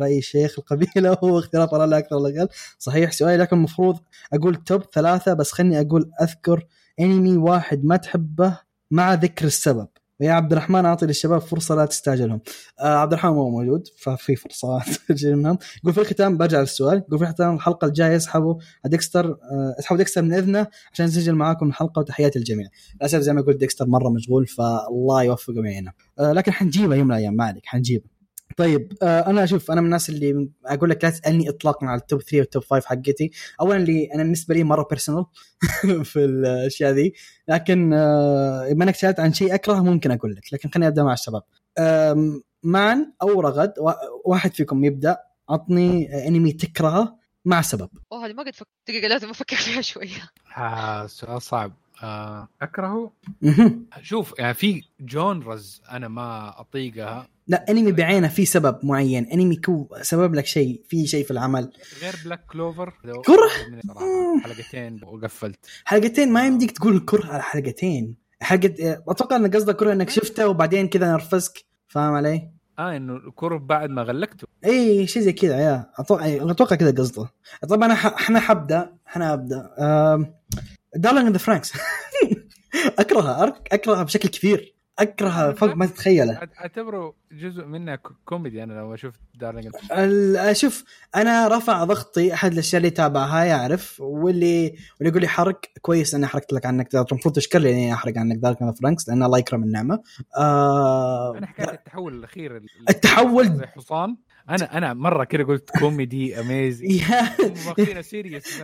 [0.00, 2.48] رأي شيخ القبيلة وهو اختلاف اراء لا أكثر ولا أقل
[2.78, 3.98] صحيح سؤالي لكن المفروض
[4.32, 6.66] أقول top ثلاثة بس خلني أقول أذكر
[7.00, 8.60] انمي واحد ما تحبه
[8.90, 9.88] مع ذكر السبب.
[10.20, 12.40] ويا عبد الرحمن أعطي للشباب فرصة لا تستعجلهم.
[12.80, 15.58] آه عبد الرحمن مو موجود ففي فرصة تجي منهم.
[15.82, 16.98] يقول في الختام برجع للسؤال.
[16.98, 18.54] يقول في الختام الحلقة الجاية اسحبوا
[18.86, 22.68] ديكستر آه اسحبوا ديكستر من إذنه عشان نسجل معاكم الحلقة وتحياتي للجميع.
[22.94, 25.92] للأسف زي ما قلت ديكستر مرة مشغول فالله يوفقه معنا.
[26.18, 28.17] آه لكن حنجيبه يوم من الأيام ما عليك حنجيبه.
[28.58, 32.06] طيب آه أنا أشوف أنا من الناس اللي أقول لك لا تسألني اطلاقا على ال
[32.06, 33.30] top 3 وال top 5 حقتي.
[33.60, 35.24] اولا اللي أنا بالنسبة لي مرة personal
[36.10, 37.12] في الأشياء ذي.
[37.48, 40.52] لكن آه بما أنك سألت عن شيء أكره ممكن أقول لك.
[40.52, 41.42] لكن خليني أبدأ مع الشباب.
[42.62, 43.92] مان أو رغد وا-
[44.24, 45.18] واحد فيكم يبدأ.
[45.48, 47.88] عطني أنمي تكرهه مع سبب.
[48.12, 50.30] أوه هذه ما قد فكرت دقيقة لازم أفكر فيها شوية.
[50.58, 51.72] آه سؤال صعب.
[52.02, 53.12] آه أكرهه.
[54.02, 57.28] شوف يعني في genres أنا ما أطيقها.
[57.48, 59.26] لا انمي بعينه في سبب معين.
[59.26, 61.72] انمي كو سبب لك شيء في شيء في العمل.
[62.02, 62.94] غير بلاك كلوفر
[63.24, 63.50] كره؟
[63.88, 65.58] صراحة حلقتين وقفلت.
[65.84, 68.14] حلقتين؟ ما يمديك تقول كره على حلقتين.
[68.40, 71.64] حلقة أتوقع إن قصدك كره إنك شفته وبعدين كذا نرفزك.
[71.88, 74.46] فاهم علي؟ آه إنه الكره بعد ما غلقته.
[74.64, 75.90] إي شيء زي كذا yeah.
[75.98, 77.30] أتوقع أتوقع كذا قصده.
[77.68, 79.70] طبعا أنا أحنا حبدأ أحنا أبدأ.
[80.96, 81.72] دارلينج ذا فرانكس
[82.98, 84.77] أكرهها أكرهها بشكل كبير.
[84.98, 86.40] أكرهها فوق ما تتخيله.
[86.60, 90.84] أعتبره جزء منها ك- كوميدي أنا لو شفت دارلينج ال- شوف
[91.16, 96.26] أنا رفع ضغطي أحد الأشياء اللي تابعها يعرف واللي واللي يقول لي حرق كويس إني
[96.26, 100.02] حرقت لك عنك المفروض تشكر لي إني أحرق عنك من فرانكس لأن الله يكرم النعمه
[100.38, 103.66] آه أنا حكايه التحول الأخير ال- التحول!
[103.76, 104.16] حصان.
[104.50, 107.30] أنا أنا مرة كده قلت كوميدي amazing yeah.
[107.68, 108.62] واخدينه serious.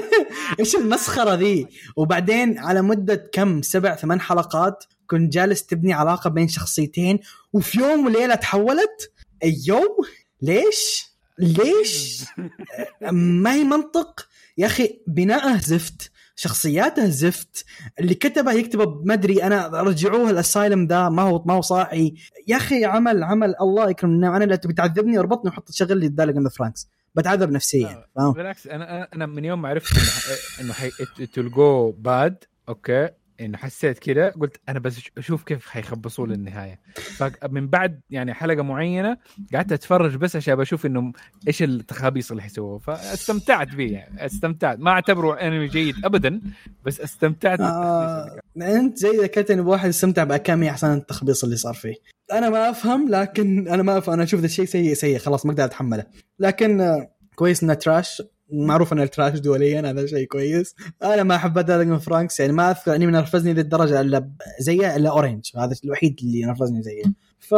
[0.60, 1.66] إيش المسخره ذي؟
[1.96, 7.18] وبعدين على مدة كم؟ سبع ثمان حلقات كنت جالس تبني علاقة بين شخصيتين
[7.52, 9.12] وفي يوم وليلة تحولت.
[9.42, 9.96] أيوه
[10.42, 11.06] ليش؟
[11.38, 12.24] ليش؟
[13.42, 14.28] ما هي منطق؟
[14.58, 17.64] يا أخي بناءه زفت شخصياته زفت.
[18.00, 22.14] اللي كتبه يكتبه ما أدري أنا رجعوه ال asylum ذا ما هو ما هو صاحي.
[22.48, 26.08] يا أخي عمل عمل الله يكرم النعم أنا لا تبي تعذبني اربطني وحط شغل لي
[26.08, 29.96] دارلينج ذا فرانكس بتعذب نفسيا فاهم؟ بالعكس أنا أنا من يوم ما عرفت
[30.60, 30.74] انه
[31.20, 31.26] إنه.
[31.26, 33.08] تلقوه bad okay؟
[33.40, 39.16] انه حسيت كده قلت أنا بس أشوف كيف حيخبصوه للنهايه فمن بعد يعني حلقة معينة
[39.54, 41.12] قعدت أتفرج بس عشان بشوف إنه
[41.48, 42.78] إيش التخابيص اللي حيسووه.
[42.78, 44.78] فاستمتعت به يعني استمتعت.
[44.78, 46.40] ما أعتبره أنمي جيد ابدا
[46.84, 51.94] بس استمتعت آه انت زي اذا كنت واحد يستمتع باكامي أحسن التخبيص اللي صار فيه.
[52.32, 55.52] أنا ما أفهم لكن أنا ما افهم أنا أشوف ذا الشيء سيء سيء خلاص ما
[55.52, 56.04] أقدر أتحمله.
[56.38, 58.22] لكن آه، كويس إنه trash.
[58.52, 60.74] معروف أن ال trash دوليا هذا شيء كويس.
[61.02, 64.30] أنا ما أحب دارلينج فرانكس يعني ما أذكر انمي نرفزني ذي الدرجة إلا
[64.60, 67.02] زيه إلا اورنج هذا الوحيد اللي نرفزني زيه.
[67.38, 67.54] ف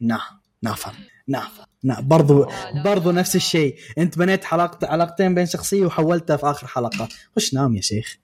[0.00, 0.20] نا
[0.62, 0.94] نافهم
[1.28, 3.10] نافهم نا برضو لا، برضو.
[3.10, 3.76] نفس الشيء.
[3.98, 7.08] أنت بنيت حلقة علاقتين بين شخصية وحولتها في آخر حلقة.
[7.36, 8.16] وش نام يا شيخ.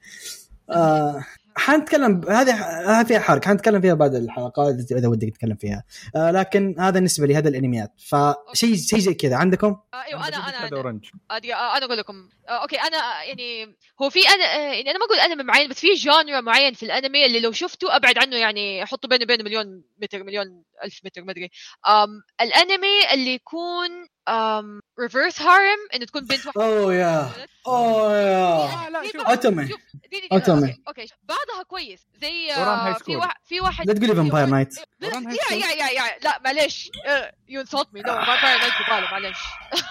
[0.71, 1.25] آه
[1.57, 2.55] حنتكلم هذه
[3.01, 3.45] هذه فيها حرق.
[3.45, 5.85] حنتكلم فيها بعد الحلقات اذا ودك تتكلم فيها.
[6.17, 7.93] آه لكن هذا بالنسبة لي هذا الأنميات.
[7.97, 9.37] فشيء شيء زي كذا.
[9.37, 11.01] عندكم؟ آه، أيوه أنا أنا هذا أنا
[11.55, 12.29] آه، أنا أقول لكم.
[12.49, 15.81] آه، أوكي أنا يعني هو في أنا آه، يعني أنا ما أقول أنمي معين بس
[15.81, 19.83] في جانرا معين في الأنمي اللي لو شفته أبعد عنه يعني أحطه بينه وبين مليون
[20.03, 21.51] متر مليون الف متر ما ادري
[22.41, 23.91] الأنمي اللي يكون
[25.01, 27.31] reverse harem إنه تكون بنت واحدة oh yeah.
[27.67, 29.01] oh yeah.
[30.11, 30.77] دي- otome.
[30.89, 32.07] okay بعضها كويس.
[32.21, 33.17] زي آه، في.
[33.17, 35.09] واحد في واحد لا تقولي فامباير نايت yeah.
[35.53, 36.91] yeah yeah yeah لا معلش
[37.49, 39.39] you insult me no فامباير نايت زباله معلش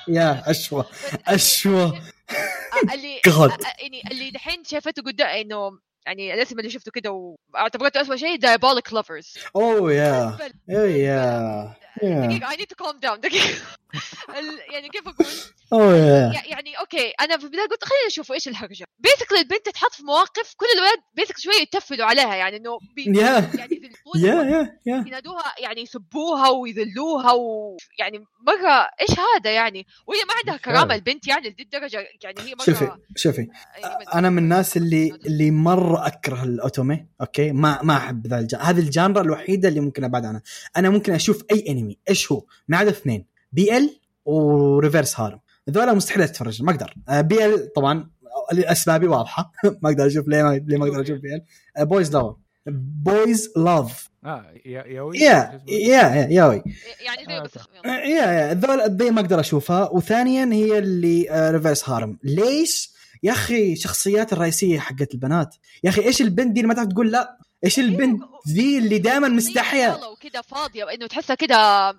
[0.07, 0.85] يا أشوى.
[1.27, 1.84] أشوى.
[1.84, 8.02] آه، اللي آه، يعني اللي دحين شافته قدام إنه يعني الاسم اللي شفته كده واعتبرته
[8.02, 10.38] اسوء شيء دايبوليك لافرز oh yeah
[10.69, 13.49] yeah yeah yeah دقيقة I need to calm down دقيقة.
[14.40, 15.28] ال- يعني كيف أقول؟
[15.73, 18.86] oh yeah يع- يعني okay أنا في البداية قلت خلينا نشوف إيش الهرجة.
[18.99, 23.51] basically البنت تتحط في مواقف كل الولاد basically شوية يتفلوا عليها يعني إنه بي yeah.
[23.57, 23.80] يعني
[24.15, 25.03] يذلونها yeah yeah yeah.
[25.07, 30.95] ينادوها يعني يسبوها ويذلوها ويعني مرة إيش هذا يعني؟ وهي ما عندها كرامة.
[30.95, 33.47] البنت يعني لدي الدرجه يعني هي مرة شوفي شوفي.
[33.81, 38.39] يعني أنا من الناس اللي اللي مرة أكره ال otome okay؟ ما ما أحب ذا
[38.39, 38.55] الج...
[38.55, 40.41] هذه ال genre الوحيدة اللي ممكن أبعد عنها.
[40.77, 45.39] أنا ممكن أشوف أي انمي إيش هو؟ ما عدا اثنين BL و reverse harem
[45.69, 46.93] ذولا مستحيل أتفرج ما أقدر.
[47.09, 48.09] آه، BL طبعا
[48.51, 49.51] اسبابي واضحة.
[49.83, 51.45] ما أقدر أشوف ليه ما ليه ما أقدر أشوف BL.
[51.85, 52.35] boys love
[52.68, 56.63] boys love آه yeah yaoi؟ yeah yeah yeah yaoi.
[57.01, 57.51] يعني زي آه، بس
[57.85, 58.53] yeah yeah.
[58.53, 59.89] ذول ذي ما أقدر أشوفها.
[59.89, 62.91] وثانيا هي اللي آه، reverse harem ليش؟
[63.23, 65.55] يا أخي شخصيات الرئيسية حقت البنات.
[65.83, 69.27] يا أخي إيش البنت دي اللي ما تعرف تقول لا؟ إيش البنت ذي اللي دائما
[69.27, 71.89] مستحية؟ وكذا فاضية وإنه تحسها كذا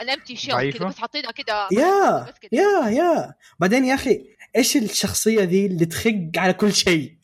[0.00, 2.26] ال empty shell؟ كذا بس حاطينها كذا yeah.
[2.52, 3.34] yeah yeah.
[3.58, 4.24] بعدين يا أخي
[4.56, 7.16] إيش الشخصية ذي اللي تخق على كل شيء؟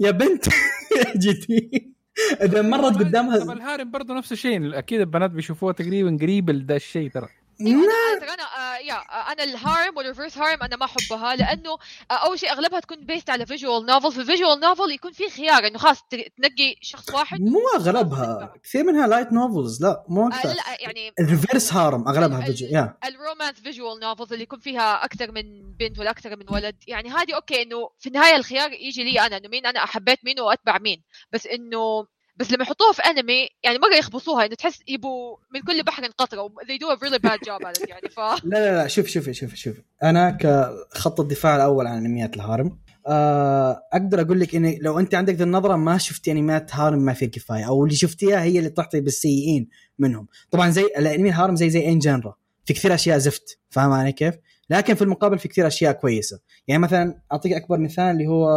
[0.00, 0.44] يا بنت
[1.16, 1.93] جيتي
[2.42, 6.76] إذا مرت طب قدامها ال harem برضه نفس الشيء أكيد البنات بيشوفوها تقريبا قريب لذا
[6.76, 7.28] الشيء ترى.
[7.60, 11.36] أيوه أنا أنا آه yeah آه أنا ال harem وال reverse harem أنا ما أحبها
[11.36, 11.70] لأنه
[12.10, 15.30] آه أول شيء أغلبها تكون based على visual novel في ال visual novel يكون في
[15.30, 18.54] خيار إنه خلاص تنقي شخص واحد مو أغلبها.
[18.64, 20.48] كثير منها light novels لا مو آه أكثر.
[20.48, 24.58] لا يعني ال reverse harem أغلبها ال- فيجو ال- يا الرومانس visual novels اللي يكون
[24.58, 25.42] فيها أكثر من
[25.76, 26.76] بنت ولا أكثر من ولد.
[26.86, 30.40] يعني هذه okay إنه في النهاية الخيار يجي لي أنا إنه مين أنا أحبيت مين
[30.40, 31.02] وأتبع مين.
[31.32, 32.06] بس إنه
[32.36, 36.48] بس لما يحطوها في أنمي يعني مره يخبصوها إنه تحس يبوا من كل بحر قطره
[36.48, 39.76] they do a really bad job يعني ف لا لا لا شوف شوف شوف شوف.
[40.02, 42.78] أنا كخط الدفاع الأول عن أنميات ال harem.
[43.06, 47.12] آه، أقدر أقول لك إني لو أنت عندك ذي النظرة ما شفتي أنميات harem ما
[47.12, 47.68] فيها كفاية.
[47.68, 50.26] أو اللي شفتيها هي اللي طحتي بالسيئين منهم.
[50.50, 52.34] طبعا زي الأنمي ال harem زي زي any genre
[52.64, 53.58] في كثير أشياء زفت.
[53.70, 54.34] فاهم علي كيف؟
[54.70, 56.40] لكن في المقابل في كثير أشياء كويسة.
[56.68, 58.48] يعني مثلا أعطيك أكبر مثال اللي هو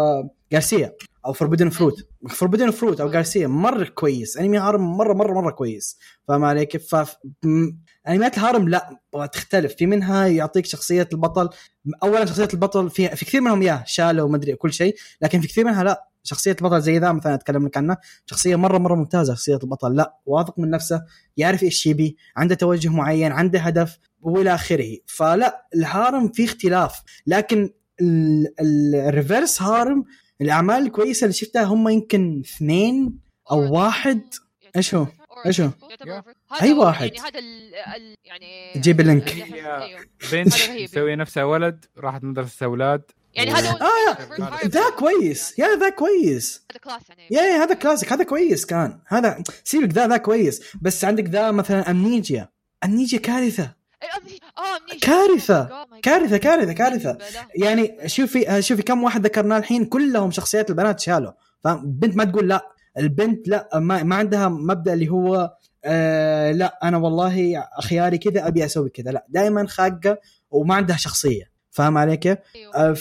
[0.51, 0.93] جارسيا
[1.25, 4.37] أو forbidden fruit forbidden fruit أو جارسيا مرة كويس.
[4.37, 5.97] أنمي harem مرة مرة مرة كويس.
[6.27, 7.15] فاهم علي كيف ف...
[8.07, 8.99] أنميات ال harem لا
[9.33, 9.75] تختلف.
[9.75, 11.49] في منها يعطيك شخصية البطل.
[12.03, 15.65] اولا شخصية البطل في في كثير منهم يا shallow ومدري كل شيء لكن في كثير
[15.65, 16.07] منها لا.
[16.27, 20.17] شخصية البطل زي ذا مثلا أتكلم لك عنه شخصية مرة مرة ممتازة شخصية البطل لا
[20.25, 21.03] واثق من نفسه
[21.37, 27.01] يعرف إيش يبي عنده توجه معين عنده هدف وإلى آخره فلا ال harem في اختلاف
[27.27, 27.69] لكن
[28.01, 30.03] ال- ال- ال reverse harem
[30.41, 33.19] الأعمال الكويسة اللي شفتها هم يمكن اثنين
[33.51, 34.21] أو واحد
[34.75, 35.07] إيش هو؟
[35.45, 35.69] إيش هو؟
[36.61, 37.05] أي واحد.
[37.15, 39.35] يعني هذا ال يعني جيب اللينك.
[40.31, 40.53] بنت.
[40.83, 43.01] مسوية نفسها ولد راحت مدرسة أولاد
[43.37, 44.67] يعني هذا هو آه.
[44.67, 45.59] ذا كويس.
[45.59, 46.65] yeah ذا كويس.
[46.71, 47.27] هذا class يعني.
[47.31, 48.99] yeah yeah هذا كلاسيك هذا كويس كان.
[49.07, 50.61] هذا سيبك ذا ذا كويس.
[50.81, 52.49] بس عندك ذا مثلا Amnesia
[52.85, 53.75] Amnesia كارثة.
[54.03, 54.09] إيه،
[54.57, 54.99] آه Amnesia.
[54.99, 55.67] كارثة.
[55.67, 55.99] Oh God.
[56.03, 57.11] كارثة كارثة كارثة.
[57.11, 57.25] بلا.
[57.55, 61.31] يعني شوفي شوفي كم واحد ذكرناه الحين كلهم شخصيات البنات shallow.
[61.63, 62.71] فاهم بنت ما تقول لا.
[62.97, 65.53] البنت لا ما, ما عندها مبدأ اللي هو
[65.85, 69.11] آه لا أنا والله خياري كذا أبي أسوي كذا.
[69.11, 70.17] لا دائما خاقة
[70.49, 71.56] وما عندها شخصية.
[71.77, 72.75] فاهم علي كيف؟ أيوه.
[72.75, 72.93] آه،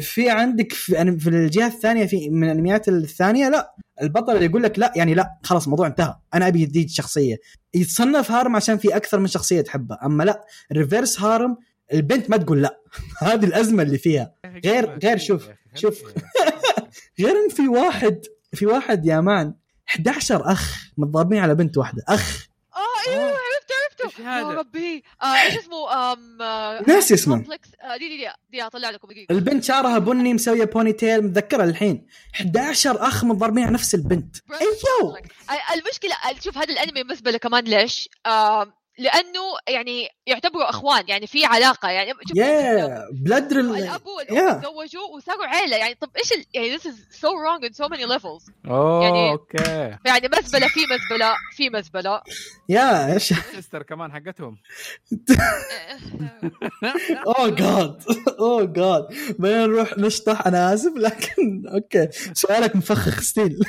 [0.00, 3.74] في- عندك في, في الجهة الثانية في من الأنميات الثانية لا.
[4.02, 6.14] البطل اللي يقول لك لا يعني لا خلاص الموضوع انتهى.
[6.34, 7.36] أنا أبي ذي الشخصيه
[7.74, 9.98] يتصنف harem عشان في أكثر من شخصية تحبها.
[10.04, 11.56] أما لا ال reverse harem
[11.92, 12.80] البنت ما تقول لا.
[13.22, 14.32] هذه الأزمة اللي فيها.
[14.64, 16.02] غير- غير شوف- شوف.
[17.20, 18.20] غير إن في واحد
[18.54, 19.54] في واحد يا man
[19.88, 22.02] 11 أخ متضاربين على بنت واحدة.
[22.08, 22.48] أخ.
[24.20, 25.04] هذا؟ يا ربي.
[25.22, 27.36] آه، إيش اسمه؟ آم آه، ناسي اسمه.
[27.36, 29.32] complex آه، دي دي دي اطلع لكم دقيقة.
[29.32, 34.36] البنت شعرها بني مسوية pony tail متذكرها الحين 11 أخ متضاربين على نفس البنت.
[34.50, 35.18] أيوه.
[35.50, 41.44] آه، المشكلة شوف هذا الأنمي مزبله كمان ليش؟ آه، لأنه يعني يعتبروا إخوان يعني في
[41.44, 44.52] علاقة يعني شوف يا بلاد الأب والأم يا.
[44.52, 46.44] تزوجوا وصاروا عيلة يعني طب إيش ال...
[46.54, 48.50] يعني this is so wrong in so many levels.
[48.70, 49.96] اوه يعني- okay.
[50.06, 52.22] يعني مزبلة في مزبلة في مزبلة.
[52.68, 54.58] يا إيش؟ sister كمان حقتهم.
[57.26, 58.02] oh God
[58.38, 59.06] oh God
[59.38, 62.08] بدنا نروح نشطح أنا اسف لكن okay.
[62.34, 63.58] سؤالك مفخخ still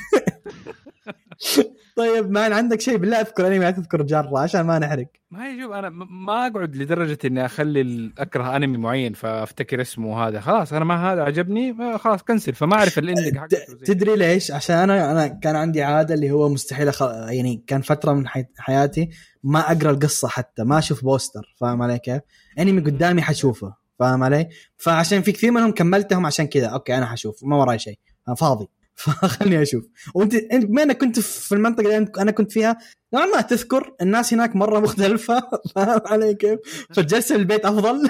[1.97, 5.07] طيب ما عندك شيء؟ بالله أذكر أنمي لا تذكر جرة عشان ما نحرق.
[5.31, 10.39] ما هي شوف أنا ما أقعد لدرجة إني أخلي أكره أنمي معين فأفتكر اسمه هذا
[10.39, 12.53] خلاص أنا ما هذا عجبني خلاص cancel.
[12.53, 16.49] فما أعرف ال ending حقته تدري ليش؟ عشان أنا أنا كان عندي عادة اللي هو
[16.49, 17.01] مستحيل أخ...
[17.29, 18.45] يعني كان فترة من حي...
[18.57, 19.09] حياتي
[19.43, 22.21] ما أقرأ القصة حتى ما أشوف poster فاهم علي كيف؟
[22.59, 26.67] أنمي قدامي حشوفه فاهم علي؟ فعشان في كثير منهم كملتهم عشان كذا.
[26.67, 28.67] okay أنا حشوف ما وراي شيء أنا فاضي.
[29.03, 29.85] فخلني أشوف.
[30.15, 32.77] وانت أنت بما إنك كنت في المنطقة اللي أنا كنت فيها
[33.13, 35.43] نوعا ما تذكر الناس هناك مرة مختلفة.
[35.76, 36.59] فاهم علي كيف؟
[36.93, 38.09] فجلست في البيت أفضل.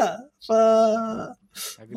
[0.00, 0.50] yeah- ف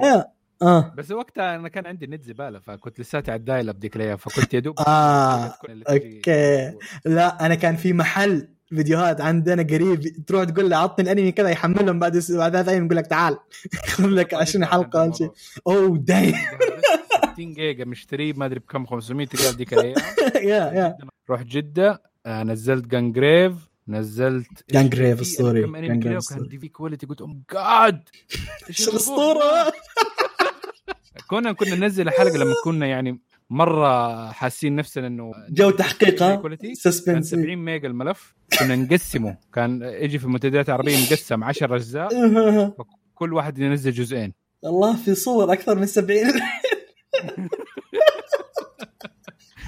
[0.04, 0.26] yeah-
[0.62, 0.94] آه.
[0.98, 4.18] بس وقتها أنا كان عندي نت زبالة فكنت لساتي على ال dial up ديك الأيام
[4.18, 6.78] فكنت يا دوب آه، تجي- okay.
[7.06, 12.00] لا أنا كان في محل فيديوهات عندنا قريب تروح تقول له عطني الأنمي كذا يحملهم
[12.00, 13.38] بعد بعد ثلاث أيام يقول لك تعال.
[13.86, 15.32] خذ لك 20 حلقة ولا شيء.
[15.68, 16.36] أوه die
[17.34, 19.96] 60 جيجا مشتريه ما أدري بكم 500 ريال ديك الأيام.
[20.36, 20.42] yeah
[20.74, 20.98] yeah.
[21.30, 23.54] رحت جدة آه، نزلت Gungrave
[23.88, 28.10] نزلت Gungrave أنمي Gungrave دي في quality قلت my God
[28.70, 29.74] إيش الأسطورة؟
[31.30, 37.30] كنا كنا ننزل الحلقة لما كنا يعني مرة حاسين نفسنا إنه جو تحقيق كان suspense
[37.32, 38.36] 70 ميجا الملف.
[38.60, 39.38] كنا نقسمه.
[39.54, 42.10] كان يجي في المنتديات العربيه مقسم 10 أجزاء.
[43.16, 44.34] كل واحد ينزل جزئين.
[44.66, 46.18] الله في صور أكثر من 70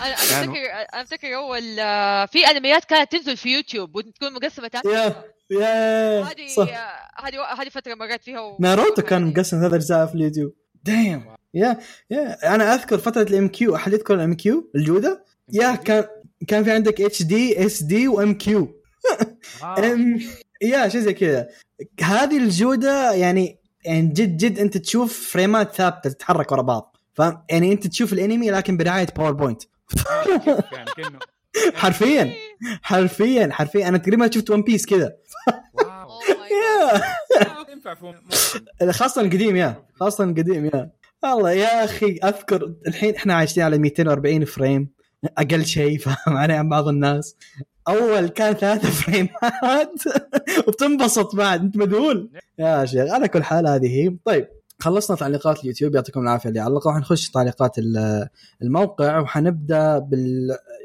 [0.02, 4.72] أنا أنا افتكر أنا أفتكر أول آه، في أنميات كانت تنزل في يوتيوب وتكون مقسمة
[4.86, 6.70] يا يا هذه صح.
[6.70, 8.58] آه، هذه هذه فترة مريت فيها و...
[8.60, 10.54] ناروتو كان مقسم ثلاث أجزاء في اليوتيوب.
[10.84, 16.06] دايم yeah yeah أنا أذكر فترة ال MQ أحد يذكر ال MQ الجودة؟ yeah كان
[16.48, 18.82] كان في عندك HD SD و MQ.
[19.64, 20.20] ام
[20.62, 21.48] يا شيء زي كذا.
[22.02, 26.95] هذه الجودة يعني يعني جد جد أنت تشوف frame ات ثابتة تتحرك ورا بعض.
[27.16, 29.62] فاهم؟ يعني انت تشوف الأنمي لكن برعاية PowerPoint
[30.74, 31.20] يعني كأنه.
[31.74, 32.34] حرفيا.
[32.82, 33.88] حرفيا حرفيا.
[33.88, 35.16] أنا تقريبا شفت One Piece كذا.
[35.52, 35.56] Oh.
[38.92, 39.84] خاصة القديم yeah.
[40.00, 40.92] خاصة القديم yeah.
[41.24, 44.90] والله يا أخي أذكر الحين إحنا عايشين على 240 frame.
[45.38, 47.36] أقل شيء فاهم علي عن بعض الناس.
[47.88, 50.04] أول كان ثلاثة فريمات.
[50.68, 52.32] وبتنبسط بعد أنت مذهول.
[52.60, 53.88] يا شيخ على كل حال هذه.
[53.88, 54.48] هي طيب.
[54.80, 56.50] خلصنا تعليقات اليوتيوب يعطيكم العافية.
[56.50, 58.28] اللي علقوا حنخش تعليقات ال-
[58.62, 60.00] الموقع وحنبدأ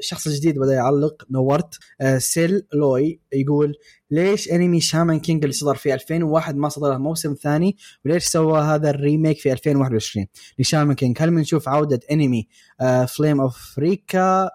[0.01, 1.75] بالشخص الجديد بدأ يعلق نورت.
[2.01, 3.75] آه، سيل لوي يقول
[4.11, 8.61] ليش أنمي شامان كينج اللي صدر في 2001 ما صدر له موسم ثاني؟ وليش سوى
[8.61, 10.27] هذا ال remake في 2021
[10.59, 12.47] لشامان كينج هل بنشوف عودة أنمي
[13.07, 14.49] فليم اوف ريكا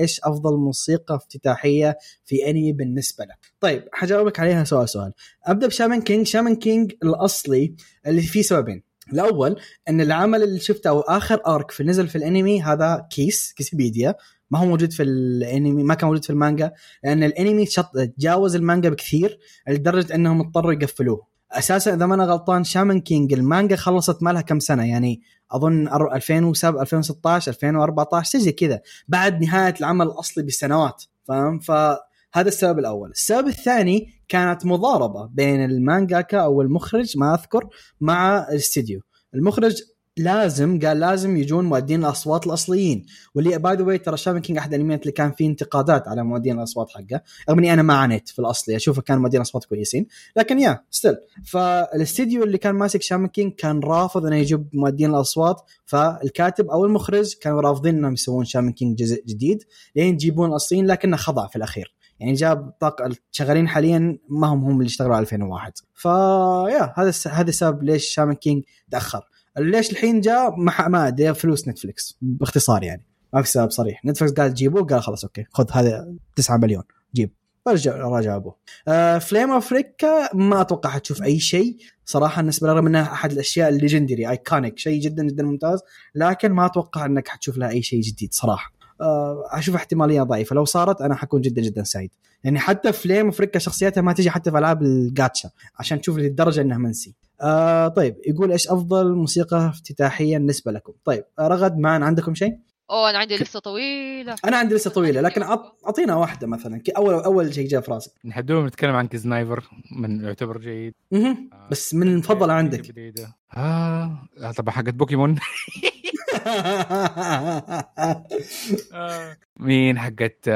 [0.00, 5.12] إيش أفضل موسيقى افتتاحية في أنمي بالنسبة له؟ طيب حجاوبك عليها سؤال سؤال.
[5.44, 6.26] أبدأ بشامان كينج.
[6.26, 7.74] شامان كينج الأصلي
[8.06, 8.88] اللي فيه سببين.
[9.12, 14.14] الأول إن العمل اللي شفته أو آخر arc في نزل في الأنمي هذا كيس كيسيبيديا
[14.50, 16.72] ما هو موجود في الانمي ما كان موجود في المانجا
[17.04, 19.38] لأن الانمي شط تجاوز المانجا بكثير
[19.68, 21.26] لدرجة إنهم اضطروا يقفلوه.
[21.52, 25.20] أساسا إذا ما أنا غلطان شامان كينج المانجا خلصت مالها كم سنة يعني
[25.52, 31.98] أظن أر- 2007 2016 2014 شيء زي كذا بعد نهاية العمل الأصلي بسنوات فاهم؟ فهذا
[32.36, 33.10] السبب الأول.
[33.10, 37.68] السبب الثاني كانت مضاربة بين المانجاكا أو المخرج ما أذكر
[38.00, 39.00] مع الاستديو.
[39.34, 39.82] المخرج
[40.20, 43.06] لازم قال لازم يجون مؤدين الأصوات الأصليين.
[43.34, 46.58] واللي by the way ترى شامان كينج أحد الأنميات اللي كان فيه انتقادات على مؤدين
[46.58, 47.22] الأصوات حقه.
[47.50, 50.06] رغم إني أنا ما عانيت في الاصلي أشوفه كان مؤدين اصوات كويسين.
[50.36, 55.62] لكن yeah still فالاستديو اللي كان ماسك شامان كينج كان رافض إنه يجيب مؤدين الأصوات.
[55.84, 59.62] فالكاتب أو المخرج كانوا رافضين إنهم يسوون شامان كينج جزء جديد.
[59.96, 61.98] لين يجيبون الأصليين لكنه خضع في الأخير.
[62.20, 67.12] يعني جاب طاقم شغالين حاليا ما هم هم اللي اشتغلوا على 2001 ف yeah هذا
[67.30, 69.28] هذا السبب ليش شامان كينج تأخر.
[69.58, 70.56] ليش الحين جاء؟
[70.88, 73.04] ما أدري فلوس نتفلكس باختصار يعني.
[73.32, 74.04] ما في سبب صريح.
[74.04, 76.82] نتفلكس قال جيبوه قال خلاص okay خذ هذا 9 مليون.
[77.14, 77.30] جيب.
[77.66, 78.56] فرجع رجع أبوه.
[78.88, 81.76] آه فليم اوف ريكا ما أتوقع حتشوف أي شيء.
[82.04, 85.80] صراحة بالنسبة لي رغم إنها أحد الأشياء ال legendary iconic شيء جدا جدا ممتاز.
[86.14, 88.72] لكن ما أتوقع إنك حتشوف لها أي شيء جديد صراحة.
[89.00, 90.54] آه أشوف احتمالية ضعيفة.
[90.54, 92.10] لو صارت أنا حكون جدا جدا سعيد.
[92.44, 96.60] يعني حتى فليم اوف ريكا شخصيتها ما تجي حتى في ألعاب الجاتشا عشان تشوف للدرجه
[96.60, 97.14] انه منسي.
[97.40, 102.58] آه طيب يقول إيش أفضل موسيقى افتتاحية بالنسبة لكم؟ طيب آه رغد معنا عندكم شيء؟
[102.90, 104.34] أوه أنا عندي لسه طويلة.
[104.44, 108.10] أنا عندي لسه طويلة لكن أعطينا واحدة مثلا اول أول شيء جاء في راسي.
[108.24, 110.94] نحدوهم نتكلم عن كزنايفر من يعتبر جيد.
[111.12, 111.36] آه،
[111.70, 112.80] بس من المفضل عندك.
[112.80, 113.36] جديدة.
[113.56, 115.36] آه آه، طبعا حقت بوكيمون.
[119.56, 120.48] مين حقت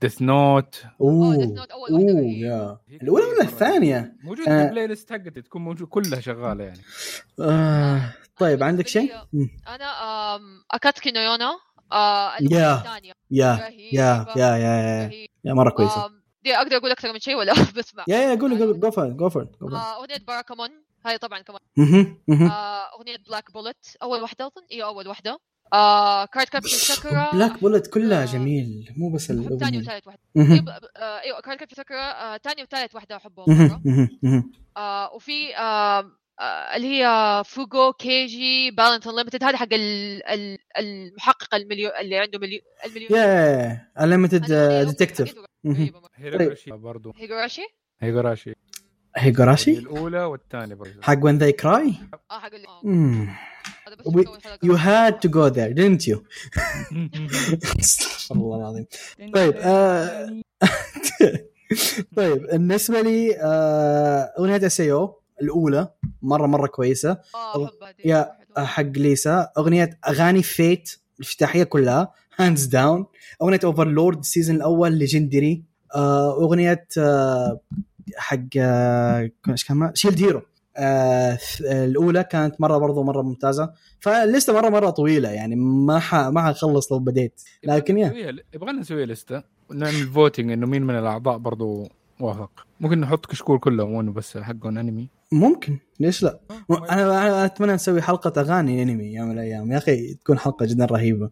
[0.00, 2.40] ديث نوت أوه أول واحدة أوه هي.
[2.40, 4.62] يا الأولى ولا الثانية؟ موجود آه.
[4.62, 6.80] في البلاي ليست حقتي تكون موجود كلها شغالة يعني
[7.40, 9.12] آه طيب عندك شيء؟
[9.68, 9.84] أنا
[10.36, 10.40] آم،
[10.70, 11.52] اكاتسكي نويونا
[11.92, 12.82] آه يا.
[13.30, 15.10] يا يا يا يا.
[15.44, 16.10] يا مرة كويسة
[16.44, 19.28] دي أقدر أقول أكثر من شيء ولا بسمع يا يا قولي قولي جو فور جو
[19.28, 20.70] فور آه، أغنية باراكامون
[21.06, 21.60] هاي طبعا كمان.
[22.30, 25.38] آه، أغنية بلاك بولت أول واحدة أظن؟ اي أول واحدة
[25.72, 28.26] آه كارد كابتشر ساكورا بلاك بولت كلها آه.
[28.26, 29.78] جميل مو بس ثاني الأغنية.
[29.82, 30.20] وثالث واحدة.
[30.34, 30.52] مهم.
[30.68, 33.20] إيه، آه، أيوه كارد كابتشر ساكورا ثاني وثالث واحدة.
[34.22, 34.52] مهم.
[34.76, 41.54] آه وفي آه آه اللي هي فوجو كيجي بالانس انليمتد هذا حق ال- ال- المحقق
[41.54, 43.12] المليون اللي عنده مليون المليون.
[43.12, 44.52] يا انليمتد
[44.86, 45.34] ديتكتيف
[46.16, 47.12] هيروغاشي برضو.
[47.16, 47.62] هيغوراشي
[48.00, 48.54] هيروغاشي.
[49.16, 51.92] هيغوراشي الأولى والثانية حق when they cry
[52.30, 53.26] آه حق ال- آه،.
[53.86, 54.58] هذا بس We- شفته أول حلقة.
[54.68, 56.18] you had to go there didn't you?
[57.80, 58.86] استغفر الله العظيم.
[59.34, 60.40] طيب آه...
[62.16, 64.32] طيب بالنسبة لي آه...
[64.38, 65.88] أغنية SAO الأولى
[66.22, 67.10] مرة مرة كويسة.
[67.56, 67.70] هذه
[68.04, 68.32] yeah.
[68.58, 69.48] حق ليسا.
[69.58, 73.06] أغنية أغاني فيت الافتتاحية كلها hands down
[73.42, 75.62] أغنية اوفرلورد ال season الأول legendary
[75.94, 77.60] آه أغنية آه
[78.16, 80.42] حق آه إيش كان؟ شيلد هيرو
[80.76, 83.72] آه الأولى كانت مرة برضو مرة ممتازة.
[84.00, 86.14] فاللسته مرة مرة طويلة يعني ما ح...
[86.14, 87.42] ما حخلص لو بديت.
[87.64, 88.36] لكن yeah.
[88.54, 91.88] يبغى نسوي لسته ونعمل voting إنه مين من الأعضاء برضو
[92.20, 95.78] وافق ممكن نحط كشكول كله مو إنه بس حقون انمي ممكن.
[96.00, 99.72] ليش لا؟ أنا أنا أتمنى نسوي حلقة أغاني انمي يوم من الأيام.
[99.72, 101.30] يا أخي تكون حلقة جدا رهيبة.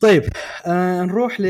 [0.00, 0.22] طيب
[0.66, 1.40] آه نروح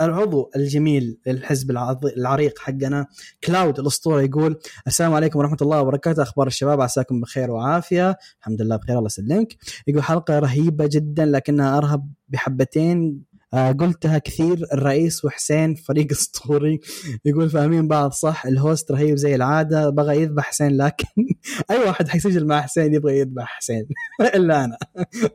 [0.00, 1.70] للعضو الجميل للحزب
[2.16, 3.06] العريق حقنا
[3.44, 8.76] كلاود الأسطورة يقول السلام عليكم ورحمة الله وبركاته أخبار الشباب عساكم بخير وعافية الحمد لله
[8.76, 9.56] بخير الله يسلمك.
[9.86, 13.24] يقول حلقة رهيبة جدا لكنها أرهب بحبتين.
[13.54, 16.80] آه قلتها كثير الرئيس وحسين فريق أسطوري.
[17.24, 21.06] يقول فاهمين بعض صح الهوست رهيب زي العادة بغى يذبح حسين لكن
[21.70, 23.86] أي واحد حيسجل مع حسين يبغى يذبح حسين.
[24.34, 24.76] إلا أنا.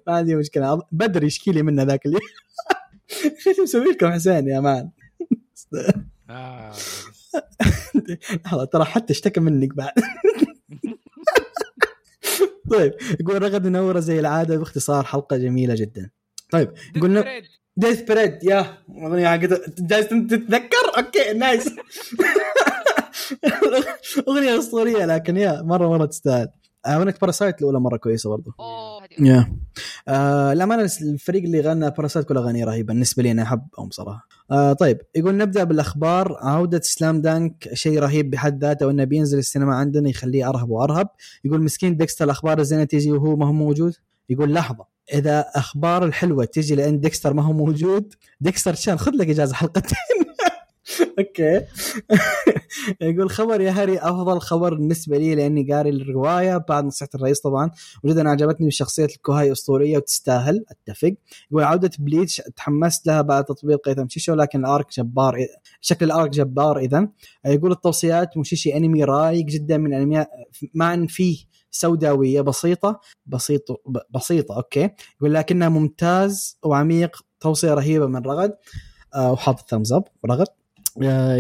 [0.08, 0.82] ما عندي مشكلة.
[0.92, 2.22] بدر يشكي لي منه ذاك اليوم.
[3.48, 4.90] إيش مسوي لكم حسين يا مان.
[6.30, 6.74] آه.
[8.46, 9.94] لحظة ترى حتى اشتكى منك بعد.
[12.72, 16.10] طيب يقول رغد منوره زي العادة باختصار حلقة جميلة جدا.
[16.52, 16.72] طيب
[17.02, 17.26] قلنا
[17.78, 18.78] ديث باريد yeah.
[18.90, 21.70] اغنيه حقت جالس تتذكر؟ okay nice
[24.28, 26.48] أغنية أسطورية لكن yeah مره مرة تستاهل.
[26.88, 28.52] اغنيه باراسايت الاولى مرة كويسة برضو
[29.20, 29.54] yeah.
[30.08, 32.94] آه للامانه الفريق اللي غنى باراسايت كل اغاني رهيبة.
[32.94, 34.28] بالنسبة لي أنا احبهم صراحة.
[34.52, 36.38] آه طيب يقول نبدأ بالأخبار.
[36.42, 41.08] عودة سلام دانك شيء رهيب بحد ذاته وإنه بينزل السينما عندنا يخليه أرهب وأرهب.
[41.46, 43.94] يقول مسكين ديكستر الأخبار الزينة تيجي وهو ما هو موجود؟
[44.30, 49.30] يقول لحظة إذا أخبار الحلوة تيجي لأن ديكستر ما هو موجود ديكستر شان خذ لك
[49.30, 49.98] إجازة حلقتين.
[51.20, 51.62] أوكي.
[53.02, 57.72] يقول خبر يا هاري أفضل خبر بالنسبة لي لأني قاري الرواية بعد نصيحة الرئيس طبعا.
[58.04, 61.14] وجدا عجبتني بشخصية الكوهاي اسطوريه وتستاهل أتفق.
[61.52, 65.38] يقول عودة بليتش تحمست لها بعد تطبيق قيثم شيشو لكن الأرك جبار
[65.82, 67.08] شكل الأرك جبار اذا.
[67.46, 70.30] يقول التوصيات موشيشي أنمي رايق جدا من انميات
[70.74, 71.38] مع أن فيه
[71.72, 73.00] سوداوية بسيطة.
[73.26, 73.78] بسيطه
[74.16, 74.90] بسيطة أوكي.
[75.18, 78.54] يقول لكنها ممتاز وعميق توصية رهيبة من رغد.
[79.16, 80.48] آه وحاط thumbs up رغد.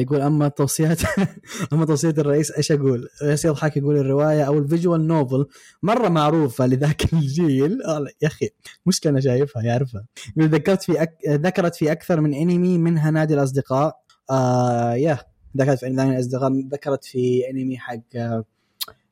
[0.01, 0.99] يقول أما توصيات
[1.73, 5.45] أما توصية الرئيس إيش أقول؟ الرئيس يضحك يقول الرواية أو ال visual novel
[5.83, 7.77] مرة معروفة لذاك الجيل.
[8.21, 8.49] يا أخي
[8.85, 10.05] مشكله أنا شايفها يعرفها.
[10.37, 11.17] يقول ذكرت في أك...
[11.27, 14.01] ذكرت في أكثر من أنمي منها نادي الأصدقاء.
[14.31, 15.17] آه يا
[15.57, 18.43] ذكرت في نادي الأصدقاء ذكرت في أنمي حق آه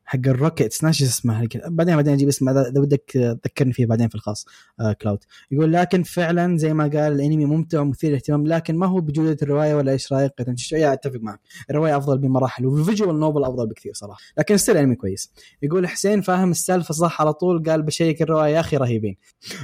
[0.10, 3.04] حق ال rockets ناسي اسمه بعدين بعدين أجيب اسمه اذا بدك
[3.44, 4.46] تذكرني فيه بعدين في الخاص
[4.80, 5.20] آه كلاود
[5.52, 9.76] يقول لكن فعلا زي ما قال الأنمي ممتع ومثير للاهتمام لكن ما هو بجودة الرواية
[9.76, 10.32] ولا إيش رأيك؟
[10.74, 11.40] أتفق معك.
[11.70, 14.20] الرواية أفضل بمراحل وال visual novel أفضل بكثير صراحة.
[14.38, 15.32] لكن still أنمي كويس.
[15.62, 19.18] يقول حسين فاهم السالفة صح على طول قال بشيك الرواية يا أخي رهيبين.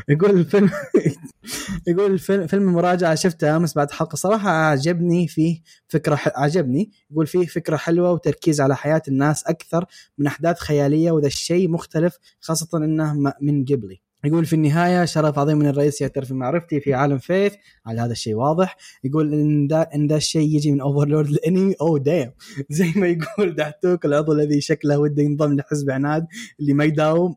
[0.10, 0.70] يقول الفيلم
[1.88, 4.16] يقول فيلم مراجعة شفته أمس بعد حلقة.
[4.16, 6.28] صراحة عجبني فيه فكرة ح...
[6.36, 9.86] عجبني يقول فيه فكرة حلوة وتركيز على حياة الناس أكثر
[10.18, 14.02] من أحداث خيالية وذا الشيء مختلف خاصة إنه من قبلي.
[14.26, 17.54] يقول في النهاية شرف عظيم من الرئيس يعترف بمعرفتي في عالم Fate.
[17.86, 18.78] على هذا الشيء واضح.
[19.04, 21.76] يقول إن ذا إن ذا الشيء يجي من Overlord الأنمي.
[21.82, 22.32] أو دايم
[22.70, 26.28] زي ما يقول دحتوك العضو الذي شكله وده ينضم لحزب عناد
[26.60, 27.36] اللي ما يداوم.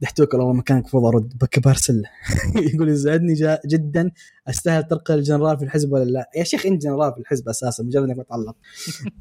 [0.00, 2.02] دحتوك والله مكانك المفروض ارد بكبرسل
[2.74, 3.34] يقول يسعدني
[3.66, 4.10] جدا
[4.48, 8.04] أستاهل ترقى الجنرال في الحزب ولا لا؟ يا شيخ أنت جنرال في الحزب أساسا مجرد
[8.04, 8.56] انك متعلق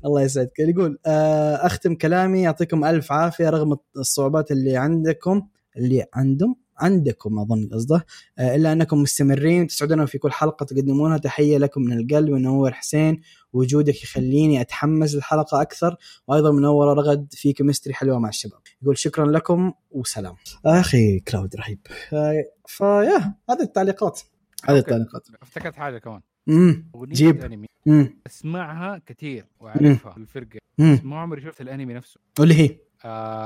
[0.05, 0.59] الله يسعدك.
[0.59, 5.47] يقول أختم كلامي يعطيكم ألف عافية رغم الصعوبات اللي عندكم
[5.77, 8.05] اللي عندهم عندكم أظن قصده.
[8.39, 11.17] آه، إلا أنكم مستمرين تسعدونا في كل حلقة تقدمونها.
[11.17, 13.21] تحية لكم من القلب منور حسين.
[13.53, 15.95] وجودك يخليني أتحمس للحلقة أكثر.
[16.27, 18.59] وأيضا منورة رغد في chemistry حلوة مع الشباب.
[18.81, 20.35] يقول شكرا لكم وسلام.
[20.65, 21.79] أخي كلاود رهيب.
[22.13, 24.21] آه، فيا هذه التعليقات.
[24.69, 24.77] هذه.
[24.77, 25.27] التعليقات.
[25.41, 26.21] افتكرت حاجة كمان.
[26.49, 27.43] امم جيب.
[27.43, 32.19] انمي امم أسمعها كثير وأعرفها الفرقه امم ما عمري شفت الأنمي نفسه.
[32.39, 32.77] واللي هي.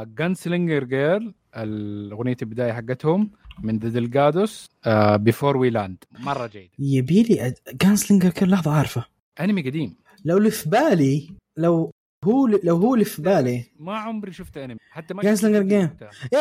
[0.05, 3.31] Gunslinger Girl الأغنية البداية حقتهم
[3.63, 4.69] من The Delgados
[5.15, 9.05] before we land مرة جيد يبي لي Gunslinger Girl لحظة عارفه
[9.39, 9.95] أنمي قديم.
[10.25, 11.91] لو اللي في بالي لو
[12.25, 13.65] هو لو هو اللي في بالي.
[13.79, 14.77] ما عمري شفت أنمي.
[14.91, 15.89] حتى ما شفت Game.
[16.33, 16.39] يا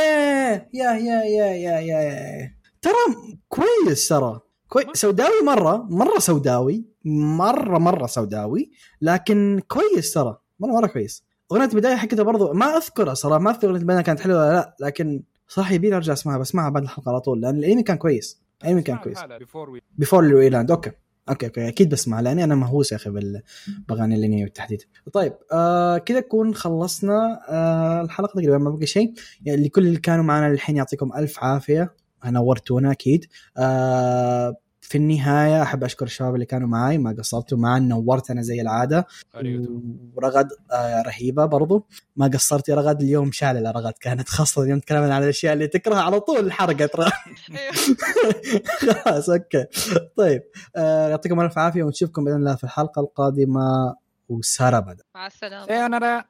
[0.75, 4.41] يا يا يا يا يا يا ترى كويس ترى.
[4.69, 8.71] كويس سوداوي مرة مرة سوداوي مره مرة سوداوي
[9.01, 10.39] لكن كويس ترى.
[10.61, 11.28] مره مرة كويس.
[11.53, 14.77] أغنية البداية حقتها برضو ما أذكرها صراحة ما أذكر أغنية البداية كانت حلوة ولا لا
[14.81, 18.83] لكن صح يبي أرجع أسمعها بسمعها بعد الحلقة على طول لأن الأنمي كان كويس الأنمي
[18.83, 19.19] كان كويس.
[19.39, 20.91] before we before we land أوكي
[21.29, 23.43] أوكي أوكي أكيد بسمع لأني أنا مهووس يا أخي بال-
[23.89, 24.83] باغاني الانمي بالتحديد.
[25.13, 29.13] طيب آه كذا نكون خلصنا آه الحلقة تقريبا ما بقى شيء.
[29.45, 31.95] يعني لكل اللي كانوا معنا للحين يعطيكم ألف عافية.
[32.27, 33.27] نورتونا أكيد.
[33.57, 34.57] آه
[34.89, 39.07] في النهاية أحب أشكر الشباب اللي كانوا معي ما قصرتوا معي نورت أنا زي العادة.
[40.17, 41.87] ورغد آه رهيبة برضو.
[42.17, 46.03] ما قصرت يا رغد اليوم شاللة رغد كانت خاصة اليوم تكلمنا عن الأشياء اللي تكرهها
[46.03, 47.11] على طول الحرقة ترى.
[49.05, 49.65] خلاص أوكي.
[50.17, 50.43] طيب
[50.77, 53.95] آه يعطيكم ألف عافية ونشوفكم بإذن الله في الحلقة القادمة.
[54.29, 56.25] وسارة بدا مع السلامة.